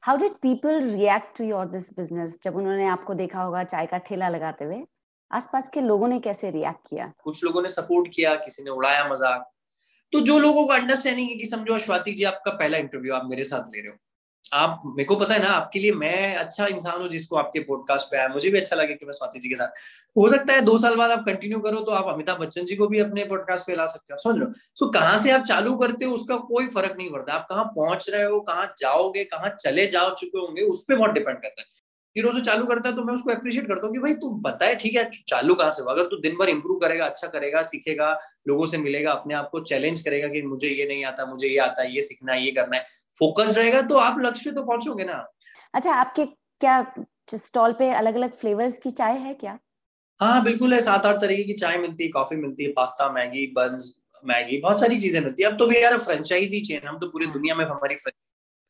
How 0.03 0.17
did 0.17 0.33
people 0.33 0.83
react 0.83 1.37
to 1.39 1.45
your 1.45 1.67
this 1.67 1.97
business 1.97 2.41
जब 2.45 2.57
उन्होंने 2.57 2.87
आपको 2.87 3.15
देखा 3.15 3.43
होगा, 3.43 3.65
चाय 3.65 3.87
का 3.87 3.99
ठेला 3.99 4.29
लगाते 4.29 4.65
हुए। 4.65 4.85
आसपास 5.31 5.69
के 5.69 5.81
लोगों 5.81 6.09
ने 6.09 6.19
कैसे 6.21 6.51
रिएक्ट 6.51 6.89
किया? 6.91 7.13
कुछ 7.25 7.45
लोगों 7.45 7.63
ने 7.63 7.69
सपोर्ट 7.69 8.09
किया, 8.15 8.35
किसी 8.35 8.63
ने 8.63 8.71
उड़ाया 8.71 9.09
मज़ाक। 9.09 9.51
तो 10.13 10.21
जो 10.21 10.39
लोगों 10.39 10.67
को 10.67 10.73
अंडरस्टैंडिंग 10.73 11.29
है 11.29 11.37
कि 11.37 11.47
समझो 11.47 11.79
स्वाति 11.79 12.13
जी, 12.13 12.25
आपका 12.25 12.51
पहला 12.51 12.79
इंटरव्यू 12.79 13.15
आप 13.15 13.23
मेरे 13.25 13.45
साथ 13.45 13.61
ले 13.61 13.81
रहे 13.81 13.89
हो। 13.89 13.99
आप, 14.55 14.81
मेरे 14.87 15.05
को 15.05 15.17
पता 15.17 15.35
है 15.35 15.43
ना, 15.43 15.49
आपके 15.49 15.79
लिए 15.79 15.93
मैं 15.93 16.35
अच्छा 16.37 16.67
इंसान 16.67 17.01
हूँ 17.01 17.09
जिसको 17.09 17.37
आपके 17.37 17.61
पॉडकास्ट 17.61 18.07
पे 18.07 18.17
आया। 18.17 18.29
मुझे 18.29 18.51
भी 18.51 18.59
अच्छा 18.59 18.77
लगे 18.77 18.95
कि 18.95 19.07
मैं 19.07 19.13
स्वाति 19.13 19.39
जी 19.39 19.49
के 19.49 19.55
साथ। 19.55 19.67
हो 20.19 20.29
सकता 20.29 20.53
है 20.53 20.61
दो 20.61 20.77
साल 20.79 20.97
बाद 20.97 21.11
आप 21.11 21.25
कंटिन्यू 21.27 21.59
करो 21.61 21.81
तो 21.81 21.93
आप 21.93 22.13
अमिताभ 22.15 22.39
बच्चन 22.39 22.65
जी 22.65 22.77
को 22.77 22.87
भी 22.87 22.99
अपने 22.99 23.25
पॉडकास्ट 23.25 23.67
पे 23.67 23.75
ला 23.77 23.87
सकते 23.87 24.13
हो। 24.13 24.19
समझ 24.19 24.37
लो 24.37 24.53
सो 24.77 24.91
कहाँ 24.91 25.17
से 25.19 25.31
आप 25.31 25.45
चालू 25.45 25.75
करते 25.77 26.05
हो, 26.05 26.13
उसका 26.15 26.37
कोई 26.37 26.67
फ़र्क 26.67 26.95
नहीं 26.99 27.11
पड़ता। 27.11 27.33
आप 27.33 27.47
कहाँ 27.49 27.65
पहुँच 27.77 28.09
रहे 28.11 28.25
हो, 28.25 28.41
कहाँ 28.41 28.73
जाओगे, 28.79 29.25
कहाँ 29.25 29.57
चले 29.61 29.87
जा 29.87 30.09
चुके 30.11 30.39
होंगे, 30.39 30.63
उस 30.63 30.85
पर 30.89 30.97
बहुत 30.97 31.11
डिपेंड 31.11 31.37
करता 31.37 31.61
है। 31.61 31.67
ज़ीरो 32.17 32.31
से 32.31 32.41
चालू 32.41 32.67
करता 32.67 32.89
है 32.89 32.97
तो 32.97 33.03
मैं 33.05 33.15
उसको 33.15 33.31
अप्रिशिएट 33.31 33.67
करता 33.69 33.87
हूँ 33.87 33.95
कि 33.95 34.01
भाई 34.01 34.15
तू 34.15 34.31
बताए 34.43 34.75
ठीक 34.75 34.95
है 34.97 35.05
चालू 35.29 35.55
कहाँ 35.55 35.71
से 35.71 35.83
अगर 35.91 36.05
तू 36.05 36.17
दिन 36.21 36.37
भर 36.37 36.49
इंप्रूव 36.49 36.79
करेगा 36.79 37.07
अच्छा 37.07 37.29
करेगा 37.29 37.63
सीखेगा 37.63 38.09
लोगों 38.49 38.67
से 38.67 38.79
मिलेगा 38.79 39.13
अपने 39.13 39.35
आप 39.35 39.49
को 39.53 39.61
चैलेंज 39.63 40.01
करेगा 40.01 40.29
कि 40.29 40.43
मुझे 40.43 40.69
ये 40.69 40.87
नहीं 40.89 41.05
आता 41.05 41.27
मुझे 41.27 41.49
ये 41.49 41.59
आता 41.59 41.83
है 41.83 41.95
ये 41.95 42.01
सीखना 42.01 42.33
है 42.33 42.45
ये 42.45 42.51
करना 42.51 42.77
है 42.77 42.87
फोकस 43.21 43.57
रहेगा 43.59 43.83
तो 43.83 43.99
आप 43.99 44.21
लक्ष्य 44.21 44.51
पे 44.51 44.55
तो 44.57 44.63
पहुंचोगे 44.63 45.05
ना। 45.05 45.25
अच्छा 45.75 45.95
आपके 45.95 46.25
क्या 46.61 46.81
स्टॉल 47.35 47.73
पे 47.73 47.91
अलग 47.93 48.15
अलग 48.15 48.33
फ्लेवर्स 48.33 48.79
की 48.79 48.91
चाय 48.93 49.17
है 49.19 49.35
क्या? 49.35 49.59
हाँ 50.21 50.43
बिल्कुल 50.45 50.75
है 50.75 50.81
सात 50.81 51.07
आठ 51.07 51.21
तरीके 51.21 51.43
की 51.43 51.53
चाय 51.55 51.77
मिलती 51.79 52.05
है 52.05 52.11
कॉफ़ी 52.11 52.37
मिलती 52.37 52.65
है 52.65 52.73
पास्ता 52.73 53.11
मैगी 53.13 53.47
बंस 53.57 53.95
मैगी 54.25 54.61
बहुत 54.61 54.81
सारी 54.81 54.99
चीज़ें 55.01 55.21
मिलती 55.21 55.43
है। 55.43 55.49
अब 55.51 55.59
तो 55.59 55.67
वी 55.67 55.83
आर 55.83 55.99
फ्रेंचाइजी 55.99 56.61
चेन 56.61 56.87
हम 56.89 56.99
तो 56.99 57.07
पूरी 57.07 57.25
हाँ। 57.25 57.35
दुनिया 57.35 57.55
में 57.55 57.65
हमारी 57.65 57.95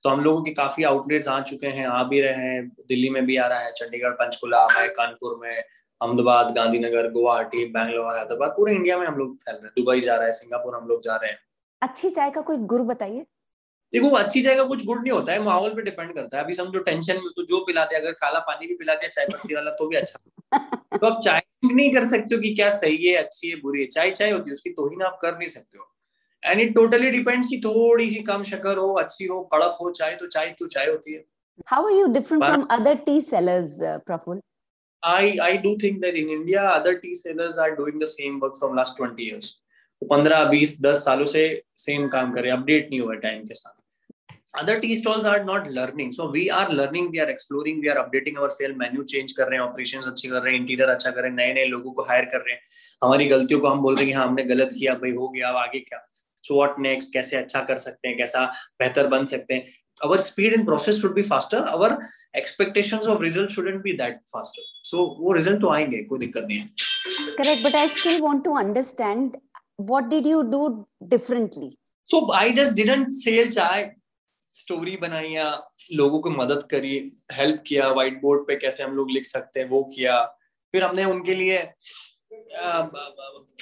तो 0.05 0.09
हम 0.09 0.21
लोगों 0.21 0.43
के 0.43 0.51
काफ़ी 0.51 0.85
आउटलेट्स 0.85 1.29
आ 1.29 1.41
चुके 1.41 1.67
हैं 1.67 1.87
आ 1.87 2.03
भी 2.03 2.21
रहे 2.21 2.35
हैं 2.35 2.69
दिल्ली 2.69 3.11
में 3.11 3.27
भी 3.27 3.37
आ 3.37 3.47
रहा 3.47 3.59
है 3.59 3.73
चंडीगढ़ 3.73 4.11
पंचकुला 4.11 4.67
में 4.67 4.89
कानपुर 4.91 5.39
में 5.43 5.57
अहमदाबाद 5.57 6.51
गांधीनगर 6.55 7.11
गुवाहाटी 7.11 7.65
बैंगलोर 7.65 8.17
हैदराबाद 8.17 8.51
पूरे 8.51 8.75
इंडिया 8.75 8.99
में 8.99 9.07
हम 9.07 9.15
लोग 9.15 9.37
फैल 9.37 9.55
रहे 9.55 9.65
हैं। 9.65 9.73
दुबई 9.79 10.01
जा 10.01 10.17
रहा 10.17 10.27
है 10.27 10.33
सिंगापुर 10.33 10.77
हम 10.77 10.89
लोग 10.89 11.03
जा 11.03 11.17
रहे 11.17 11.31
हैं। 11.31 11.39
अच्छी 11.83 12.11
चाय 12.11 12.31
का 12.31 12.41
कोई 12.41 12.57
गुरु 12.57 12.85
बताइए। 12.85 13.27
देखो 13.93 14.09
अच्छी 14.09 14.43
चाय 14.43 14.57
का 14.57 14.65
कुछ 14.65 14.87
गुड 14.87 15.03
नहीं 15.03 15.13
होता 15.13 15.33
है 15.33 15.43
माहौल 15.43 15.71
पे 15.71 15.83
डिपेंड 15.83 16.15
करता 16.15 16.37
है। 16.39 16.45
अभी 16.45 16.53
समझो 16.53 16.79
टेंशन 16.79 17.15
में 17.15 17.31
तो 17.37 17.45
जो 17.45 17.65
पिलाते 17.65 17.97
अगर 17.97 18.13
काला 18.13 18.39
पानी 18.39 18.67
भी 18.67 18.75
पिला 18.75 18.95
दिया 18.95 19.09
चाय 19.09 19.27
पत्ती 19.27 19.55
वाला 19.55 19.71
तो 19.71 19.89
भी 19.89 19.97
अच्छा। 19.97 20.19
तो 20.99 21.07
आप 21.07 21.21
चाय 21.25 21.43
नहीं 21.65 21.93
कर 21.93 22.07
सकते 22.07 22.35
हो 22.35 22.41
कि 22.41 22.55
क्या 22.55 22.71
सही 22.71 23.07
है 23.07 23.17
अच्छी 23.17 23.51
है 23.51 23.57
बुरी 23.57 23.81
है। 23.81 23.87
चाय 23.87 24.11
चाय 24.11 24.31
होती 24.31 24.51
है 24.51 24.53
उसकी 24.53 24.71
तो 24.71 24.89
ही 24.89 24.97
ना 24.97 25.07
आप 25.07 25.19
कर 25.23 25.39
नहीं 25.39 25.49
सकते 25.49 25.79
हो। 25.79 25.96
एंड 26.43 26.61
इट 26.61 26.75
टोटली 26.75 27.11
डिपेंड्स 27.11 27.49
कि 27.49 27.61
थोड़ी 27.65 28.09
सी 28.11 28.23
कम 28.23 28.43
शक्कर 28.43 28.77
हो 28.79 28.93
अच्छी 28.95 29.27
हो 29.27 29.41
कड़क 29.53 29.77
हो 29.81 29.91
चाय 29.91 30.15
तो 30.15 30.27
चाय 30.27 30.51
तो 30.59 30.67
चाय 30.67 30.87
होती 30.87 31.13
है। 31.13 31.25
How 31.67 31.87
are 31.87 31.93
you 31.93 32.07
different 32.13 32.45
from 32.45 32.67
other 32.71 32.95
tea 33.07 33.21
sellers 33.21 33.79
Prafull 34.07 34.41
I 35.03 35.37
I 35.43 35.57
do 35.59 35.77
think 35.83 36.01
that 36.01 36.15
in 36.17 36.29
India 36.31 36.69
other 36.69 36.95
tea 36.99 37.15
sellers 37.15 37.59
are 37.59 37.71
doing 37.71 38.01
the 38.03 38.05
same 38.09 38.39
work 38.43 38.57
from 38.59 38.77
last 38.77 39.03
20 39.03 39.21
years 39.21 39.53
तो 40.03 40.07
15 40.15 40.45
20 40.53 40.77
10 40.85 41.03
सालों 41.05 41.27
से 41.27 41.43
सेम 41.79 42.09
काम 42.09 42.33
कर 42.33 42.43
रहे 42.43 42.53
हैं 42.53 42.59
अपडेट 42.59 42.89
नहीं 42.91 43.01
हुआ 43.01 43.15
टाइम 43.27 43.45
के 43.45 43.55
साथ। 43.55 43.75
Other 44.61 44.79
tea 44.81 44.97
stalls 44.97 45.27
are 45.27 45.45
not 45.45 45.69
learning 45.69 46.13
so 46.13 46.29
we 46.33 46.47
are 46.59 46.73
learning 46.73 47.09
we 47.11 47.19
are 47.19 47.31
exploring 47.31 47.81
we 47.81 47.89
are 47.89 47.97
updating 47.97 48.37
our 48.37 48.49
sell 48.49 48.75
menu 48.79 49.03
change 49.03 49.33
कर 49.33 49.49
रहे 49.49 49.59
हैं 49.59 49.67
ऑपरेशन 49.67 50.11
अच्छे 50.11 50.29
कर 50.29 50.43
रहे 50.43 50.53
हैं 50.53 50.61
इंटीरियर 50.61 50.89
अच्छा 50.89 51.11
कर 51.11 51.21
रहे 51.21 51.31
हैं 51.31 51.37
नए 51.37 51.53
नए 51.55 51.65
लोगों 51.65 51.93
को 51.93 52.03
हायर 52.03 52.25
कर 52.25 52.39
रहे 52.39 52.55
हैं। 52.55 52.61
हमारी 53.05 53.27
गलतियों 53.27 53.61
को 53.61 53.69
हम 53.69 53.81
बोल 53.83 53.97
रहे 53.97 54.07
हैं 54.07 54.15
हाँ 54.15 54.27
हमने 54.27 54.45
गलत 54.45 54.69
किया 54.79 54.95
भाई 54.95 55.11
हो 55.13 55.29
गया 55.29 55.49
अब 55.49 55.57
आगे 55.57 55.81
क्या? 55.81 56.07
सो 56.47 56.57
व्हाट 56.57 56.79
नेक्स्ट 56.81 57.13
कैसे 57.13 57.37
अच्छा 57.37 57.63
कर 57.71 57.77
सकते 57.87 58.09
हैं 58.09 58.17
कैसा 58.17 58.45
बेहतर 58.81 59.07
बन 59.17 59.27
सकते 59.35 59.55
हैं 59.55 59.65
our 60.05 60.17
speed 60.19 60.55
and 60.55 60.67
process 60.69 60.99
should 61.03 61.15
be 61.15 61.23
faster 61.23 61.61
our 61.75 61.89
expectations 62.35 63.07
of 63.07 63.21
result 63.21 63.51
shouldn't 63.51 63.83
be 63.85 63.93
that 64.01 64.19
faster 64.33 64.65
so 64.89 65.05
वो 65.21 65.35
result 65.37 65.61
तो 65.61 65.71
आएँगे 65.75 66.03
कोई 66.11 66.19
दिक्कत 66.19 66.47
नहीं 66.49 66.59
है 66.59 67.37
correct 67.39 67.63
but 67.67 67.79
i 67.83 67.87
still 67.95 68.21
want 68.25 68.45
to 68.49 68.57
understand 68.63 69.39
what 69.93 70.11
did 70.11 70.29
you 70.33 70.43
do 70.57 70.63
differently 71.15 71.71
so 72.09 72.21
i 72.41 72.45
just 72.59 72.77
didn't 72.81 73.17
sell 73.23 73.55
chai 73.59 73.85
story 74.55 74.97
बनाई 74.97 75.29
या 75.29 75.51
लोगों 75.93 76.19
को 76.21 76.31
मदद 76.31 76.63
करी 76.71 76.95
हेल्प 77.33 77.63
किया 77.67 77.89
व्हाइट 77.89 78.21
बोर्ड 78.21 78.47
पे 78.47 78.57
कैसे 78.57 78.83
हम 78.83 78.93
लोग 78.97 79.11
लिख 79.11 79.25
सकते 79.25 79.61
हैं 79.61 79.69
वो 79.69 79.83
किया 79.95 80.23
फिर 80.75 80.85
हमने 80.85 81.05
उनके 81.05 81.35
लिए 81.35 81.59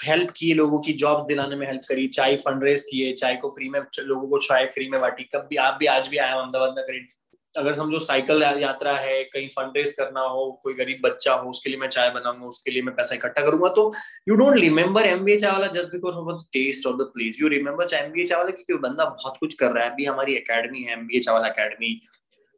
हेल्प 0.04 0.30
की, 0.30 0.52
लोगों 0.54 0.78
की 0.80 0.92
जॉब 0.94 1.24
दिलाने 1.26 1.56
में 1.56 1.66
हेल्प 1.66 1.82
करी, 1.88 2.06
चाय 2.08 2.36
फंड 2.36 2.64
रेज 2.64 2.82
किए, 2.82 3.12
चाय 3.14 3.36
को 3.36 3.48
फ्री 3.50 3.68
में 3.68 3.80
लोगों 3.80 4.28
को 4.28 4.38
चाय 4.40 4.66
फ्री 4.74 4.88
में 4.88 5.00
बांटी। 5.00 5.24
कब 5.34 5.46
भी, 5.50 5.56
आप 5.56 5.76
भी 5.80 5.86
आज 5.88 6.08
भी 6.08 6.16
आए 6.18 6.32
अहमदाबाद 6.32 6.74
में 6.76 6.84
करीब 6.84 7.08
अगर 7.54 7.72
समझो 7.72 7.98
साइकिल 7.98 8.42
यात्रा 8.42 8.92
है, 8.96 9.22
कहीं 9.24 9.48
फंड 9.48 9.76
रेस 9.76 9.92
करना 9.98 10.20
हो, 10.20 10.50
कोई 10.62 10.74
गरीब 10.74 11.00
बच्चा 11.02 11.32
हो, 11.32 11.50
उसके 11.50 11.70
लिए 11.70 11.78
मैं 11.78 11.88
चाय 11.88 12.08
बनाऊँगा, 12.10 12.46
उसके 12.46 12.70
लिए 12.70 12.82
मैं 12.82 12.94
पैसा 12.94 13.14
इकट्ठा 13.14 13.42
करूँगा 13.42 13.68
तो 13.74 13.92
you 14.28 14.34
don't 14.34 14.58
remember 14.60 15.06
MBA 15.06 15.36
Chai 15.38 15.50
Wala 15.50 15.66
just 15.76 15.92
because 15.92 16.14
of 16.14 16.32
the 16.32 16.46
taste 16.52 16.86
of 16.86 16.96
the 16.96 17.10
place 17.14 17.38
you 17.40 17.48
remember 17.48 17.94
MBA 17.96 18.24
Chai 18.24 18.38
Wala 18.38 18.50
क्योंकि 18.50 18.80
बंदा 18.82 19.04
बहुत 19.04 19.36
कुछ 19.40 19.54
कर 19.54 19.70
रहा 19.70 19.84
है। 19.84 19.90
अभी 19.90 20.04
हमारी 20.04 20.36
अकेडमी 20.36 20.82
है 20.82 20.92
एमबीए 20.92 21.20
चाय 21.20 21.34
वाला 21.34 21.48
अकेडमी 21.48 22.00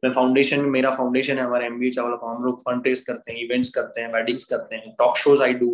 मैं 0.03 0.11
फाउंडेशन 0.11 0.65
मेरा 0.69 0.89
फाउंडेशन 0.89 1.37
है 1.37 1.43
हमारा 1.43 1.65
एमबीए 1.65 1.91
चाय 1.91 2.03
वाला 2.03 2.17
हम 2.25 2.43
लोग 2.45 2.59
फंड 2.61 2.87
रेस 2.87 3.01
करते 3.01 3.31
हैं 3.31 3.39
इवेंट्स 3.39 3.69
करते 3.75 4.01
हैं 4.01 4.13
वेडिंग्स 4.13 4.43
करते 4.49 4.75
हैं 4.75 4.95
टॉक 4.99 5.17
शोज़ 5.17 5.43
आई 5.43 5.53
डू 5.53 5.69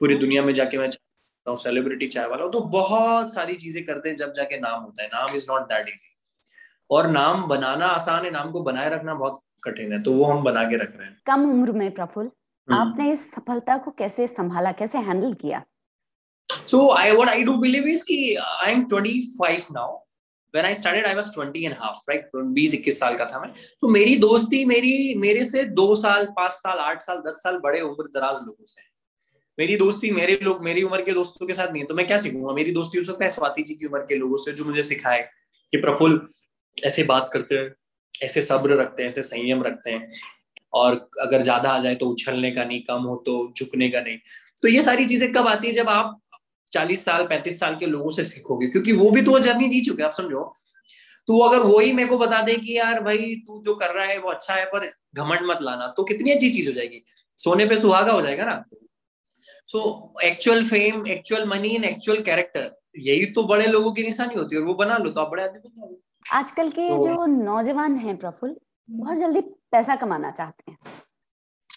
पूरी 0.00 0.14
दुनिया 0.14 0.42
में 0.42 0.52
जाके 0.54 0.78
मैं 0.78 0.88
चाहता 0.88 1.50
हूँ 1.50 1.56
सेलिब्रिटी 1.56 2.06
चाय 2.06 2.26
वाला 2.28 2.46
तो 2.48 2.60
बहुत 2.70 3.34
सारी 3.34 3.56
चीज़ें 3.56 3.84
करते 3.84 4.08
हैं 4.08 4.16
जब 4.16 4.32
जाके 4.32 4.58
नाम 4.60 4.82
होता 4.82 5.02
है। 5.02 5.08
नाम 5.08 5.34
इज़ 5.36 5.46
नॉट 5.50 5.68
दैट 5.68 5.88
इजी 5.88 6.14
और 6.90 7.10
नाम 7.10 7.46
बनाना 7.48 7.86
आसान 7.88 8.24
है 8.24 8.30
नाम 8.30 8.50
को 8.52 8.62
बनाए 8.62 8.88
रखना 8.90 9.14
बहुत 9.14 9.40
कठिन 9.64 9.92
है। 9.92 10.02
तो 10.02 10.12
वो 10.12 10.24
हम 10.24 10.42
बना 10.44 10.64
के 10.64 10.76
रख 10.76 10.96
रहे 10.96 11.06
हैं। 11.06 11.16
कम 11.26 11.50
उम्र 11.50 11.72
में 11.72 11.90
प्रफुल्ल 11.94 12.30
हम्म। 12.68 12.80
आपने 12.80 13.10
इस 13.12 13.30
सफलता 13.32 13.76
को 13.76 13.90
कैसे 13.98 14.26
संभाला 14.26 14.72
कैसे 14.72 14.98
हैंडल 15.00 15.32
किया? 15.34 15.62
So 16.66 16.88
I 16.94 17.12
what 17.12 17.28
I 17.28 17.42
do 17.42 17.56
believe 17.58 17.86
is 17.88 18.02
कि 18.02 18.34
I 18.36 18.72
am 18.72 18.84
25 18.88 19.70
now 19.72 19.94
when 20.54 20.66
I 20.66 20.74
started 20.74 21.06
I 21.06 21.14
was 21.14 21.30
20 21.30 21.64
and 21.64 21.74
half 21.78 22.10
right 22.10 22.28
20 22.52 22.74
21 22.74 22.98
साल 22.98 23.16
का 23.16 23.24
था 23.24 23.40
मैं। 23.40 23.48
तो 23.80 23.88
मेरी 23.88 24.16
दोस्ती 24.18 24.64
मेरी 24.64 25.14
मेरे 25.20 25.44
से 25.44 25.64
दो 25.80 25.94
साल 25.96 26.26
पाँच 26.36 26.52
साल 26.52 26.78
आठ 26.80 27.02
साल 27.02 27.22
दस 27.26 27.40
साल 27.42 27.58
बड़े 27.64 27.80
उम्र 27.80 28.06
दराज 28.14 28.40
लोगों 28.42 28.64
से 28.64 28.82
मेरी 29.58 29.76
दोस्ती 29.76 30.10
मेरे 30.10 30.38
लोग, 30.42 30.62
मेरी 30.64 30.82
उम्र 30.82 31.02
के 31.02 31.12
दोस्तों 31.12 31.46
के 31.46 31.52
साथ 31.52 31.68
नहीं 31.68 31.82
है 31.82 31.86
तो 31.88 31.94
मैं 31.94 32.06
क्या 32.06 32.16
सीखूँगा? 32.16 32.52
मेरी 32.54 32.72
दोस्ती 32.72 32.98
हो 32.98 33.04
सकता 33.04 33.24
है 33.24 33.30
स्वाति 33.30 33.62
जी 33.62 33.74
की 33.74 33.86
उम्र 33.86 34.00
के 34.00 34.16
लोगों 34.16 34.36
से 34.36 34.52
जो 34.52 34.64
मुझे 34.64 34.82
सिखाए 34.82 35.22
कि 35.72 35.78
प्रफुल्ल, 35.78 36.20
ऐसे 36.78 37.02
बात 37.04 37.30
करते 37.32 37.54
हैं, 37.54 37.74
ऐसे 38.14 38.42
सब्र 38.42 38.76
रखते 38.76 39.02
हैं, 39.02 39.08
ऐसे 39.08 39.22
संयम 39.22 39.62
रखते 39.62 39.90
हैं 39.90 40.08
और 40.74 40.94
अगर 41.20 41.40
ज़्यादा 41.40 41.70
आ 41.70 41.78
जाए 41.78 41.94
तो 41.94 42.06
उछलने 42.06 42.50
का 42.50 42.62
नहीं, 42.62 42.80
कम 42.82 43.02
हो 43.02 43.16
तो 43.26 43.52
झुकने 43.56 43.88
का 43.88 44.00
नहीं। 44.00 44.18
तो 44.62 44.68
ये 44.68 44.82
सारी 44.82 45.04
चीज़ें 45.04 45.30
कब 45.32 45.48
आती 45.48 45.68
है? 45.68 45.74
जब 45.74 45.88
आप 45.88 46.20
चालीस 46.72 47.04
साल, 47.04 47.26
पैंतीस 47.26 47.58
साल 47.60 47.76
के 47.76 47.86
लोगों 47.86 48.10
से 48.10 48.22
सीखोगे, 48.22 48.66
क्योंकि 48.66 48.92
वो 48.92 49.10
भी 49.10 49.22
तो 49.22 49.30
वो 49.30 49.38
जर्नी 49.40 49.68
जी 49.68 49.80
चुके 49.80 50.02
आप 50.02 50.12
समझो। 50.12 50.52
तो 51.26 51.38
अगर 51.38 51.60
वो 51.60 51.78
ही 51.78 51.92
मेरे 51.92 52.08
को 52.08 52.18
बता 52.18 52.40
दे 52.40 52.54
कि 52.56 52.76
यार 52.78 53.02
भाई, 53.02 53.34
तू 53.46 53.62
जो 53.62 53.74
कर 53.74 53.94
रहा 53.94 54.04
है 54.06 54.18
वो 54.18 54.30
अच्छा 54.30 54.54
है, 54.54 54.64
पर 54.64 54.90
घमंड 55.16 55.50
मत 55.50 55.58
लाना। 55.62 55.86
तो 55.96 56.04
कितनी 56.04 56.30
अच्छी 56.30 56.48
चीज़ 56.48 56.68
हो 56.68 56.74
जाएगी? 56.74 57.02
सोने 57.38 57.66
पे 57.66 57.76
सुहागा 57.76 58.12
हो 58.12 58.20
जाएगा 58.20 58.44
ना? 58.44 58.64
So 59.70 59.80
actual 60.24 60.62
fame 60.64 61.06
actual 61.06 61.44
money 61.48 61.74
and 61.74 61.84
actual 61.84 62.22
character 62.22 62.70
यही 62.98 63.26
तो 63.32 63.42
बड़े 63.44 63.66
लोगों 63.66 63.92
की 63.92 64.02
निशानी 64.02 64.34
होती 64.34 64.56
है 64.56 64.60
और 64.60 64.66
वो 64.66 64.74
बना 64.74 64.96
लो 64.98 65.10
तो 65.10 65.20
आप 65.20 65.30
बड़े 65.30 65.42
आदमी 65.44 65.58
बन 65.58 65.70
जाओगे। 65.70 65.96
आजकल 66.32 66.70
के 66.70 66.88
तो, 66.88 67.02
जो 67.04 67.26
नौजवान 67.26 67.96
हैं 67.96 68.16
प्रफुल 68.16 68.56
बहुत 68.88 69.16
जल्दी 69.18 69.40
पैसा 69.72 69.96
कमाना 69.96 70.30
चाहते 70.30 70.70
हैं। 70.70 70.78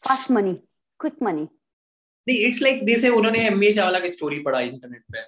फास्ट 0.04 0.32
मनी 0.32 0.54
क्विक 0.99 1.23
मनी 1.23 1.47
नहीं 2.28 2.38
इट्स 2.38 2.62
लाइक 2.62 2.86
जैसे 2.88 3.10
उन्होंने 3.10 3.45
एमबीए 3.47 3.71
चावला 3.71 3.99
की 3.99 4.08
स्टोरी 4.08 4.39
पढ़ा 4.39 4.60
इंटरनेट 4.62 5.04
पे। 5.13 5.21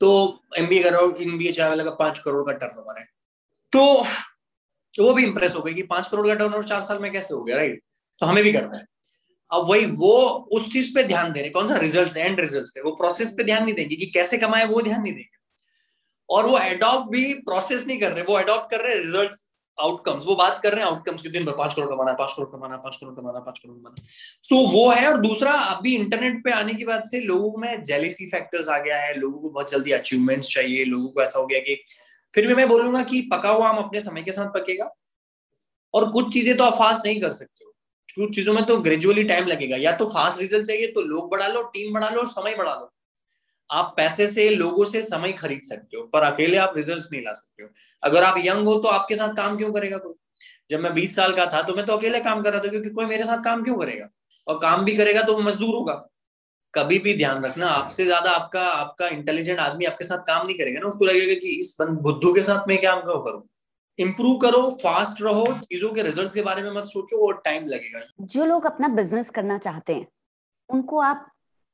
तो 0.00 0.08
एमबीए 0.58 0.82
करोड़ 0.82 1.16
एमबीए 1.22 1.52
चावला 1.52 1.84
का 1.84 1.90
पाँच 1.96 2.18
करोड़ 2.18 2.44
का 2.46 2.52
टर्नओवर 2.58 2.98
है। 2.98 3.06
तो 3.72 3.84
वो 4.94 5.12
भी 5.14 5.24
इंप्रेस 5.24 5.54
हो 5.54 5.62
गई 5.62 5.74
कि 5.74 5.82
पाँच 5.88 6.08
करोड़ 6.08 6.26
का 6.28 6.34
टर्नओवर 6.34 6.64
चार 6.64 6.80
साल 6.82 6.98
में 6.98 7.10
कैसे 7.12 7.34
हो 7.34 7.42
गया 7.42 7.56
राइट 7.56 7.82
तो 8.20 8.26
हमें 8.26 8.42
भी 8.44 8.52
करना 8.52 8.78
है। 8.78 8.84
अब 9.52 9.68
वही 9.68 9.86
वो 9.86 10.14
उस 10.52 10.72
चीज़ 10.72 10.94
पे 10.94 11.02
ध्यान 11.02 11.32
दे 11.32 11.40
रहे 11.40 11.50
कौन 11.50 11.66
सा? 11.66 11.76
रिज़ल्ट 11.76 12.16
एंड 12.16 12.40
रिज़ल्ट 12.40 12.68
पे। 12.68 12.80
वो 12.80 12.90
प्रोसेस 12.90 13.34
पे 13.36 13.44
ध्यान 13.44 13.64
नहीं 13.64 13.74
देंगे 13.74 13.96
कि 13.96 14.06
कैसे 14.06 14.38
कमाए 14.38 14.66
वो 14.66 14.82
ध्यान 14.82 15.02
नहीं 15.02 15.12
देंगे। 15.12 15.38
और 16.28 16.46
वो 16.46 16.58
एडॉप्ट 16.58 17.10
भी 17.10 17.32
प्रोसेस 17.34 17.86
नहीं 17.86 18.00
कर 18.00 18.12
रहे। 18.12 18.24
वो 18.24 18.38
एडॉप्ट 18.38 18.70
कर 18.70 18.80
रहे 18.80 18.96
हैं 18.96 19.02
रिज़ल्ट 19.02 19.30
आउटकम्स 19.78 20.24
वो 20.26 20.34
बात 20.34 20.58
कर 20.58 20.72
रहे 20.72 20.84
हैं 20.84 20.90
आउटकम्स 20.90 21.22
के 21.22 21.28
दिन 21.28 21.44
भर 21.44 21.52
पाँच 21.52 21.74
करोड़ 21.74 21.88
कमाना 21.90 22.12
पाँच 22.12 22.32
करोड़ 22.32 22.48
कमाना 22.48 22.76
पाँच 22.76 22.96
करोड़ 22.96 23.14
कमाना 23.14 23.40
पाँच 23.40 23.58
करोड़ 23.58 23.76
कमाना 23.76 23.94
सो 24.42 24.56
so, 24.56 24.72
वो 24.72 24.90
है 24.90 25.08
और 25.08 25.16
दूसरा 25.16 25.52
अभी 25.52 25.94
इंटरनेट 25.96 26.44
पे 26.44 26.50
आने 26.50 26.74
की 26.74 26.84
बात 26.84 27.06
से 27.06 27.20
लोगों 27.20 27.60
में 27.60 27.82
जेलिसी 27.82 28.26
फैक्टर्स 28.26 28.68
आ 28.68 28.78
गया 28.78 28.98
है। 28.98 29.14
लोगों 29.14 29.38
को 29.38 29.50
बहुत 29.50 29.70
जल्दी 29.70 29.90
अचीवमेंट्स 29.90 30.48
चाहिए। 30.48 30.84
लोगों 30.84 31.08
को 31.08 31.22
ऐसा 31.22 31.38
हो 31.38 31.46
गया 31.46 31.58
कि 31.58 31.84
फिर 32.34 32.46
भी 32.46 32.54
मैं 32.54 32.68
बोलूँगा 32.68 33.02
कि 33.02 33.20
पका 33.32 33.50
हुआ 33.50 33.68
हम 33.68 33.76
अपने 33.76 34.00
समय 34.00 34.22
के 34.22 34.32
साथ 34.32 34.46
पकेगा। 34.46 34.90
और 35.94 36.10
कुछ 36.10 36.32
चीज़ें 36.32 36.56
तो 36.56 36.64
आप 36.64 36.74
फास्ट 36.74 37.00
नहीं 37.06 37.20
कर 37.20 37.32
सकते। 37.32 37.59
कुछ 38.12 38.34
चीज़ों 38.34 38.54
में 38.54 38.64
तो 38.66 38.76
ग्रेजुअली 38.78 39.22
टाइम 39.24 39.46
लगेगा। 39.46 39.76
या 39.78 39.92
तो 39.92 40.06
फास्ट 40.06 40.40
रिज़ल्ट 40.40 40.66
चाहिए 40.66 40.86
तो 40.86 41.02
लोग 41.02 41.30
बढ़ा 41.30 41.46
लो 41.48 41.62
टीम 41.74 41.92
बढ़ा 41.94 42.08
लो 42.08 42.24
समय 42.26 42.54
बढ़ा 42.56 42.74
लो। 42.74 42.90
आप 43.70 43.92
पैसे 43.96 44.26
से, 44.26 44.48
लोगों 44.50 44.84
से 44.84 45.02
समय 45.02 45.32
खरीद 45.32 45.60
सकते 45.62 45.96
हो, 45.96 46.02
पर 46.04 46.22
अकेले 46.22 46.56
आप 46.58 46.72
रिजल्ट्स 46.76 47.08
नहीं 47.12 47.22
ला 47.22 47.32
सकते 47.32 47.62
हो। 47.62 47.68
अगर 48.02 48.24
आप 48.24 48.38
यंग 48.44 48.66
हो 48.66 48.74
तो 48.76 48.88
आपके 48.90 49.14
साथ 49.16 49.34
काम 49.36 49.56
क्यों 49.56 49.72
करेगा 49.72 49.98
कोई? 49.98 50.14
जब 50.70 50.80
मैं 50.80 50.92
20 50.94 51.14
साल 51.16 51.34
का 51.36 51.46
था 51.46 51.62
तो 51.62 51.74
मैं 51.74 51.84
तो 51.86 51.96
अकेले 51.96 52.20
काम 52.20 52.42
कर 52.42 52.52
रहा 52.52 52.62
था 52.64 52.68
क्योंकि 52.68 52.90
कोई 52.90 53.06
मेरे 53.06 53.24
साथ 53.24 53.44
काम 53.44 53.62
क्यों 53.64 53.76
करेगा? 53.76 54.08
और 54.46 54.58
काम 54.58 54.84
भी 54.84 54.94
करेगा 54.96 55.22
तो 55.22 55.38
मजदूर 55.40 55.74
होगा। 55.74 55.94
कभी 56.74 56.98
भी 56.98 57.14
ध्यान 57.16 57.44
रखना, 57.44 57.68
आपसे 57.68 58.04
ज़्यादा 58.04 58.30
आपका 58.30 58.62
आपका 58.64 59.06
इंटेलिजेंट 59.08 59.58
आदमी 59.60 59.84
आपके 59.84 60.04
साथ 60.04 60.18
काम 60.26 60.46
नहीं 60.46 60.56
करेगा 60.58 60.80
ना, 60.80 60.88
उसको 60.88 61.04
लगेगा 61.04 61.34
कि 61.36 61.58
इस 61.58 61.76
बुद्धू 61.80 62.32
के 62.34 62.42
साथ 62.42 62.68
मैं 62.68 62.78
क्या 62.78 62.94
करूँ? 63.06 63.42
इम्प्रूव 64.00 64.36
करो 64.38 64.60
फास्ट 64.82 65.22
रहो 65.22 65.46
चीज़ों 65.62 65.92
के 65.92 66.02
रिज़ल्ट 66.02 66.34
के 66.34 66.42
बारे 66.42 66.62
में 66.62 66.70
मत 66.72 66.84
सोचो 66.86 67.26
और 67.26 67.40
टाइम 67.44 67.66
लगेगा। 67.66 68.00
जो 68.20 68.44
लोग 68.44 68.66
अपना 68.66 68.88
बिज़नेस 68.90 69.30
करना 69.30 69.58
चाहते 69.58 69.94
हैं 69.94 70.06
उनको 70.70 71.00
आप 71.02 71.26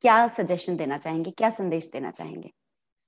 क्या 0.02 0.26
सजेशन 0.28 0.76
देना 0.76 0.98
चाहेंगे 0.98 1.30
क्या 1.30 1.50
संदेश 1.50 1.88
देना 1.92 2.10
चाहेंगे? 2.10 2.48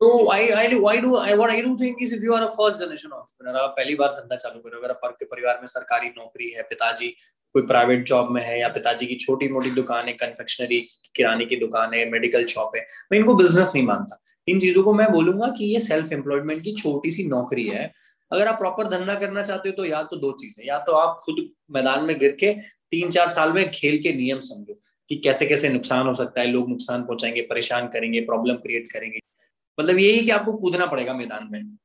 तो 0.00 0.30
I 0.32 0.48
I 0.50 0.74
why 0.74 0.98
do 0.98 1.16
I 1.16 1.34
what 1.34 1.50
I 1.50 1.60
do 1.62 1.76
think 1.76 2.02
is 2.02 2.14
if 2.14 2.24
you 2.24 2.34
are 2.34 2.42
a 2.42 2.48
first 2.50 2.78
generation 2.80 3.08
entrepreneur 3.08 3.62
आप 3.62 3.74
पहली 3.76 3.94
बार 3.94 4.10
धंधा 4.10 4.36
चालू 4.36 4.60
कर। 4.60 4.70
रहे 4.70 4.78
हो 4.78 4.84
अगर 4.84 5.06
आपके 5.06 5.24
परिवार 5.24 5.58
में 5.60 5.66
सरकारी 5.66 6.08
नौकरी 6.08 6.50
है 6.50 6.62
पिताजी 6.62 7.08
कोई 7.54 7.62
प्राइवेट 7.62 8.04
जॉब 8.06 8.30
में 8.30 8.42
है 8.42 8.58
या 8.60 8.68
पिताजी 8.68 9.06
की 9.06 9.14
छोटी 9.16 9.48
मोटी 9.48 9.70
दुकान 9.70 10.08
है 10.08 10.12
कन्फेक्शनरी 10.14 10.80
किराने 11.16 11.44
की 11.44 11.56
दुकान 11.56 11.94
है 11.94 12.04
मेडिकल 12.10 12.44
शॉप 12.46 12.76
है 12.76 12.86
मैं 13.12 13.18
इनको 13.18 13.34
बिज़नेस 13.34 13.72
नहीं 13.74 13.86
मानता। 13.86 14.20
इन 14.48 14.58
चीज़ों 14.60 14.82
को 14.82 14.92
मैं 14.94 15.10
बोलूँगा 15.12 15.46
कि 15.58 15.64
ये 15.64 15.78
सेल्फ 15.78 16.12
एम्प्लॉयमेंट 16.12 16.62
की 16.62 16.74
छोटी 16.74 17.10
सी 17.10 17.24
नौकरी 17.28 17.66
है 17.68 17.92
अगर 18.30 18.48
आप 18.48 18.58
प्रॉपर 18.58 18.86
धंधा 18.86 19.14
करना 19.14 19.42
चाहते 19.42 19.68
हो 19.68 19.74
तो 19.76 19.84
या 19.84 20.02
तो 20.02 20.16
दो 20.16 20.32
चीज़ें 20.32 20.66
या 20.66 20.78
तो 20.78 20.92
आप 20.92 21.18
खुद 21.22 21.48
मैदान 21.70 22.04
में 22.04 22.18
गिर 22.18 22.32
के 22.32 22.52
तीन 22.90 23.10
चार 23.10 23.28
साल 23.28 23.52
में 23.52 23.70
खेल 23.70 23.98
के 23.98 24.12
नियम 24.12 24.40
समझो 24.40 24.80
कि 25.08 25.16
कैसे 25.16 25.46
कैसे 25.46 25.68
नुकसान 25.68 26.06
हो 26.06 26.14
सकता 26.14 26.40
है 26.40 26.46
लोग 26.46 26.68
नुकसान 26.68 27.02
पहुंचाएँगे 27.02 27.42
परेशान 27.42 27.88
करेंगे 27.88 28.20
प्रॉब्लम 28.20 28.54
क्रिएट 28.54 28.92
करेंगे। 28.92 29.18
मतलब 29.80 29.98
यही 29.98 30.24
कि 30.24 30.30
आपको 30.30 30.52
कूदना 30.52 30.86
पड़ेगा 30.86 31.14
मैदान 31.14 31.48
में। 31.50 31.76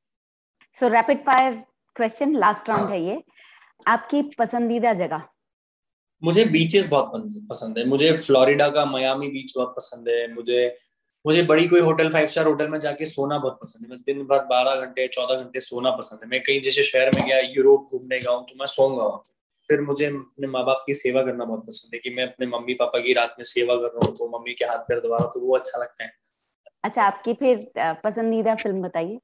So 0.73 0.87
rapid 0.87 1.19
fire 1.19 1.63
question 1.95 2.35
last 2.35 2.69
round 2.69 2.89
है 2.89 3.03
ये। 3.05 3.23
आपकी 3.87 4.21
पसंदीदा 4.21 4.93
जगह? 4.93 5.21
मुझे 6.23 6.45
बीचेस 6.45 6.89
बहुत 6.89 7.11
पसंद 7.49 7.77
है। 7.77 7.85
मुझे 7.85 8.13
फ्लोरिडा 8.13 8.69
का 8.69 8.85
मयामी 8.85 9.27
बीच 9.27 9.53
बहुत 9.55 9.73
पसंद 9.77 10.09
है। 10.09 10.33
मुझे 10.33 10.77
मुझे 11.25 11.41
बड़ी 11.43 11.67
कोई 11.67 11.79
होटल 11.81 12.09
फाइव 12.09 12.27
स्टार 12.27 12.45
होटल 12.45 12.67
में 12.67 12.79
जाके 12.79 13.05
सोना 13.05 13.37
बहुत 13.37 13.59
पसंद 13.61 13.83
है। 13.83 13.89
मैं 13.89 13.99
दिन 14.07 14.23
भर 14.27 14.39
बारह 14.45 14.85
घंटे 14.85 15.07
चौदह 15.07 15.35
घंटे 15.35 15.59
सोना 15.59 15.91
पसंद 15.91 16.19
है। 16.23 16.29
मैं 16.29 16.41
कहीं 16.43 16.59
जैसे 16.61 16.83
शहर 16.83 17.11
में 17.15 17.25
गया 17.25 17.39
यूरोप 17.39 17.87
घूमने 17.91 18.19
गया 18.19 18.31
हूँ 18.31 18.45
तो 18.45 18.55
मैं 18.59 18.67
सोऊँगा 18.67 19.03
वहाँ 19.03 19.21
फिर 19.69 19.81
मुझे 19.81 20.05
अपने 20.05 20.47
माँ 20.47 20.63
बाप 20.65 20.83
की 20.87 20.93
सेवा 20.93 21.21
करना 21.23 21.45
बहुत 21.45 21.65
पसंद 21.67 21.93
है 21.93 21.99
कि 21.99 22.09
मैं 22.09 22.23
अपने 22.23 22.47
मम्मी 22.47 22.73
पापा 22.73 22.99
की 22.99 23.13
रात 23.13 23.35
में 23.37 23.43
सेवा 23.45 23.75
कर 23.75 23.87
रहा 23.87 24.07
हूँ 24.07 24.15
तो 24.15 24.27
मम्मी 24.29 24.53
के 24.53 24.65
हाथ 24.65 24.79
पैर 24.87 24.99
दबा 24.99 25.15
रहा 25.15 25.23
हूँ 25.23 25.31
तो 25.33 25.39
वो 25.39 25.55
अच्छा 25.55 25.79
लगता 25.81 26.03
है। 26.03 26.11
अच्छा 26.83 27.03
आपकी 27.03 27.33
फिर 27.33 27.71
पसंदीदा 28.03 28.55
फ़िल्म 28.55 28.81
बताइए। 28.81 29.19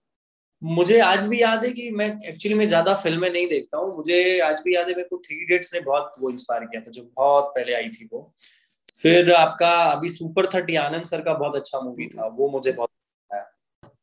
मुझे 0.61 0.99
आज 0.99 1.25
भी 1.27 1.41
याद 1.41 1.65
है 1.65 1.71
कि 1.71 1.89
मैं 1.91 2.07
एक्चुअली 2.29 2.57
मैं 2.57 2.67
ज़्यादा 2.67 2.93
फ़िल्में 2.93 3.29
नहीं 3.29 3.47
देखता 3.47 3.77
हूँ। 3.77 3.95
मुझे 3.97 4.39
आज 4.39 4.61
भी 4.65 4.75
याद 4.75 4.87
है 4.87 4.95
मेरे 4.95 5.07
को 5.09 5.17
थ्री 5.17 5.35
इडियट्स 5.43 5.73
ने 5.73 5.79
बहुत 5.81 6.13
वो 6.19 6.29
इंस्पायर 6.29 6.63
किया 6.63 6.81
था 6.81 6.91
जो 6.91 7.03
बहुत 7.17 7.51
पहले 7.55 7.73
आई 7.73 7.89
थी 7.89 8.09
वो। 8.13 8.21
फिर 8.99 9.31
आपका 9.33 9.71
अभी 9.83 10.09
सुपर 10.09 10.45
थर्टी 10.45 10.75
आनंद 10.75 11.03
सर 11.03 11.21
का 11.21 11.33
बहुत 11.33 11.55
अच्छा 11.55 11.79
मूवी 11.79 12.07
था। 12.07 12.27
वो 12.27 12.49
मुझे 12.49 12.71
बहुत 12.71 12.89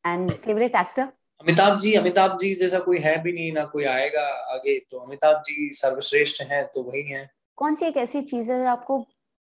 and 0.07 0.31
favourite 0.31 0.77
actor 0.77 1.03
Amitabh 1.41 1.79
ji 1.79 1.93
Amitabh 1.95 2.37
ji 2.39 2.53
जैसा 2.55 2.79
कोई 2.79 2.99
है 2.99 3.17
भी 3.23 3.33
नहीं 3.33 3.53
ना 3.53 3.65
कोई 3.65 3.85
आएगा 3.85 4.23
आगे। 4.55 4.79
तो 4.81 4.99
अमिताभ 4.99 5.43
जी 5.47 5.71
सर्वश्रेष्ठ 5.73 6.43
हैं 6.43 6.65
तो 6.67 6.83
वही 6.83 7.03
हैं। 7.03 7.29
कौन 7.57 7.75
सी 7.75 7.87
एक 7.87 7.97
ऐसी 7.97 8.21
चीज़ 8.23 8.53
है 8.53 8.65
आपको 8.67 8.99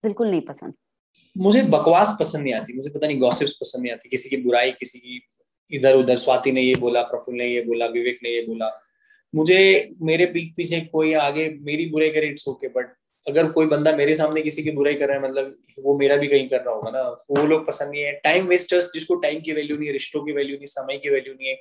बिल्कुल 0.04 0.30
नहीं 0.30 0.42
पसंद? 0.42 0.74
मुझे 1.36 1.62
बकवास 1.64 2.16
पसंद 2.20 2.44
नहीं 2.44 2.54
आती। 2.54 2.74
मुझे 2.74 2.90
पता 2.90 3.08
नहीं 3.08 3.20
गॉसिप्स 3.20 3.54
पसंद 3.54 3.84
नहीं 3.84 3.94
आती। 3.94 4.10
किसी 4.10 4.30
की 4.30 4.38
बुराई 4.38 4.72
किसी 4.72 5.00
की 5.00 5.22
इधर 5.72 5.96
उधर 5.96 6.16
स्वाति 6.16 6.52
ने 6.52 6.62
ये 6.62 6.76
बोला 6.76 7.02
प्रफुल्ल 7.02 7.38
ने 7.38 7.48
ये 7.48 7.62
बोला 7.62 7.86
विवेक 7.86 8.20
ने 8.24 8.30
ये 8.30 8.42
बोला। 8.42 8.70
मुझे 9.34 9.60
मेरे 10.02 10.26
पीठ 10.26 10.56
पीछे 10.56 10.82
कोई 10.82 11.14
आगे 11.14 11.50
मेरी 11.62 11.86
बुराई 11.86 12.10
करे 12.10 12.28
इट्स 12.28 12.48
ओके 12.48 12.68
बट 12.68 12.96
अगर 13.26 13.52
कोई 13.52 13.66
बंदा 13.66 13.92
मेरे 13.96 14.14
सामने 14.14 14.42
किसी 14.42 14.64
की 14.64 14.72
बुराई 14.72 14.96
कर 14.96 15.08
रहा 15.08 15.18
है 15.18 15.24
मतलब 15.24 15.58
वो 15.80 15.98
मेरा 15.98 16.16
भी 16.16 16.28
कहीं 16.28 16.48
कर 16.50 16.62
रहा 16.62 16.74
होगा 16.76 16.90
ना। 16.92 17.02
वो 17.32 17.46
लोग 17.46 17.66
पसंद 17.68 17.90
नहीं 17.92 18.02
है। 18.02 18.12
टाइम 18.24 18.48
वेस्टर्स 18.48 18.92
जिसको 18.94 19.16
टाइम 19.16 19.42
की 19.42 19.54
वैल्यू 19.54 19.78
नहीं 19.78 19.88
है 19.88 19.94
रिश्तों 19.94 20.24
की 20.26 20.32
वैल्यू 20.32 20.56
नहीं 20.56 20.66
समय 20.66 20.98
की 20.98 21.10
वैल्यू 21.10 21.34
नहीं 21.34 21.48
है 21.48 21.58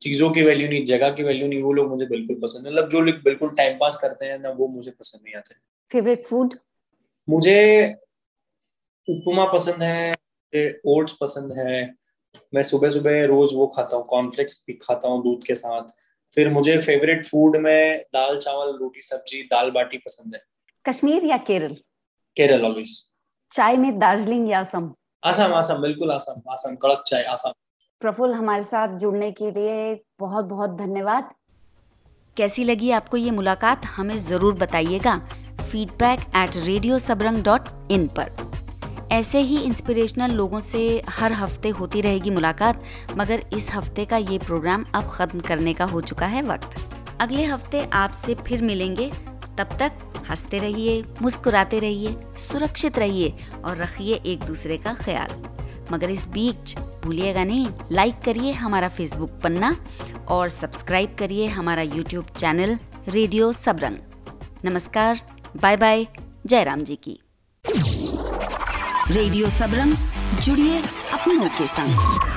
चीज़ों 0.00 0.30
की 0.30 0.42
वैल्यू 0.42 0.68
नहीं 0.68 0.84
जगह 0.84 1.10
की 1.10 1.22
वैल्यू 1.22 1.48
नहीं 1.48 1.62
वो 1.62 1.72
लोग 1.72 1.90
मुझे 1.90 2.06
बिल्कुल 2.06 2.36
पसंद 2.42 2.66
मतलब 2.66 2.88
जो 2.88 3.00
लोग 3.00 3.22
बिल्कुल 3.24 3.50
टाइम 3.56 3.76
पास 3.78 3.96
करते 4.02 4.26
हैं 4.26 4.38
ना 4.38 4.50
वो 4.50 4.68
मुझे 4.68 4.90
पसंद 4.90 5.20
नहीं 5.24 5.34
आते। 5.34 5.54
फेवरेट 5.90 6.24
फ़ूड 6.24 6.54
मुझे 7.28 7.58
उपमा 9.08 9.44
पसंद 9.44 9.82
है 9.82 10.14
ओट्स 10.86 11.16
पसंद 11.20 11.52
है। 11.58 11.94
मैं 12.54 12.62
सुबह 12.62 12.88
सुबह 12.88 13.24
रोज 13.26 13.54
वो 13.54 13.66
खाता 13.66 13.96
हूँ 13.96 14.04
कॉर्नफ्लेक्स 14.06 14.62
भी 14.66 14.72
खाता 14.82 15.08
हूँ 15.08 15.22
दूध 15.22 15.44
के 15.46 15.54
साथ। 15.54 15.88
फिर 16.32 16.48
मुझे 16.48 16.78
फेवरेट 16.78 17.24
फ़ूड 17.24 17.56
में 17.56 18.04
दाल 18.14 18.38
चावल 18.38 18.76
रोटी 18.76 19.02
सब्ज़ी 19.02 19.42
दाल 19.42 19.70
बाटी 19.70 19.98
पसंद 19.98 20.34
है। 20.34 20.40
कश्मीर 20.86 21.24
या 21.24 21.36
केरल? 21.38 21.74
केरल 22.36 22.64
ऑलवेज 22.64 22.90
चाय 23.52 23.76
में 23.76 23.98
दार्जिलिंग 23.98 24.48
या 24.48 24.58
असम? 24.60 24.88
आसाम 25.22 25.54
आसाम 25.54 25.80
बिल्कुल 25.82 26.10
आसाम 26.12 26.50
आसाम 26.52 26.74
कड़क 26.82 27.02
चाय 27.06 27.22
आसाम 27.24 27.52
प्रफुल्ल 28.02 28.34
हमारे 28.34 28.62
साथ 28.62 28.98
जुड़ने 28.98 29.30
के 29.32 29.50
लिए 29.50 29.94
बहुत 30.20 30.44
बहुत 30.44 30.76
धन्यवाद। 30.78 31.30
कैसी 32.36 32.64
लगी 32.64 32.90
आपको 32.90 33.16
ये 33.16 33.30
मुलाकात? 33.30 33.86
हमें 33.86 34.16
ज़रूर 34.18 34.54
बताइएगा 34.56 35.16
feedback 35.62 36.20
at 36.36 36.56
radio 36.66 36.98
Sabrang 37.00 37.42
dot 37.44 37.68
in 37.90 38.06
पर। 38.18 39.08
ऐसे 39.12 39.38
ही 39.40 39.58
इंस्पिरेशनल 39.64 40.30
लोगों 40.32 40.60
से 40.62 40.86
हर 41.10 41.32
हफ़्ते 41.34 41.68
होती 41.80 42.00
रहेगी 42.00 42.30
मुलाकात 42.32 42.82
मगर 43.16 43.44
इस 43.56 43.74
हफ़्ते 43.74 44.04
का 44.04 44.16
ये 44.16 44.38
प्रोग्राम 44.46 44.84
अब 44.94 45.10
ख़त्म 45.10 45.40
करने 45.48 45.74
का 45.74 45.84
हो 45.86 46.00
चुका 46.02 46.26
है 46.28 46.42
वक्त। 46.44 46.80
अगले 47.20 47.44
हफ़्ते 47.46 47.84
आपसे 47.94 48.34
फिर 48.36 48.62
मिलेंगे। 48.64 49.10
तब 49.58 49.76
तक 49.80 49.92
हँसते 50.30 50.58
रहिए, 50.58 51.02
मुस्कुराते 51.22 51.78
रहिए, 51.80 52.16
सुरक्षित 52.38 52.98
रहिए 52.98 53.34
और 53.64 53.76
रखिए 53.76 54.14
एक 54.26 54.44
दूसरे 54.44 54.76
का 54.76 54.94
ख्याल। 54.94 55.42
मगर 55.92 56.10
इस 56.10 56.26
बीच 56.28 56.74
भूलिएगा 57.04 57.44
नहीं 57.44 57.66
लाइक 57.92 58.20
करिए 58.24 58.52
हमारा 58.52 58.88
फेसबुक 58.88 59.30
पन्ना 59.42 59.76
और 60.28 60.48
सब्सक्राइब 60.48 61.16
करिए 61.18 61.46
हमारा 61.46 61.82
यूट्यूब 61.82 62.26
चैनल 62.36 62.78
रेडियो 63.08 63.52
सबरंग 63.52 63.98
नमस्कार 64.64 65.20
बाय 65.62 65.76
बाय 65.76 66.06
जयराम 66.46 66.82
जी 66.82 66.96
की। 67.08 67.18
रेडियो 69.10 69.50
सबरंग 69.50 69.94
जुड़िए 70.40 70.80
अपनों 70.80 71.48
के 71.48 71.66
संग। 71.66 72.33